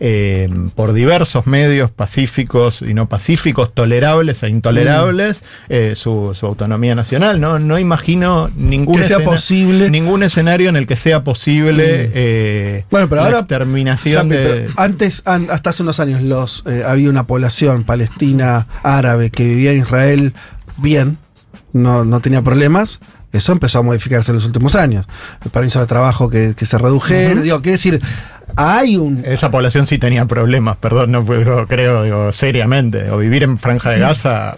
eh, 0.00 0.48
por 0.74 0.92
diversos 0.92 1.46
medios 1.46 1.90
pacíficos 1.90 2.82
y 2.82 2.92
no 2.94 3.08
pacíficos, 3.08 3.72
tolerables 3.72 4.42
e 4.42 4.48
intolerables, 4.48 5.42
eh, 5.68 5.94
su, 5.96 6.32
su 6.38 6.46
autonomía 6.46 6.94
nacional. 6.94 7.40
No, 7.40 7.58
no 7.58 7.78
imagino 7.78 8.50
ningún, 8.56 8.96
Que 8.96 9.04
sea 9.04 9.20
posible. 9.20 9.88
ningún 9.90 10.22
escenario 10.22 10.68
en 10.68 10.76
el 10.76 10.86
que 10.86 10.96
sea 10.96 11.24
posible 11.24 12.10
eh, 12.14 12.84
Bueno, 12.90 13.08
pero 13.08 13.20
la 13.22 13.26
ahora. 13.26 13.38
exterminación 13.40 14.28
Yapi, 14.28 14.36
de. 14.42 14.44
pero 14.44 14.72
antes, 14.76 15.22
an- 15.24 15.48
hasta 15.50 15.70
hace 15.70 15.82
unos 15.82 16.00
años, 16.00 16.22
los 16.22 16.64
había 16.86 17.08
una 17.10 17.26
población 17.26 17.84
palestina 17.84 18.66
árabe 18.82 19.30
que 19.30 19.46
vivía 19.46 19.72
en 19.72 19.78
Israel 19.78 20.34
bien, 20.76 21.18
no, 21.72 22.04
no 22.04 22.20
tenía 22.20 22.42
problemas. 22.42 23.00
Eso 23.32 23.52
empezó 23.52 23.80
a 23.80 23.82
modificarse 23.82 24.30
en 24.30 24.36
los 24.36 24.46
últimos 24.46 24.74
años. 24.76 25.06
El 25.44 25.50
permiso 25.50 25.78
de 25.80 25.86
trabajo 25.86 26.30
que, 26.30 26.54
que 26.56 26.64
se 26.64 26.78
redujeron. 26.78 27.42
Digo, 27.42 27.60
quiere 27.60 27.72
decir, 27.72 28.00
hay 28.56 28.96
un. 28.96 29.22
Esa 29.24 29.50
población 29.50 29.86
sí 29.86 29.98
tenía 29.98 30.24
problemas, 30.26 30.76
perdón, 30.78 31.12
no 31.12 31.24
puedo, 31.24 31.66
creo, 31.66 32.02
digo, 32.02 32.32
seriamente. 32.32 33.10
O 33.10 33.18
vivir 33.18 33.42
en 33.42 33.58
Franja 33.58 33.90
de 33.90 34.00
Gaza 34.00 34.56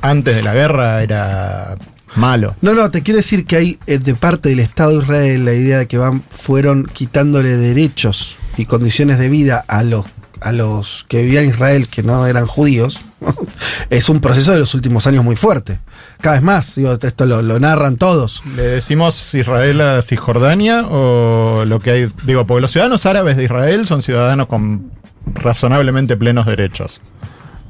antes 0.00 0.36
de 0.36 0.42
la 0.42 0.54
guerra 0.54 1.02
era 1.02 1.76
malo. 2.16 2.56
No, 2.60 2.74
no, 2.74 2.90
te 2.90 3.02
quiero 3.02 3.16
decir 3.16 3.46
que 3.46 3.56
hay 3.56 3.78
eh, 3.86 3.98
de 3.98 4.14
parte 4.14 4.50
del 4.50 4.60
Estado 4.60 4.90
de 4.92 5.02
Israel 5.02 5.44
la 5.44 5.54
idea 5.54 5.78
de 5.78 5.86
que 5.86 5.98
van, 5.98 6.22
fueron 6.30 6.90
quitándole 6.92 7.56
derechos 7.56 8.36
y 8.56 8.64
condiciones 8.64 9.18
de 9.18 9.28
vida 9.28 9.64
a 9.66 9.82
los, 9.82 10.06
a 10.40 10.52
los 10.52 11.06
que 11.08 11.22
vivían 11.22 11.44
en 11.44 11.50
Israel 11.50 11.88
que 11.88 12.02
no 12.02 12.26
eran 12.26 12.46
judíos. 12.46 13.00
es 13.90 14.08
un 14.08 14.20
proceso 14.20 14.52
de 14.52 14.58
los 14.58 14.74
últimos 14.74 15.06
años 15.06 15.24
muy 15.24 15.36
fuerte. 15.36 15.80
Cada 16.20 16.36
vez 16.36 16.42
más, 16.42 16.74
digo, 16.74 16.96
esto 17.00 17.26
lo, 17.26 17.42
lo 17.42 17.58
narran 17.60 17.96
todos. 17.96 18.42
¿Le 18.56 18.62
decimos 18.62 19.34
Israel 19.34 19.80
a 19.80 20.02
Cisjordania 20.02 20.86
o 20.86 21.64
lo 21.64 21.80
que 21.80 21.90
hay? 21.90 22.12
Digo, 22.24 22.46
porque 22.46 22.62
los 22.62 22.72
ciudadanos 22.72 23.06
árabes 23.06 23.36
de 23.36 23.44
Israel 23.44 23.86
son 23.86 24.02
ciudadanos 24.02 24.46
con 24.46 24.90
razonablemente 25.34 26.16
plenos 26.16 26.46
derechos. 26.46 27.00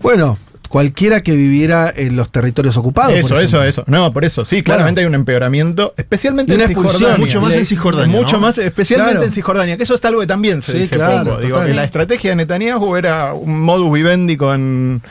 Bueno, 0.01 0.39
cualquiera 0.69 1.23
que 1.23 1.35
viviera 1.35 1.93
en 1.95 2.15
los 2.17 2.31
territorios 2.31 2.77
ocupados. 2.77 3.13
por 3.13 3.19
Eso, 3.21 3.41
eso, 3.41 3.63
eso. 3.65 3.85
No, 3.87 4.13
por 4.13 4.25
eso, 4.25 4.45
sí, 4.45 4.63
claramente 4.63 5.01
hay 5.01 5.07
un 5.07 5.15
empeoramiento, 5.15 5.95
especialmente 5.97 6.55
una 6.55 6.65
en 6.65 6.71
expulsión, 6.71 6.99
Cisjordania. 6.99 7.25
mucho 7.27 7.41
más 7.41 7.55
en 7.55 7.65
Cisjordania, 7.67 8.17
Mucho 8.21 8.41
más, 8.41 8.59
especialmente 8.59 9.13
Claro. 9.15 9.27
en 9.27 9.33
Cisjordania, 9.33 9.77
que 9.77 9.83
eso 9.85 9.95
es 9.95 10.05
algo 10.05 10.21
que 10.21 10.27
también 10.27 10.63
se 10.63 10.73
Sí, 10.73 10.79
dice 10.81 10.97
claro, 10.97 11.31
poco. 11.33 11.41
Digo, 11.43 11.65
que 11.65 11.75
la 11.75 11.85
estrategia 11.85 12.31
de 12.31 12.37
Netanyahu 12.37 12.97
era 12.97 13.33
un 13.35 13.61
modus 13.61 13.93
vivendi 13.93 14.37
con, 14.37 15.03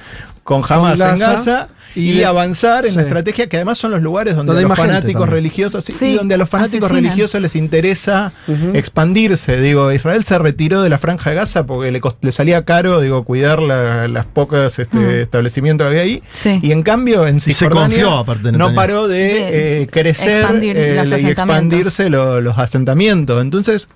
con 0.43 0.61
Hamas 0.67 0.99
Con 0.99 1.09
en 1.09 1.17
Gaza, 1.19 1.31
Gaza 1.33 1.67
y, 1.97 2.12
y 2.12 2.17
de- 2.19 2.25
avanzar 2.25 2.86
en 2.86 2.91
sí. 2.91 2.97
la 2.97 3.03
estrategia 3.03 3.47
que 3.47 3.57
además 3.57 3.77
son 3.77 3.91
los 3.91 4.01
lugares 4.01 4.36
donde, 4.36 4.53
Donde 4.53 4.65
a 4.65 4.67
los 4.69 4.77
fanáticos 4.77 5.27
religiosos 5.29 5.83
sí, 5.83 5.93
Sí, 5.93 6.05
y 6.07 6.15
donde 6.15 6.36
a 6.36 6.38
los 6.38 6.47
fanáticos 6.49 6.86
asesinan. 6.86 7.03
religiosos 7.12 7.41
les 7.41 7.55
interesa 7.55 8.33
expandirse. 8.73 9.60
Digo, 9.62 9.91
Israel 9.91 10.23
se 10.23 10.37
retiró 10.39 10.81
de 10.81 10.89
la 10.89 10.98
franja 10.98 11.29
de 11.31 11.35
Gaza 11.35 11.65
porque 11.65 11.91
le, 11.91 12.00
cost- 12.02 12.17
le 12.21 12.31
salía 12.31 12.63
caro, 12.65 13.02
digo, 13.02 13.23
cuidar 13.23 13.62
la- 13.62 14.08
las 14.08 14.25
pocas 14.25 14.77
este, 14.79 15.21
establecimientos 15.23 15.85
que 15.85 15.89
había 15.89 16.02
ahí. 16.04 16.23
Sí. 16.31 16.60
Y 16.62 16.71
en 16.71 16.83
cambio, 16.83 17.27
en 17.27 17.39
Cisjordania 17.39 18.06
confió, 18.06 18.52
no 18.52 18.73
paró 18.73 19.08
de, 19.08 19.17
De 19.17 19.81
eh, 19.81 19.87
crecer 19.87 20.41
expandir 20.41 20.77
eh, 20.77 20.95
y 21.21 21.25
expandirse 21.27 22.10
lo- 22.10 22.41
los 22.41 22.58
asentamientos. 22.58 23.41
Entonces, 23.41 23.89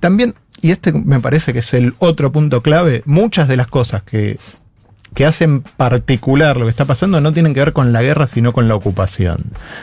también, 0.00 0.34
y 0.62 0.70
este 0.70 0.92
me 0.92 1.20
parece 1.20 1.52
que 1.52 1.58
es 1.60 1.74
el 1.74 1.94
otro 1.98 2.32
punto 2.32 2.62
clave, 2.62 3.02
muchas 3.04 3.48
de 3.48 3.56
las 3.56 3.66
cosas 3.66 4.02
que, 4.02 4.38
que 5.14 5.26
hacen 5.26 5.62
particular 5.62 6.56
lo 6.56 6.66
que 6.66 6.70
está 6.70 6.84
pasando 6.84 7.20
no 7.20 7.32
tienen 7.32 7.52
que 7.54 7.60
ver 7.60 7.72
con 7.72 7.92
la 7.92 8.02
guerra, 8.02 8.26
sino 8.26 8.52
con 8.52 8.68
la 8.68 8.74
ocupación. 8.76 9.38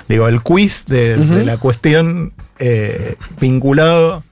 Digo, 0.08 0.28
el 0.28 0.42
quiz 0.42 0.86
de, 0.88 1.18
de 1.18 1.44
la 1.46 1.58
cuestión 1.58 2.34
eh, 2.60 3.16
vinculado 3.40 4.24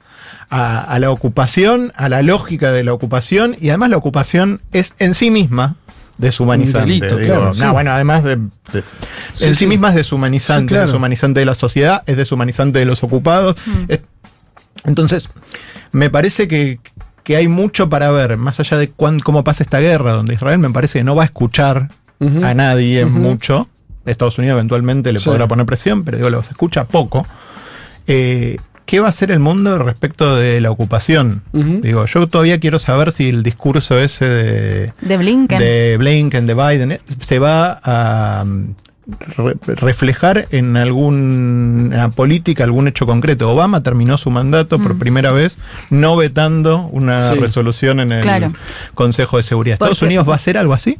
a, 0.48 0.80
a 0.82 0.98
la 0.98 1.10
ocupación, 1.10 1.92
a 1.96 2.08
la 2.08 2.22
lógica 2.22 2.72
de 2.72 2.82
la 2.84 2.92
ocupación, 2.94 3.56
y 3.60 3.68
además 3.68 3.90
la 3.90 3.96
ocupación 3.98 4.60
es 4.72 4.94
en 4.98 5.14
sí 5.14 5.30
misma 5.30 5.76
deshumanizante. 6.18 6.94
Un 6.94 7.00
delito, 7.00 7.16
digo. 7.18 7.34
claro, 7.34 7.46
No, 7.48 7.54
sí. 7.54 7.64
bueno, 7.72 7.90
además 7.90 8.24
de, 8.24 8.36
de- 8.36 8.82
Sí, 9.34 9.44
en 9.44 9.54
sí, 9.54 9.60
sí. 9.60 9.66
misma 9.66 9.90
es 9.90 9.96
deshumanizante, 9.96 10.68
claro. 10.68 10.84
es 10.84 10.90
deshumanizante 10.92 11.40
de 11.40 11.46
la 11.46 11.54
sociedad, 11.54 12.02
es 12.06 12.16
deshumanizante 12.16 12.78
de 12.78 12.86
los 12.86 13.02
ocupados. 13.04 13.56
Es- 13.88 14.00
entonces, 14.84 15.28
me 15.92 16.08
parece 16.10 16.48
que, 16.48 16.78
que 17.26 17.34
hay 17.34 17.48
mucho 17.48 17.90
para 17.90 18.12
ver, 18.12 18.36
más 18.36 18.60
allá 18.60 18.76
de 18.78 18.88
cuán- 18.90 19.18
cómo 19.18 19.42
pasa 19.42 19.64
esta 19.64 19.80
guerra, 19.80 20.12
donde 20.12 20.34
Israel 20.34 20.60
me 20.60 20.70
parece 20.70 21.00
que 21.00 21.04
no 21.04 21.16
va 21.16 21.22
a 21.22 21.26
escuchar 21.26 21.88
a 22.20 22.54
nadie 22.54 23.04
mucho. 23.04 23.68
Estados 24.04 24.38
Unidos 24.38 24.54
eventualmente 24.54 25.12
le 25.12 25.18
Sí. 25.18 25.24
podrá 25.28 25.48
poner 25.48 25.66
presión, 25.66 26.04
pero 26.04 26.18
digo, 26.18 26.30
los 26.30 26.48
escucha 26.48 26.84
poco. 26.84 27.26
Eh, 28.06 28.58
¿Qué 28.84 29.00
va 29.00 29.08
a 29.08 29.10
hacer 29.10 29.32
el 29.32 29.40
mundo 29.40 29.76
respecto 29.78 30.36
de 30.36 30.60
la 30.60 30.70
ocupación? 30.70 31.42
Digo, 31.52 32.06
yo 32.06 32.28
todavía 32.28 32.60
quiero 32.60 32.78
saber 32.78 33.10
si 33.10 33.28
el 33.28 33.42
discurso 33.42 33.98
ese 33.98 34.28
de, 34.28 34.92
De 35.00 35.16
Blinken. 35.16 35.58
de 35.58 35.96
Blinken, 35.98 36.46
de 36.46 36.54
Biden, 36.54 36.92
eh, 36.92 37.00
se 37.20 37.40
va 37.40 37.80
a 37.82 38.44
re- 39.36 39.54
reflejar 39.76 40.48
en 40.50 40.76
alguna 40.76 42.10
política, 42.10 42.64
algún 42.64 42.88
hecho 42.88 43.06
concreto. 43.06 43.50
Obama 43.50 43.82
terminó 43.82 44.18
su 44.18 44.30
mandato 44.30 44.78
por 44.78 44.98
primera 44.98 45.30
vez 45.30 45.58
no 45.90 46.16
vetando 46.16 46.88
una 46.92 47.32
Sí. 47.32 47.38
resolución 47.38 48.00
en 48.00 48.12
el 48.12 48.22
Claro. 48.22 48.52
Consejo 48.94 49.36
de 49.36 49.42
Seguridad. 49.42 49.74
¿Estados 49.74 49.98
Porque- 49.98 50.06
Unidos 50.06 50.28
va 50.28 50.32
a 50.32 50.36
hacer 50.36 50.58
algo 50.58 50.74
así? 50.74 50.98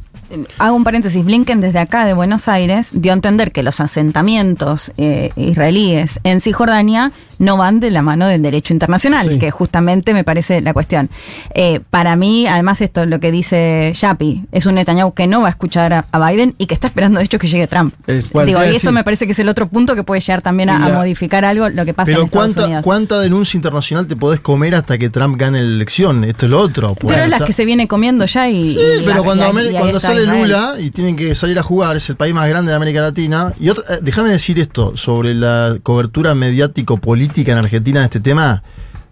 Hago 0.57 0.75
un 0.75 0.83
paréntesis, 0.83 1.23
Blinken 1.23 1.61
desde 1.61 1.79
acá 1.79 2.05
de 2.05 2.13
Buenos 2.13 2.47
Aires 2.49 2.89
dio 2.93 3.13
a 3.13 3.15
entender 3.15 3.51
que 3.53 3.63
los 3.63 3.79
asentamientos 3.79 4.91
eh, 4.97 5.31
israelíes 5.37 6.19
en 6.23 6.41
Cisjordania 6.41 7.11
no 7.39 7.57
van 7.57 7.79
de 7.79 7.91
la 7.91 8.01
mano 8.01 8.27
del 8.27 8.41
derecho 8.41 8.73
internacional, 8.73 9.27
Sí. 9.29 9.39
que 9.39 9.51
justamente 9.51 10.13
me 10.13 10.23
parece 10.23 10.61
la 10.61 10.73
cuestión. 10.73 11.09
Eh, 11.53 11.79
para 11.89 12.15
mí, 12.15 12.47
además 12.47 12.81
esto 12.81 13.03
es 13.03 13.07
lo 13.09 13.19
que 13.19 13.31
dice 13.31 13.91
Yapi, 13.95 14.45
es 14.51 14.65
un 14.65 14.75
Netanyahu 14.75 15.13
que 15.13 15.27
no 15.27 15.41
va 15.41 15.47
a 15.47 15.49
escuchar 15.51 15.93
a, 15.93 16.05
a 16.11 16.29
Biden 16.29 16.55
y 16.57 16.65
que 16.65 16.73
está 16.73 16.87
esperando 16.87 17.19
de 17.19 17.25
hecho 17.25 17.39
que 17.39 17.47
llegue 17.47 17.67
Trump. 17.67 17.93
Es- 18.07 18.31
Digo, 18.45 18.63
y 18.65 18.75
eso 18.75 18.91
me 18.91 19.03
parece 19.03 19.25
que 19.25 19.31
es 19.33 19.39
el 19.39 19.49
otro 19.49 19.67
punto 19.67 19.95
que 19.95 20.03
puede 20.03 20.21
llegar 20.21 20.41
también 20.41 20.69
a, 20.69 20.75
Y 20.77 20.79
la- 20.79 20.85
a 20.95 20.99
modificar 20.99 21.45
algo 21.45 21.69
lo 21.69 21.85
que 21.85 21.93
pasa 21.93 22.11
en 22.11 22.15
Pero 22.17 22.25
Estados 22.25 22.45
¿cuánta, 22.53 22.65
Unidos. 22.65 22.83
¿cuánta 22.83 23.19
denuncia 23.19 23.57
internacional 23.57 24.07
te 24.07 24.15
podés 24.15 24.39
comer 24.39 24.75
hasta 24.75 24.97
que 24.97 25.09
Trump 25.09 25.37
gane 25.39 25.61
la 25.61 25.67
elección? 25.75 26.23
Esto 26.23 26.45
es 26.45 26.51
lo 26.51 26.59
otro. 26.59 26.95
Pero 26.95 27.07
Bueno, 27.07 27.23
es 27.23 27.29
las 27.29 27.43
que 27.43 27.53
se 27.53 27.65
viene 27.65 27.87
comiendo 27.87 28.25
ya 28.25 28.49
y... 28.49 28.73
Sí, 28.73 28.79
y- 29.01 29.05
pero 29.05 29.23
cuando, 29.23 29.45
y- 29.61 29.67
y 29.69 29.71
cuando 29.77 29.99
sale 29.99 30.23
Israel. 30.23 30.41
Lula 30.43 30.75
y 30.79 30.91
tienen 30.91 31.15
que 31.15 31.35
salir 31.35 31.57
a 31.59 31.63
jugar, 31.63 31.97
es 31.97 32.09
el 32.09 32.15
país 32.15 32.33
más 32.33 32.47
grande 32.49 32.71
de 32.71 32.75
América 32.75 33.01
Latina. 33.01 33.53
Y 33.59 33.69
eh, 33.69 33.73
déjame 34.01 34.29
decir 34.31 34.59
esto 34.59 34.95
sobre 34.95 35.33
la 35.35 35.77
cobertura 35.83 36.33
mediático-política 36.35 37.26
en 37.35 37.57
Argentina 37.57 37.99
de 37.99 38.05
este 38.05 38.19
tema. 38.19 38.63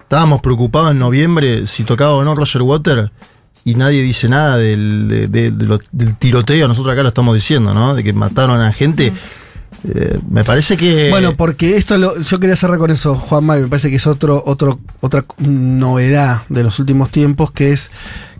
Estábamos 0.02 0.42
preocupados 0.42 0.92
en 0.92 1.00
noviembre 1.00 1.68
si 1.68 1.84
tocaba 1.84 2.14
o 2.14 2.24
no 2.24 2.36
Roger 2.36 2.62
Water 2.62 3.12
y 3.64 3.76
nadie 3.76 4.02
dice 4.04 4.30
nada 4.30 4.58
del, 4.58 5.08
de- 5.08 5.28
de- 5.28 5.52
de 5.52 5.66
lo- 5.66 5.80
del 5.92 6.16
tiroteo. 6.16 6.68
Nosotros 6.68 6.94
acá 6.94 7.02
lo 7.02 7.10
estamos 7.10 7.34
diciendo, 7.34 7.74
¿no? 7.74 7.96
De 7.96 8.04
que 8.04 8.14
mataron 8.14 8.62
a 8.62 8.72
gente. 8.72 9.12
Eh, 9.88 10.20
me 10.30 10.44
parece 10.44 10.78
que. 10.78 11.10
Bueno, 11.10 11.36
porque 11.36 11.76
esto 11.78 11.98
lo- 11.98 12.20
yo 12.20 12.40
quería 12.40 12.56
cerrar 12.56 12.78
con 12.78 12.92
eso, 12.92 13.16
Juanma, 13.16 13.58
y 13.58 13.62
me 13.62 13.68
parece 13.68 13.90
que 13.90 13.96
es 13.98 14.08
otro, 14.08 14.42
otro, 14.46 14.80
otra 15.02 15.26
novedad 15.40 16.44
de 16.50 16.64
los 16.64 16.80
últimos 16.80 17.10
tiempos, 17.10 17.52
que 17.52 17.72
es 17.72 17.92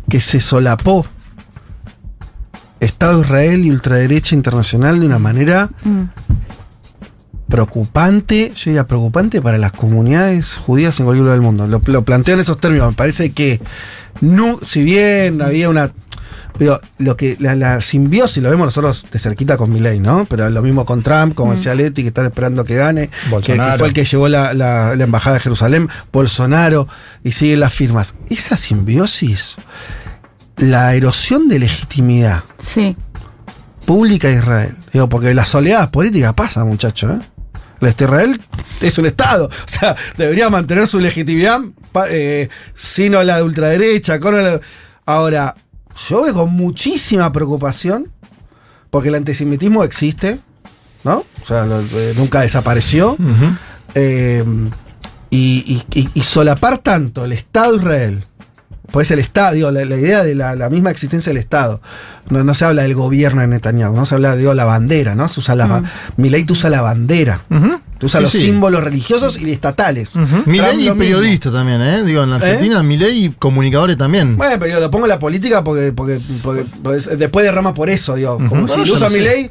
que 0.10 0.20
se 0.20 0.40
solapó 0.40 1.06
Estado 2.80 3.16
de 3.22 3.26
Israel 3.26 3.66
y 3.66 3.72
ultraderecha 3.72 4.36
internacional 4.36 5.00
de 5.00 5.06
una 5.06 5.18
manera 5.20 5.70
Mm. 5.84 6.04
Preocupante, 7.50 8.52
yo 8.56 8.64
diría 8.72 8.88
preocupante 8.88 9.42
para 9.42 9.58
las 9.58 9.72
comunidades 9.72 10.56
judías 10.56 11.00
en 11.00 11.06
cualquier 11.06 11.24
lugar 11.24 11.36
del 11.40 11.42
mundo. 11.46 11.68
Lo, 11.68 11.82
lo 11.86 12.04
planteo 12.06 12.34
en 12.36 12.42
esos 12.42 12.60
términos. 12.60 12.90
Me 12.90 12.96
parece 12.96 13.32
que, 13.34 13.62
no, 14.22 14.60
si 14.64 14.84
bien 14.84 15.42
había 15.42 15.70
una. 15.70 15.92
Pero 16.58 16.80
lo 17.00 17.18
que 17.18 17.36
la, 17.40 17.54
la 17.54 17.82
simbiosis 17.82 18.42
lo 18.42 18.50
vemos 18.50 18.66
nosotros 18.66 19.06
de 19.12 19.20
cerquita 19.20 19.58
con 19.58 19.74
Milei, 19.74 20.00
¿no? 20.00 20.24
Pero 20.26 20.50
lo 20.50 20.62
mismo 20.62 20.86
con 20.86 21.04
Trump, 21.04 21.34
como 21.36 21.52
decía 21.52 21.76
Leti, 21.76 22.02
que 22.02 22.08
están 22.08 22.26
esperando 22.28 22.64
que 22.64 22.76
gane, 22.76 23.10
que, 23.10 23.30
Bolsonaro. 23.30 23.72
que 23.74 23.78
fue 23.80 23.88
el 23.90 23.94
que 23.94 24.06
llevó 24.06 24.30
la, 24.30 24.54
la- 24.54 24.96
la 24.96 25.04
embajada 25.04 25.34
de 25.34 25.42
Jerusalén, 25.42 25.90
Bolsonaro, 26.14 26.88
y 27.26 27.34
siguen 27.34 27.60
las 27.60 27.74
firmas. 27.74 28.16
Esa 28.30 28.56
simbiosis, 28.56 29.56
la 30.56 30.96
erosión 30.96 31.50
de 31.50 31.60
legitimidad 31.60 32.44
Sí. 32.58 32.96
pública 33.86 34.30
de 34.30 34.36
Israel. 34.36 34.78
Digo, 34.94 35.10
porque 35.10 35.34
las 35.34 35.54
oleadas 35.56 35.90
políticas 35.90 36.34
pasan, 36.36 36.68
muchachos. 36.68 37.12
¿eh? 37.22 37.26
Este 37.82 38.06
Israel 38.06 38.40
es 38.82 38.98
un 38.98 39.06
Estado. 39.06 39.46
O 39.48 39.68
sea, 39.68 39.96
debería 40.18 40.50
mantener 40.50 40.88
su 40.88 41.00
legitimidad, 41.00 41.60
eh, 42.10 42.50
sino 42.74 43.22
la 43.24 43.38
de 43.38 43.44
ultraderecha. 43.44 44.20
Con 44.20 44.42
la- 44.44 44.60
Ahora, 45.06 45.56
yo 46.10 46.24
veo 46.24 46.34
con 46.34 46.52
muchísima 46.52 47.32
preocupación, 47.32 48.12
porque 48.90 49.10
el 49.10 49.16
antisemitismo 49.16 49.84
existe, 49.84 50.40
¿no? 51.04 51.24
O 51.42 51.46
sea, 51.46 51.66
lo- 51.66 51.82
eh, 51.82 52.14
nunca 52.16 52.42
desapareció. 52.42 53.18
Eh, 53.94 54.44
y- 55.30 55.84
y 56.14 56.22
solapar 56.24 56.78
tanto 56.80 57.26
el 57.26 57.34
Estado 57.34 57.74
de 57.74 57.78
Israel, 57.78 58.24
pues 58.92 59.12
el 59.12 59.20
Estado, 59.20 59.54
digo, 59.54 59.72
la, 59.72 59.84
la 59.86 59.96
idea 59.98 60.24
de 60.24 60.36
la, 60.36 60.56
la 60.56 60.70
misma 60.70 60.92
existencia 60.92 61.30
del 61.32 61.38
Estado. 61.38 61.82
No, 62.30 62.44
no 62.44 62.54
se 62.54 62.66
habla 62.66 62.84
del 62.84 62.96
gobierno 62.96 63.42
de 63.42 63.48
Netanyahu, 63.48 63.96
no 63.96 64.06
se 64.06 64.16
habla 64.16 64.36
de 64.36 64.56
la 64.56 64.66
bandera, 64.66 65.16
¿no? 65.16 65.28
Se 65.28 65.40
usa 65.40 65.56
la, 65.56 65.68
ba- 65.68 65.84
Milei 66.18 66.44
tú 66.44 66.54
usa 66.54 66.70
la 66.70 66.82
bandera. 66.82 67.42
Tú 67.98 68.08
usas 68.08 68.20
Sí, 68.20 68.24
los 68.24 68.32
sí. 68.32 68.42
símbolos 68.42 68.84
religiosos 68.84 69.42
y 69.42 69.52
estatales. 69.52 70.12
Trump 70.12 70.48
Milei 70.48 70.74
y 70.74 70.78
mismo. 70.78 70.96
periodista 70.98 71.52
también, 71.52 71.82
¿eh? 71.82 72.04
Digo, 72.04 72.24
en 72.24 72.34
Argentina, 72.34 72.84
Milei 72.84 73.26
y 73.26 73.30
comunicadores 73.30 73.98
también. 73.98 74.36
Bueno, 74.38 74.56
pero 74.60 74.74
yo 74.74 74.80
lo 74.82 74.92
pongo 74.92 75.06
en 75.06 75.10
la 75.10 75.20
política 75.20 75.64
porque, 75.64 75.94
porque, 75.94 76.20
porque- 76.44 76.66
porque 76.84 77.00
es- 77.00 77.18
después 77.18 77.46
derrama 77.46 77.74
por 77.74 77.90
eso, 77.90 78.16
digo. 78.16 78.38
Como 78.50 78.68
si 78.68 78.78
yo 78.80 78.86
lo 78.86 78.94
usa. 78.96 79.10
Milei, 79.10 79.50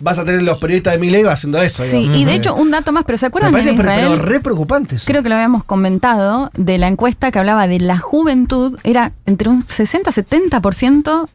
vas 0.00 0.18
a 0.18 0.24
tener 0.24 0.42
los 0.42 0.58
periodistas 0.58 0.94
de 0.94 0.98
Milei 0.98 1.24
haciendo 1.24 1.60
eso. 1.62 1.82
Sí, 1.84 2.10
y 2.12 2.24
de 2.24 2.34
hecho, 2.34 2.54
un 2.54 2.70
dato 2.70 2.92
más, 2.92 3.04
pero 3.04 3.18
¿se 3.18 3.26
Me 3.26 3.28
acuerdan 3.28 3.52
parece 3.52 3.70
en 3.70 3.76
pero, 3.76 3.90
Israel? 3.90 4.08
pero 4.10 4.22
re 4.22 4.40
preocupante 4.40 4.96
eso. 4.96 5.06
Creo 5.06 5.22
que 5.22 5.28
lo 5.28 5.34
habíamos 5.36 5.64
comentado 5.64 6.50
de 6.56 6.78
la 6.78 6.88
encuesta 6.88 7.30
que 7.30 7.38
hablaba 7.38 7.66
de 7.66 7.78
la 7.80 7.98
juventud, 7.98 8.78
era 8.82 9.12
entre 9.26 9.48
un 9.48 9.64
60-70% 9.66 11.28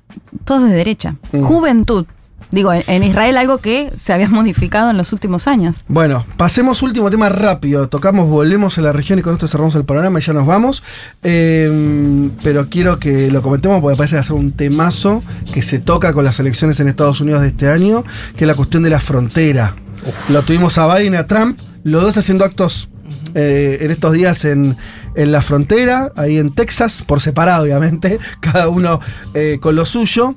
todos 0.46 0.70
de 0.70 0.76
derecha. 0.76 1.16
Mm. 1.32 1.40
Juventud. 1.42 2.06
Digo, 2.52 2.74
en, 2.74 3.04
Israel 3.04 3.38
algo 3.38 3.60
que 3.60 3.92
se 3.96 4.14
había 4.14 4.28
modificado 4.30 4.90
en 4.90 4.98
los 4.98 5.14
últimos 5.14 5.48
años. 5.48 5.84
Bueno, 5.88 6.26
pasemos 6.38 6.82
último 6.82 7.10
tema 7.10 7.30
rápido. 7.30 7.90
Tocamos, 7.90 8.28
volvemos 8.28 8.78
a 8.78 8.82
la 8.82 8.92
región 8.92 9.20
y 9.20 9.22
con 9.22 9.34
esto 9.34 9.48
cerramos 9.48 9.76
el 9.76 9.86
programa 9.86 10.20
y 10.20 10.22
ya 10.22 10.34
nos 10.34 10.48
vamos. 10.48 10.84
Eh, 11.24 12.30
pero 12.44 12.68
quiero 12.70 13.00
que 13.00 13.32
lo 13.32 13.42
comentemos 13.42 13.82
porque 13.82 13.98
parece 13.98 14.14
que 14.14 14.18
va 14.18 14.22
a 14.22 14.24
ser 14.24 14.36
un 14.36 14.52
temazo 14.52 15.22
que 15.54 15.62
se 15.62 15.80
toca 15.80 16.14
con 16.14 16.24
las 16.24 16.40
elecciones 16.40 16.80
en 16.80 16.88
Estados 16.88 17.22
Unidos 17.22 17.42
de 17.42 17.50
este 17.50 17.70
año, 17.70 18.04
que 18.36 18.46
es 18.46 18.48
la 18.48 18.56
cuestión 18.56 18.84
de 18.84 18.90
la 18.90 19.00
frontera. 19.00 19.76
Lo 20.30 20.42
tuvimos 20.44 20.78
a 20.78 20.96
Biden 20.96 21.14
y 21.14 21.18
a 21.18 21.28
Trump, 21.28 21.60
los 21.84 22.02
dos 22.02 22.18
haciendo 22.18 22.46
actos 22.46 22.90
eh, 23.36 23.80
en 23.82 23.92
estos 23.92 24.14
días 24.14 24.46
en, 24.46 24.78
en 25.16 25.32
la 25.32 25.42
frontera, 25.42 26.12
ahí 26.16 26.38
en 26.38 26.54
Texas, 26.54 27.04
por 27.06 27.22
separado 27.22 27.64
obviamente, 27.64 28.20
cada 28.40 28.70
uno 28.70 29.00
eh, 29.34 29.58
con 29.62 29.76
lo 29.76 29.86
suyo. 29.86 30.36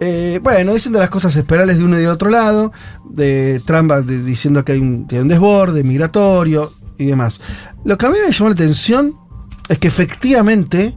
Eh, 0.00 0.38
bueno, 0.42 0.72
diciendo 0.74 1.00
las 1.00 1.10
cosas 1.10 1.34
esperables 1.34 1.78
de 1.78 1.84
uno 1.84 1.98
y 1.98 2.02
de 2.02 2.08
otro 2.08 2.30
lado, 2.30 2.72
de 3.10 3.60
Trump 3.64 3.90
de- 3.92 4.22
diciendo 4.22 4.64
que 4.64 4.72
hay 4.72 4.78
un, 4.78 5.06
desborde 5.08 5.82
migratorio 5.82 6.72
y 6.98 7.06
demás. 7.06 7.40
Lo 7.84 7.98
que 7.98 8.06
a 8.06 8.10
mí 8.10 8.16
me 8.24 8.32
llamó 8.32 8.48
la 8.48 8.54
atención 8.54 9.14
es 9.68 9.78
que 9.78 9.88
efectivamente 9.88 10.96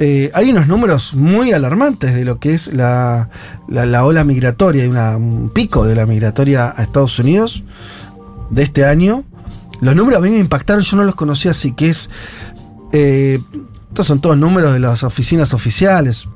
eh, 0.00 0.30
hay 0.34 0.50
unos 0.50 0.66
números 0.66 1.14
muy 1.14 1.52
alarmantes 1.52 2.12
de 2.14 2.24
lo 2.24 2.40
que 2.40 2.54
es 2.54 2.72
la, 2.74 3.30
la- 3.68 3.86
la 3.86 4.04
ola 4.04 4.24
migratoria, 4.24 4.82
hay 4.82 4.88
un 4.90 5.50
pico 5.54 5.84
de 5.86 5.94
la 5.94 6.04
migratoria 6.06 6.74
a 6.76 6.82
Estados 6.82 7.18
Unidos 7.20 7.62
de 8.50 8.62
este 8.64 8.84
año. 8.84 9.22
Los 9.80 9.94
números 9.94 10.18
a 10.18 10.22
mí 10.22 10.30
me 10.30 10.38
impactaron, 10.38 10.82
yo 10.82 10.96
no 10.96 11.04
los 11.04 11.14
conocía, 11.14 11.52
así 11.52 11.72
que 11.72 11.90
es... 11.90 12.10
eh, 12.92 13.38
estos 13.90 14.08
son 14.08 14.20
todos 14.20 14.36
números 14.36 14.72
de 14.72 14.80
las 14.80 15.04
oficinas 15.04 15.54
oficiales. 15.54 16.26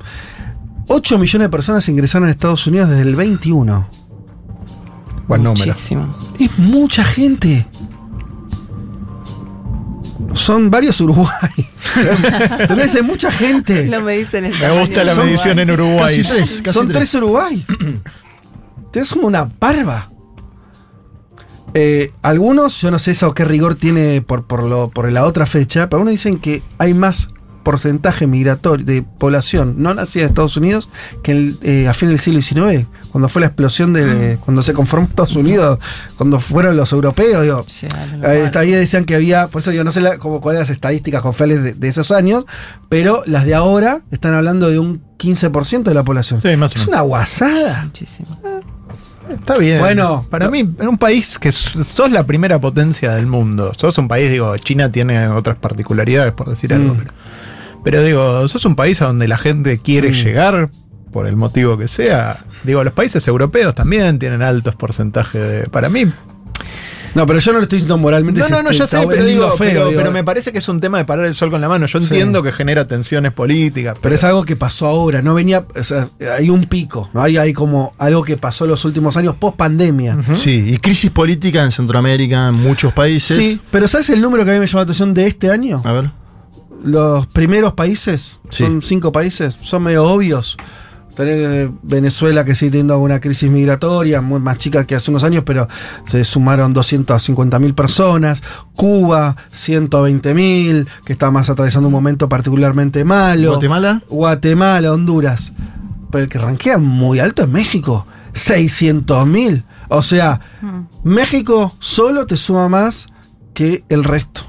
8 0.88 1.18
millones 1.18 1.46
de 1.46 1.50
personas 1.50 1.88
ingresaron 1.88 2.28
a 2.28 2.30
Estados 2.30 2.66
Unidos 2.66 2.88
desde 2.88 3.02
el 3.02 3.14
21. 3.14 3.88
Buen 5.28 5.42
número. 5.42 5.66
Muchísimo. 5.66 6.16
Es 6.38 6.58
mucha 6.58 7.04
gente. 7.04 7.66
Son 10.32 10.70
varios 10.70 11.00
Uruguay. 11.00 11.30
¿Entendés? 12.58 12.94
Es 12.94 13.04
mucha 13.04 13.30
gente. 13.30 13.86
No 13.86 14.00
me 14.00 14.16
dicen 14.16 14.46
el 14.46 14.58
Me 14.58 14.80
gusta 14.80 15.04
la 15.04 15.14
medición 15.14 15.58
en 15.58 15.70
Uruguay. 15.70 16.16
Casi 16.16 16.28
tres, 16.28 16.62
casi 16.62 16.78
Son 16.78 16.88
tres. 16.88 16.96
tres 17.10 17.14
Uruguay. 17.14 17.64
Tienes 18.92 19.10
como 19.12 19.26
una 19.26 19.50
barba. 19.60 20.10
Eh, 21.74 22.12
algunos, 22.22 22.80
yo 22.80 22.90
no 22.90 22.98
sé 22.98 23.10
eso 23.10 23.34
qué 23.34 23.44
rigor 23.44 23.74
tiene 23.74 24.22
por, 24.22 24.46
por, 24.46 24.62
lo, 24.62 24.88
por 24.88 25.12
la 25.12 25.24
otra 25.24 25.44
fecha, 25.44 25.88
pero 25.88 25.98
algunos 25.98 26.12
dicen 26.12 26.38
que 26.38 26.62
hay 26.78 26.94
más 26.94 27.30
porcentaje 27.72 28.26
migratorio 28.26 28.86
de 28.86 29.02
población 29.02 29.74
no 29.76 29.92
nacida 29.92 30.22
en 30.22 30.28
Estados 30.30 30.56
Unidos 30.56 30.88
que 31.22 31.32
el, 31.32 31.58
eh, 31.62 31.86
a 31.86 31.92
fin 31.92 32.08
del 32.08 32.18
siglo 32.18 32.40
XIX, 32.40 32.86
cuando 33.12 33.28
fue 33.28 33.40
la 33.40 33.48
explosión 33.48 33.92
de. 33.92 34.38
cuando 34.42 34.62
se 34.62 34.72
conformó 34.72 35.06
Estados 35.06 35.36
Unidos, 35.36 35.78
cuando 36.16 36.40
fueron 36.40 36.76
los 36.78 36.92
europeos, 36.92 37.42
digo, 37.42 37.66
los 38.22 38.56
Ahí, 38.56 38.70
decían 38.70 39.04
que 39.04 39.14
había, 39.14 39.48
por 39.48 39.60
eso 39.60 39.70
digo, 39.70 39.84
no 39.84 39.92
sé 39.92 40.00
la- 40.00 40.16
cómo, 40.16 40.40
cuáles 40.40 40.60
las 40.60 40.70
estadísticas 40.70 41.20
confiables 41.20 41.62
de, 41.62 41.72
de 41.74 41.88
esos 41.88 42.10
años, 42.10 42.46
pero 42.88 43.22
las 43.26 43.44
de 43.44 43.54
ahora 43.54 44.00
están 44.10 44.32
hablando 44.32 44.70
de 44.70 44.78
un 44.78 45.02
15% 45.18 45.82
de 45.82 45.94
la 45.94 46.04
población. 46.04 46.40
Sí, 46.40 46.56
más 46.56 46.72
o 46.72 46.78
es 46.78 46.86
una 46.88 47.02
guasada. 47.02 47.84
Muchísimo. 47.84 48.38
Está 49.30 49.58
bien. 49.58 49.78
Bueno, 49.78 50.24
para 50.30 50.48
mí, 50.50 50.60
en 50.60 50.88
un 50.88 50.96
país 50.96 51.38
que 51.38 51.52
sos 51.52 52.10
la 52.10 52.24
primera 52.24 52.58
potencia 52.58 53.14
del 53.14 53.26
mundo, 53.26 53.72
sos 53.76 53.98
un 53.98 54.08
país, 54.08 54.30
digo, 54.30 54.56
China 54.56 54.90
tiene 54.90 55.28
otras 55.28 55.56
particularidades, 55.58 56.32
por 56.32 56.48
decir 56.48 56.72
algo, 56.72 56.94
Mm. 56.94 56.98
pero, 56.98 57.10
pero 57.90 58.02
digo, 58.04 58.48
sos 58.48 58.64
un 58.64 58.74
país 58.76 59.00
a 59.02 59.06
donde 59.06 59.28
la 59.28 59.38
gente 59.38 59.78
quiere 59.78 60.10
Mm. 60.10 60.12
llegar, 60.14 60.70
por 61.12 61.26
el 61.26 61.36
motivo 61.36 61.78
que 61.78 61.88
sea. 61.88 62.44
Digo, 62.64 62.84
los 62.84 62.92
países 62.92 63.26
europeos 63.26 63.74
también 63.74 64.18
tienen 64.18 64.42
altos 64.42 64.74
porcentajes 64.76 65.40
de. 65.40 65.60
Para 65.70 65.88
mí. 65.88 66.04
No, 67.14 67.26
pero 67.26 67.38
yo 67.38 67.52
no 67.52 67.58
lo 67.58 67.62
estoy 67.62 67.78
diciendo 67.78 67.96
moralmente. 67.96 68.40
No, 68.40 68.46
si 68.46 68.52
no, 68.52 68.62
no, 68.62 68.70
ya 68.70 68.86
sé, 68.86 68.96
está 68.98 69.08
pero, 69.08 69.24
digo, 69.24 69.50
feo, 69.52 69.56
pero, 69.58 69.88
digo. 69.88 69.98
pero 70.00 70.12
me 70.12 70.22
parece 70.22 70.52
que 70.52 70.58
es 70.58 70.68
un 70.68 70.78
tema 70.78 70.98
de 70.98 71.06
parar 71.06 71.24
el 71.24 71.34
sol 71.34 71.50
con 71.50 71.60
la 71.62 71.68
mano. 71.68 71.86
Yo 71.86 71.98
Sí. 72.00 72.04
entiendo 72.04 72.42
que 72.42 72.52
genera 72.52 72.86
tensiones 72.86 73.32
políticas. 73.32 73.96
Pero 74.00 74.14
es 74.14 74.22
algo 74.24 74.44
que 74.44 74.54
pasó 74.56 74.86
ahora, 74.86 75.22
no 75.22 75.32
venía, 75.34 75.64
o 75.74 75.82
sea, 75.82 76.08
hay 76.36 76.50
un 76.50 76.64
pico, 76.66 77.08
¿no? 77.14 77.22
Hay, 77.22 77.38
hay 77.38 77.54
como 77.54 77.92
algo 77.98 78.22
que 78.22 78.36
pasó 78.36 78.66
en 78.66 78.70
los 78.72 78.84
últimos 78.84 79.16
años 79.16 79.34
post 79.36 79.56
pandemia. 79.56 80.18
Sí, 80.34 80.72
y 80.74 80.76
crisis 80.76 81.10
política 81.10 81.64
en 81.64 81.72
Centroamérica, 81.72 82.48
en 82.48 82.54
muchos 82.56 82.92
países. 82.92 83.36
Sí, 83.38 83.58
pero 83.70 83.88
¿sabes 83.88 84.10
el 84.10 84.20
número 84.20 84.44
que 84.44 84.50
a 84.50 84.54
mí 84.54 84.60
me 84.60 84.66
llamó 84.66 84.80
la 84.80 84.84
atención 84.84 85.14
de 85.14 85.26
este 85.26 85.50
año? 85.50 85.80
A 85.86 85.92
ver. 85.92 86.10
Los 86.82 87.26
primeros 87.26 87.72
países, 87.74 88.38
Sí. 88.50 88.64
son 88.64 88.82
cinco 88.82 89.12
países, 89.12 89.58
son 89.60 89.82
medio 89.84 90.04
obvios. 90.04 90.56
Tener 91.16 91.38
eh, 91.44 91.70
Venezuela 91.82 92.44
que 92.44 92.54
sigue 92.54 92.70
teniendo 92.70 92.96
una 93.00 93.20
crisis 93.20 93.50
migratoria, 93.50 94.20
muy 94.20 94.38
más 94.38 94.58
chica 94.58 94.86
que 94.86 94.94
hace 94.94 95.10
unos 95.10 95.24
años, 95.24 95.42
pero 95.44 95.66
se 96.06 96.22
sumaron 96.22 96.72
250 96.72 97.58
mil 97.58 97.74
personas. 97.74 98.40
Cuba, 98.76 99.34
120 99.50 100.32
mil, 100.34 100.86
que 101.04 101.14
está 101.14 101.32
más 101.32 101.50
atravesando 101.50 101.88
un 101.88 101.92
momento 101.92 102.28
particularmente 102.28 103.04
malo. 103.04 103.50
Guatemala. 103.50 104.02
Guatemala, 104.08 104.92
Honduras. 104.92 105.52
Pero 106.12 106.22
el 106.24 106.30
que 106.30 106.38
ranquea 106.38 106.78
muy 106.78 107.18
alto 107.18 107.42
es 107.42 107.48
México. 107.48 108.06
600 108.34 109.26
mil. 109.26 109.64
O 109.88 110.04
sea, 110.04 110.40
México 111.02 111.74
solo 111.80 112.26
te 112.26 112.36
suma 112.36 112.68
más 112.68 113.08
que 113.54 113.82
el 113.88 114.04
resto 114.04 114.42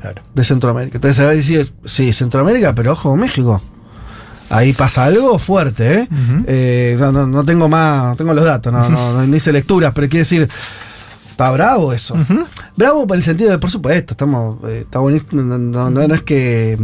Claro. 0.00 0.22
de 0.34 0.44
Centroamérica. 0.44 0.96
Entonces 0.98 1.24
ahí 1.24 1.36
decís, 1.38 1.72
sí, 1.84 2.12
Centroamérica, 2.12 2.74
pero 2.74 2.92
ojo, 2.92 3.16
México. 3.16 3.60
Ahí 4.48 4.72
pasa 4.72 5.04
algo 5.04 5.38
fuerte, 5.38 6.00
¿eh? 6.00 6.08
Eh, 6.46 6.96
no, 6.98 7.12
no- 7.12 7.26
no 7.26 7.44
tengo 7.44 7.68
más, 7.68 8.04
no 8.08 8.16
tengo 8.16 8.34
los 8.34 8.44
datos, 8.44 8.72
no, 8.72 8.88
no, 8.88 9.12
no- 9.12 9.26
no 9.26 9.36
hice 9.36 9.52
lecturas, 9.52 9.92
pero 9.94 10.08
quiere 10.08 10.20
decir, 10.24 10.48
está 11.30 11.50
bravo 11.50 11.92
eso. 11.92 12.16
Bravo 12.76 13.06
por 13.06 13.16
el 13.16 13.22
sentido 13.22 13.50
de, 13.50 13.58
por 13.58 13.70
supuesto, 13.70 14.14
estamos, 14.14 14.58
eh, 14.68 14.80
está 14.84 14.98
no- 15.58 15.90
no- 15.90 16.08
no 16.08 16.14
es 16.14 16.22
que... 16.22 16.76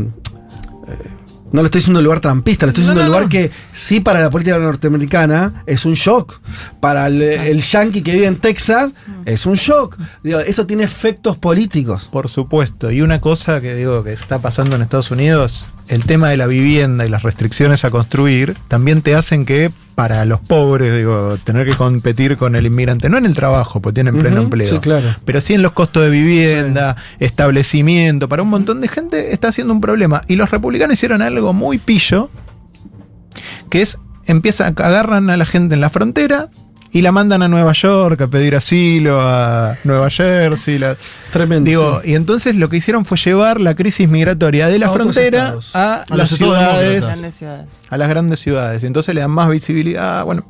no 1.53 1.63
le 1.63 1.67
estoy 1.67 1.79
diciendo 1.81 2.01
un 2.01 2.05
lugar 2.05 2.21
trampista, 2.21 2.67
le 2.67 2.71
estoy 2.71 2.85
No, 2.85 2.91
diciendo 2.91 3.01
un 3.03 3.07
no, 3.07 3.11
lugar 3.13 3.23
no. 3.25 3.29
que 3.31 3.51
sí 3.73 4.01
para 4.01 4.21
la 4.21 4.31
política 4.31 4.59
norteamericana 4.59 5.63
es 5.67 5.85
un 5.85 5.95
shock. 5.95 6.41
Para 6.81 7.07
el, 7.07 7.23
el 7.23 7.61
yankee 7.63 8.03
que 8.03 8.13
vive 8.13 8.27
en 8.27 8.37
Texas 8.37 8.95
es 9.25 9.47
un 9.47 9.55
shock. 9.55 9.97
Digo, 10.23 10.41
eso 10.41 10.67
tiene 10.67 10.85
efectos 10.85 11.37
políticos. 11.37 12.09
Por 12.11 12.29
supuesto. 12.29 12.91
Y 12.91 13.01
una 13.03 13.21
cosa 13.21 13.61
que 13.61 13.75
digo 13.75 14.03
que 14.05 14.13
está 14.13 14.41
pasando 14.41 14.77
en 14.77 14.83
Estados 14.83 15.11
Unidos, 15.11 15.69
el 15.89 16.05
tema 16.05 16.31
de 16.31 16.37
la 16.37 16.47
vivienda 16.47 17.07
y 17.07 17.09
las 17.09 17.23
restricciones 17.23 17.85
a 17.85 17.91
construir 17.91 18.57
también 18.69 19.03
te 19.03 19.15
hacen 19.15 19.47
que 19.47 19.71
para 19.95 20.25
los 20.27 20.41
pobres, 20.41 20.95
digo, 20.95 21.39
tener 21.43 21.67
que 21.67 21.75
competir 21.75 22.37
con 22.37 22.55
el 22.55 22.67
inmigrante, 22.67 23.09
no 23.09 23.17
en 23.17 23.25
el 23.25 23.35
trabajo, 23.35 23.81
porque 23.81 23.95
tienen 23.95 24.19
pleno 24.19 24.43
empleo, 24.43 24.69
sí, 24.69 24.79
claro. 24.79 25.07
pero 25.25 25.41
sí 25.41 25.55
en 25.55 25.63
los 25.63 25.73
costos 25.73 26.03
de 26.03 26.11
vivienda, 26.11 26.97
establecimiento, 27.19 28.29
para 28.29 28.43
un 28.43 28.51
montón 28.51 28.83
de 28.83 28.89
gente 28.89 29.33
está 29.33 29.53
siendo 29.53 29.73
un 29.73 29.81
problema. 29.81 30.21
Y 30.29 30.37
los 30.37 30.51
republicanos 30.51 30.95
hicieron 30.95 31.23
algo 31.23 31.55
muy 31.55 31.79
pillo, 31.79 32.29
que 33.71 33.81
es, 33.81 33.99
empiezan, 34.27 34.75
agarran 34.77 35.31
a 35.31 35.37
la 35.39 35.47
gente 35.47 35.75
en 35.75 35.81
la 35.81 35.89
frontera 35.89 36.51
y 36.97 37.03
la 37.03 37.13
mandan 37.13 37.43
a 37.43 37.49
Nueva 37.49 37.73
York 37.75 38.23
a 38.23 38.27
pedir 38.29 38.57
asilo, 38.57 39.21
a 39.21 39.77
Nueva 39.85 40.09
Jersey, 40.09 40.79
la, 40.79 40.97
Tremendo. 41.31 41.69
Digo, 41.69 42.01
sí. 42.03 42.13
y 42.13 42.15
entonces 42.15 42.57
lo 42.57 42.71
que 42.71 42.79
hicieron 42.79 43.05
fue 43.05 43.19
llevar 43.19 43.61
la 43.61 43.75
crisis 43.75 44.09
migratoria 44.09 44.69
de 44.69 44.79
la 44.79 44.87
A 44.87 44.91
frontera 44.91 45.55
a, 45.75 46.05
A 46.09 46.17
las 46.17 46.31
ciudades, 46.31 47.05
ciudades. 47.35 47.67
a 47.91 47.99
las 47.99 48.09
grandes 48.09 48.41
ciudades. 48.41 48.83
Y 48.83 48.87
entonces 48.87 49.15
le 49.15 49.21
dan 49.21 49.31
más 49.31 49.51
visibilidad. 49.51 50.25
Bueno, 50.25 50.47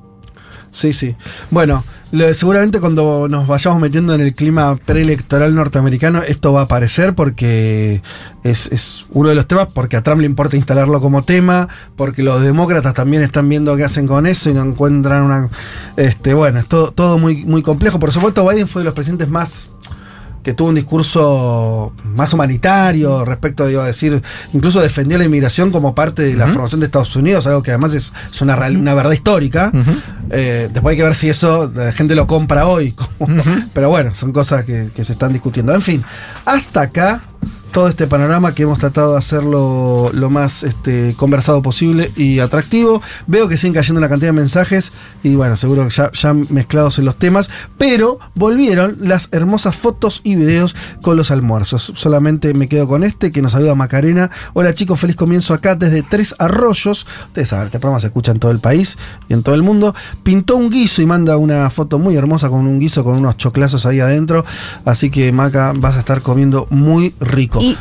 Sí, 0.70 0.92
sí. 0.92 1.16
Bueno, 1.50 1.84
seguramente 2.32 2.80
cuando 2.80 3.28
nos 3.28 3.46
vayamos 3.46 3.80
metiendo 3.80 4.14
en 4.14 4.20
el 4.20 4.34
clima 4.34 4.76
preelectoral 4.76 5.54
norteamericano, 5.54 6.22
esto 6.22 6.52
va 6.52 6.60
a 6.60 6.64
aparecer 6.64 7.14
porque 7.14 8.02
es, 8.44 8.66
es 8.72 9.06
uno 9.10 9.28
de 9.28 9.34
los 9.34 9.46
temas, 9.46 9.68
porque 9.72 9.96
a 9.96 10.02
Trump 10.02 10.20
le 10.20 10.26
importa 10.26 10.56
instalarlo 10.56 11.00
como 11.00 11.24
tema, 11.24 11.68
porque 11.96 12.22
los 12.22 12.42
demócratas 12.42 12.94
también 12.94 13.22
están 13.22 13.48
viendo 13.48 13.76
qué 13.76 13.84
hacen 13.84 14.06
con 14.06 14.26
eso 14.26 14.50
y 14.50 14.54
no 14.54 14.62
encuentran 14.62 15.22
una... 15.22 15.50
Este, 15.96 16.34
bueno, 16.34 16.60
es 16.60 16.66
todo, 16.66 16.92
todo 16.92 17.18
muy, 17.18 17.44
muy 17.44 17.62
complejo. 17.62 17.98
Por 17.98 18.12
supuesto, 18.12 18.48
Biden 18.48 18.68
fue 18.68 18.80
de 18.80 18.84
los 18.86 18.94
presidentes 18.94 19.28
más 19.28 19.68
que 20.46 20.54
tuvo 20.54 20.68
un 20.68 20.76
discurso 20.76 21.92
más 22.04 22.32
humanitario 22.32 23.24
respecto, 23.24 23.66
digo, 23.66 23.80
a 23.80 23.86
decir, 23.86 24.22
incluso 24.52 24.80
defendió 24.80 25.18
la 25.18 25.24
inmigración 25.24 25.72
como 25.72 25.92
parte 25.92 26.22
de 26.22 26.36
la 26.36 26.46
formación 26.46 26.78
de 26.78 26.86
Estados 26.86 27.16
Unidos, 27.16 27.48
algo 27.48 27.64
que 27.64 27.72
además 27.72 27.94
es, 27.94 28.12
es 28.32 28.40
una, 28.42 28.54
real- 28.54 28.76
una 28.76 28.94
verdad 28.94 29.10
histórica. 29.10 29.72
Eh, 30.30 30.68
después 30.72 30.92
hay 30.92 30.96
que 30.98 31.02
ver 31.02 31.16
si 31.16 31.28
eso 31.28 31.68
la 31.74 31.90
gente 31.90 32.14
lo 32.14 32.28
compra 32.28 32.68
hoy. 32.68 32.92
como- 32.92 33.42
Pero 33.74 33.88
bueno, 33.88 34.14
son 34.14 34.30
cosas 34.30 34.64
que, 34.64 34.90
que 34.94 35.02
se 35.02 35.14
están 35.14 35.32
discutiendo. 35.32 35.74
En 35.74 35.82
fin, 35.82 36.04
hasta 36.44 36.82
acá 36.82 37.22
todo 37.76 37.88
este 37.88 38.06
panorama 38.06 38.54
que 38.54 38.62
hemos 38.62 38.78
tratado 38.78 39.12
de 39.12 39.18
hacerlo 39.18 40.10
lo 40.14 40.30
más 40.30 40.62
este, 40.62 41.12
conversado 41.14 41.60
posible 41.60 42.10
y 42.16 42.38
atractivo. 42.38 43.02
Veo 43.26 43.48
que 43.48 43.58
siguen 43.58 43.74
cayendo 43.74 43.98
una 43.98 44.08
cantidad 44.08 44.30
de 44.30 44.32
mensajes 44.32 44.92
y 45.22 45.34
bueno, 45.34 45.56
seguro 45.56 45.84
que 45.84 45.90
ya, 45.90 46.10
ya 46.10 46.32
mezclados 46.32 46.98
en 46.98 47.04
los 47.04 47.16
temas, 47.16 47.50
pero 47.76 48.18
volvieron 48.34 48.96
las 49.02 49.28
hermosas 49.30 49.76
fotos 49.76 50.22
y 50.24 50.36
videos 50.36 50.74
con 51.02 51.18
los 51.18 51.30
almuerzos. 51.30 51.92
Solamente 51.96 52.54
me 52.54 52.66
quedo 52.66 52.88
con 52.88 53.04
este 53.04 53.30
que 53.30 53.42
nos 53.42 53.52
saluda 53.52 53.74
Macarena. 53.74 54.30
Hola 54.54 54.74
chicos, 54.74 54.98
feliz 54.98 55.16
comienzo 55.16 55.52
acá 55.52 55.74
desde 55.74 56.02
Tres 56.02 56.34
Arroyos. 56.38 57.06
Ustedes 57.26 57.50
saben, 57.50 57.66
este 57.66 57.78
programa 57.78 58.00
se 58.00 58.06
escucha 58.06 58.32
en 58.32 58.38
todo 58.38 58.52
el 58.52 58.58
país 58.58 58.96
y 59.28 59.34
en 59.34 59.42
todo 59.42 59.54
el 59.54 59.62
mundo. 59.62 59.94
Pintó 60.22 60.56
un 60.56 60.70
guiso 60.70 61.02
y 61.02 61.06
manda 61.06 61.36
una 61.36 61.68
foto 61.68 61.98
muy 61.98 62.16
hermosa 62.16 62.48
con 62.48 62.66
un 62.66 62.78
guiso 62.78 63.04
con 63.04 63.18
unos 63.18 63.36
choclazos 63.36 63.84
ahí 63.84 64.00
adentro. 64.00 64.46
Así 64.86 65.10
que 65.10 65.30
Maca, 65.30 65.74
vas 65.76 65.96
a 65.96 65.98
estar 65.98 66.22
comiendo 66.22 66.68
muy 66.70 67.14
rico. 67.20 67.65
Y, 67.66 67.76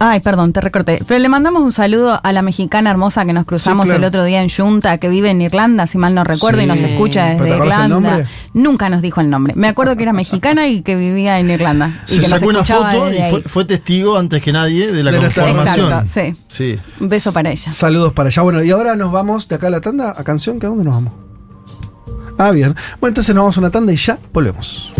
ay, 0.00 0.18
perdón, 0.20 0.52
te 0.52 0.60
recorté. 0.60 1.00
Pero 1.06 1.20
le 1.20 1.28
mandamos 1.28 1.62
un 1.62 1.70
saludo 1.70 2.20
a 2.22 2.32
la 2.32 2.42
mexicana 2.42 2.90
hermosa 2.90 3.24
que 3.24 3.32
nos 3.32 3.44
cruzamos 3.46 3.86
claro. 3.86 3.98
el 3.98 4.04
otro 4.04 4.24
día 4.24 4.42
en 4.42 4.48
Junta, 4.48 4.98
que 4.98 5.08
vive 5.08 5.30
en 5.30 5.40
Irlanda, 5.40 5.86
si 5.86 5.96
mal 5.96 6.14
no 6.14 6.24
recuerdo, 6.24 6.58
Sí. 6.58 6.64
y 6.64 6.66
nos 6.66 6.82
escucha 6.82 7.34
¿Pero 7.36 7.44
te 7.44 7.50
desde 7.50 7.56
Irlanda. 7.66 8.26
Nunca 8.52 8.88
nos 8.88 9.00
dijo 9.00 9.20
el 9.20 9.30
nombre. 9.30 9.52
Me 9.56 9.68
acuerdo 9.68 9.96
que 9.96 10.02
era 10.02 10.12
mexicana 10.12 10.66
y 10.66 10.82
que 10.82 10.96
vivía 10.96 11.38
en 11.38 11.50
Irlanda. 11.50 12.02
Y 12.08 12.14
Se 12.14 12.20
que 12.22 12.28
nos 12.28 12.40
sacó 12.40 12.50
una 12.50 12.64
foto 12.64 13.12
y 13.12 13.42
fue, 13.42 13.64
testigo 13.64 14.18
antes 14.18 14.42
que 14.42 14.52
nadie 14.52 14.90
de 14.90 15.04
la 15.04 15.12
De 15.12 15.18
conformación. 15.18 15.86
Exacto, 15.86 16.10
sí. 16.10 16.34
Sí. 16.48 16.78
Un 17.00 17.08
beso 17.08 17.32
para 17.32 17.50
ella. 17.50 17.70
Saludos 17.70 18.12
para 18.12 18.28
allá. 18.28 18.42
Bueno, 18.42 18.62
y 18.62 18.70
ahora 18.72 18.96
nos 18.96 19.12
vamos 19.12 19.46
de 19.46 19.54
acá 19.54 19.68
a 19.68 19.70
la 19.70 19.80
tanda, 19.80 20.14
a 20.16 20.24
canción, 20.24 20.58
¿que 20.58 20.66
a 20.66 20.70
dónde 20.70 20.84
nos 20.84 20.94
vamos? 20.94 21.12
Ah, 22.38 22.50
bien. 22.50 22.74
Bueno, 23.00 23.10
entonces 23.10 23.34
nos 23.34 23.42
vamos 23.42 23.56
a 23.56 23.60
una 23.60 23.70
tanda 23.70 23.92
y 23.92 23.96
ya 23.96 24.18
volvemos. 24.32 24.92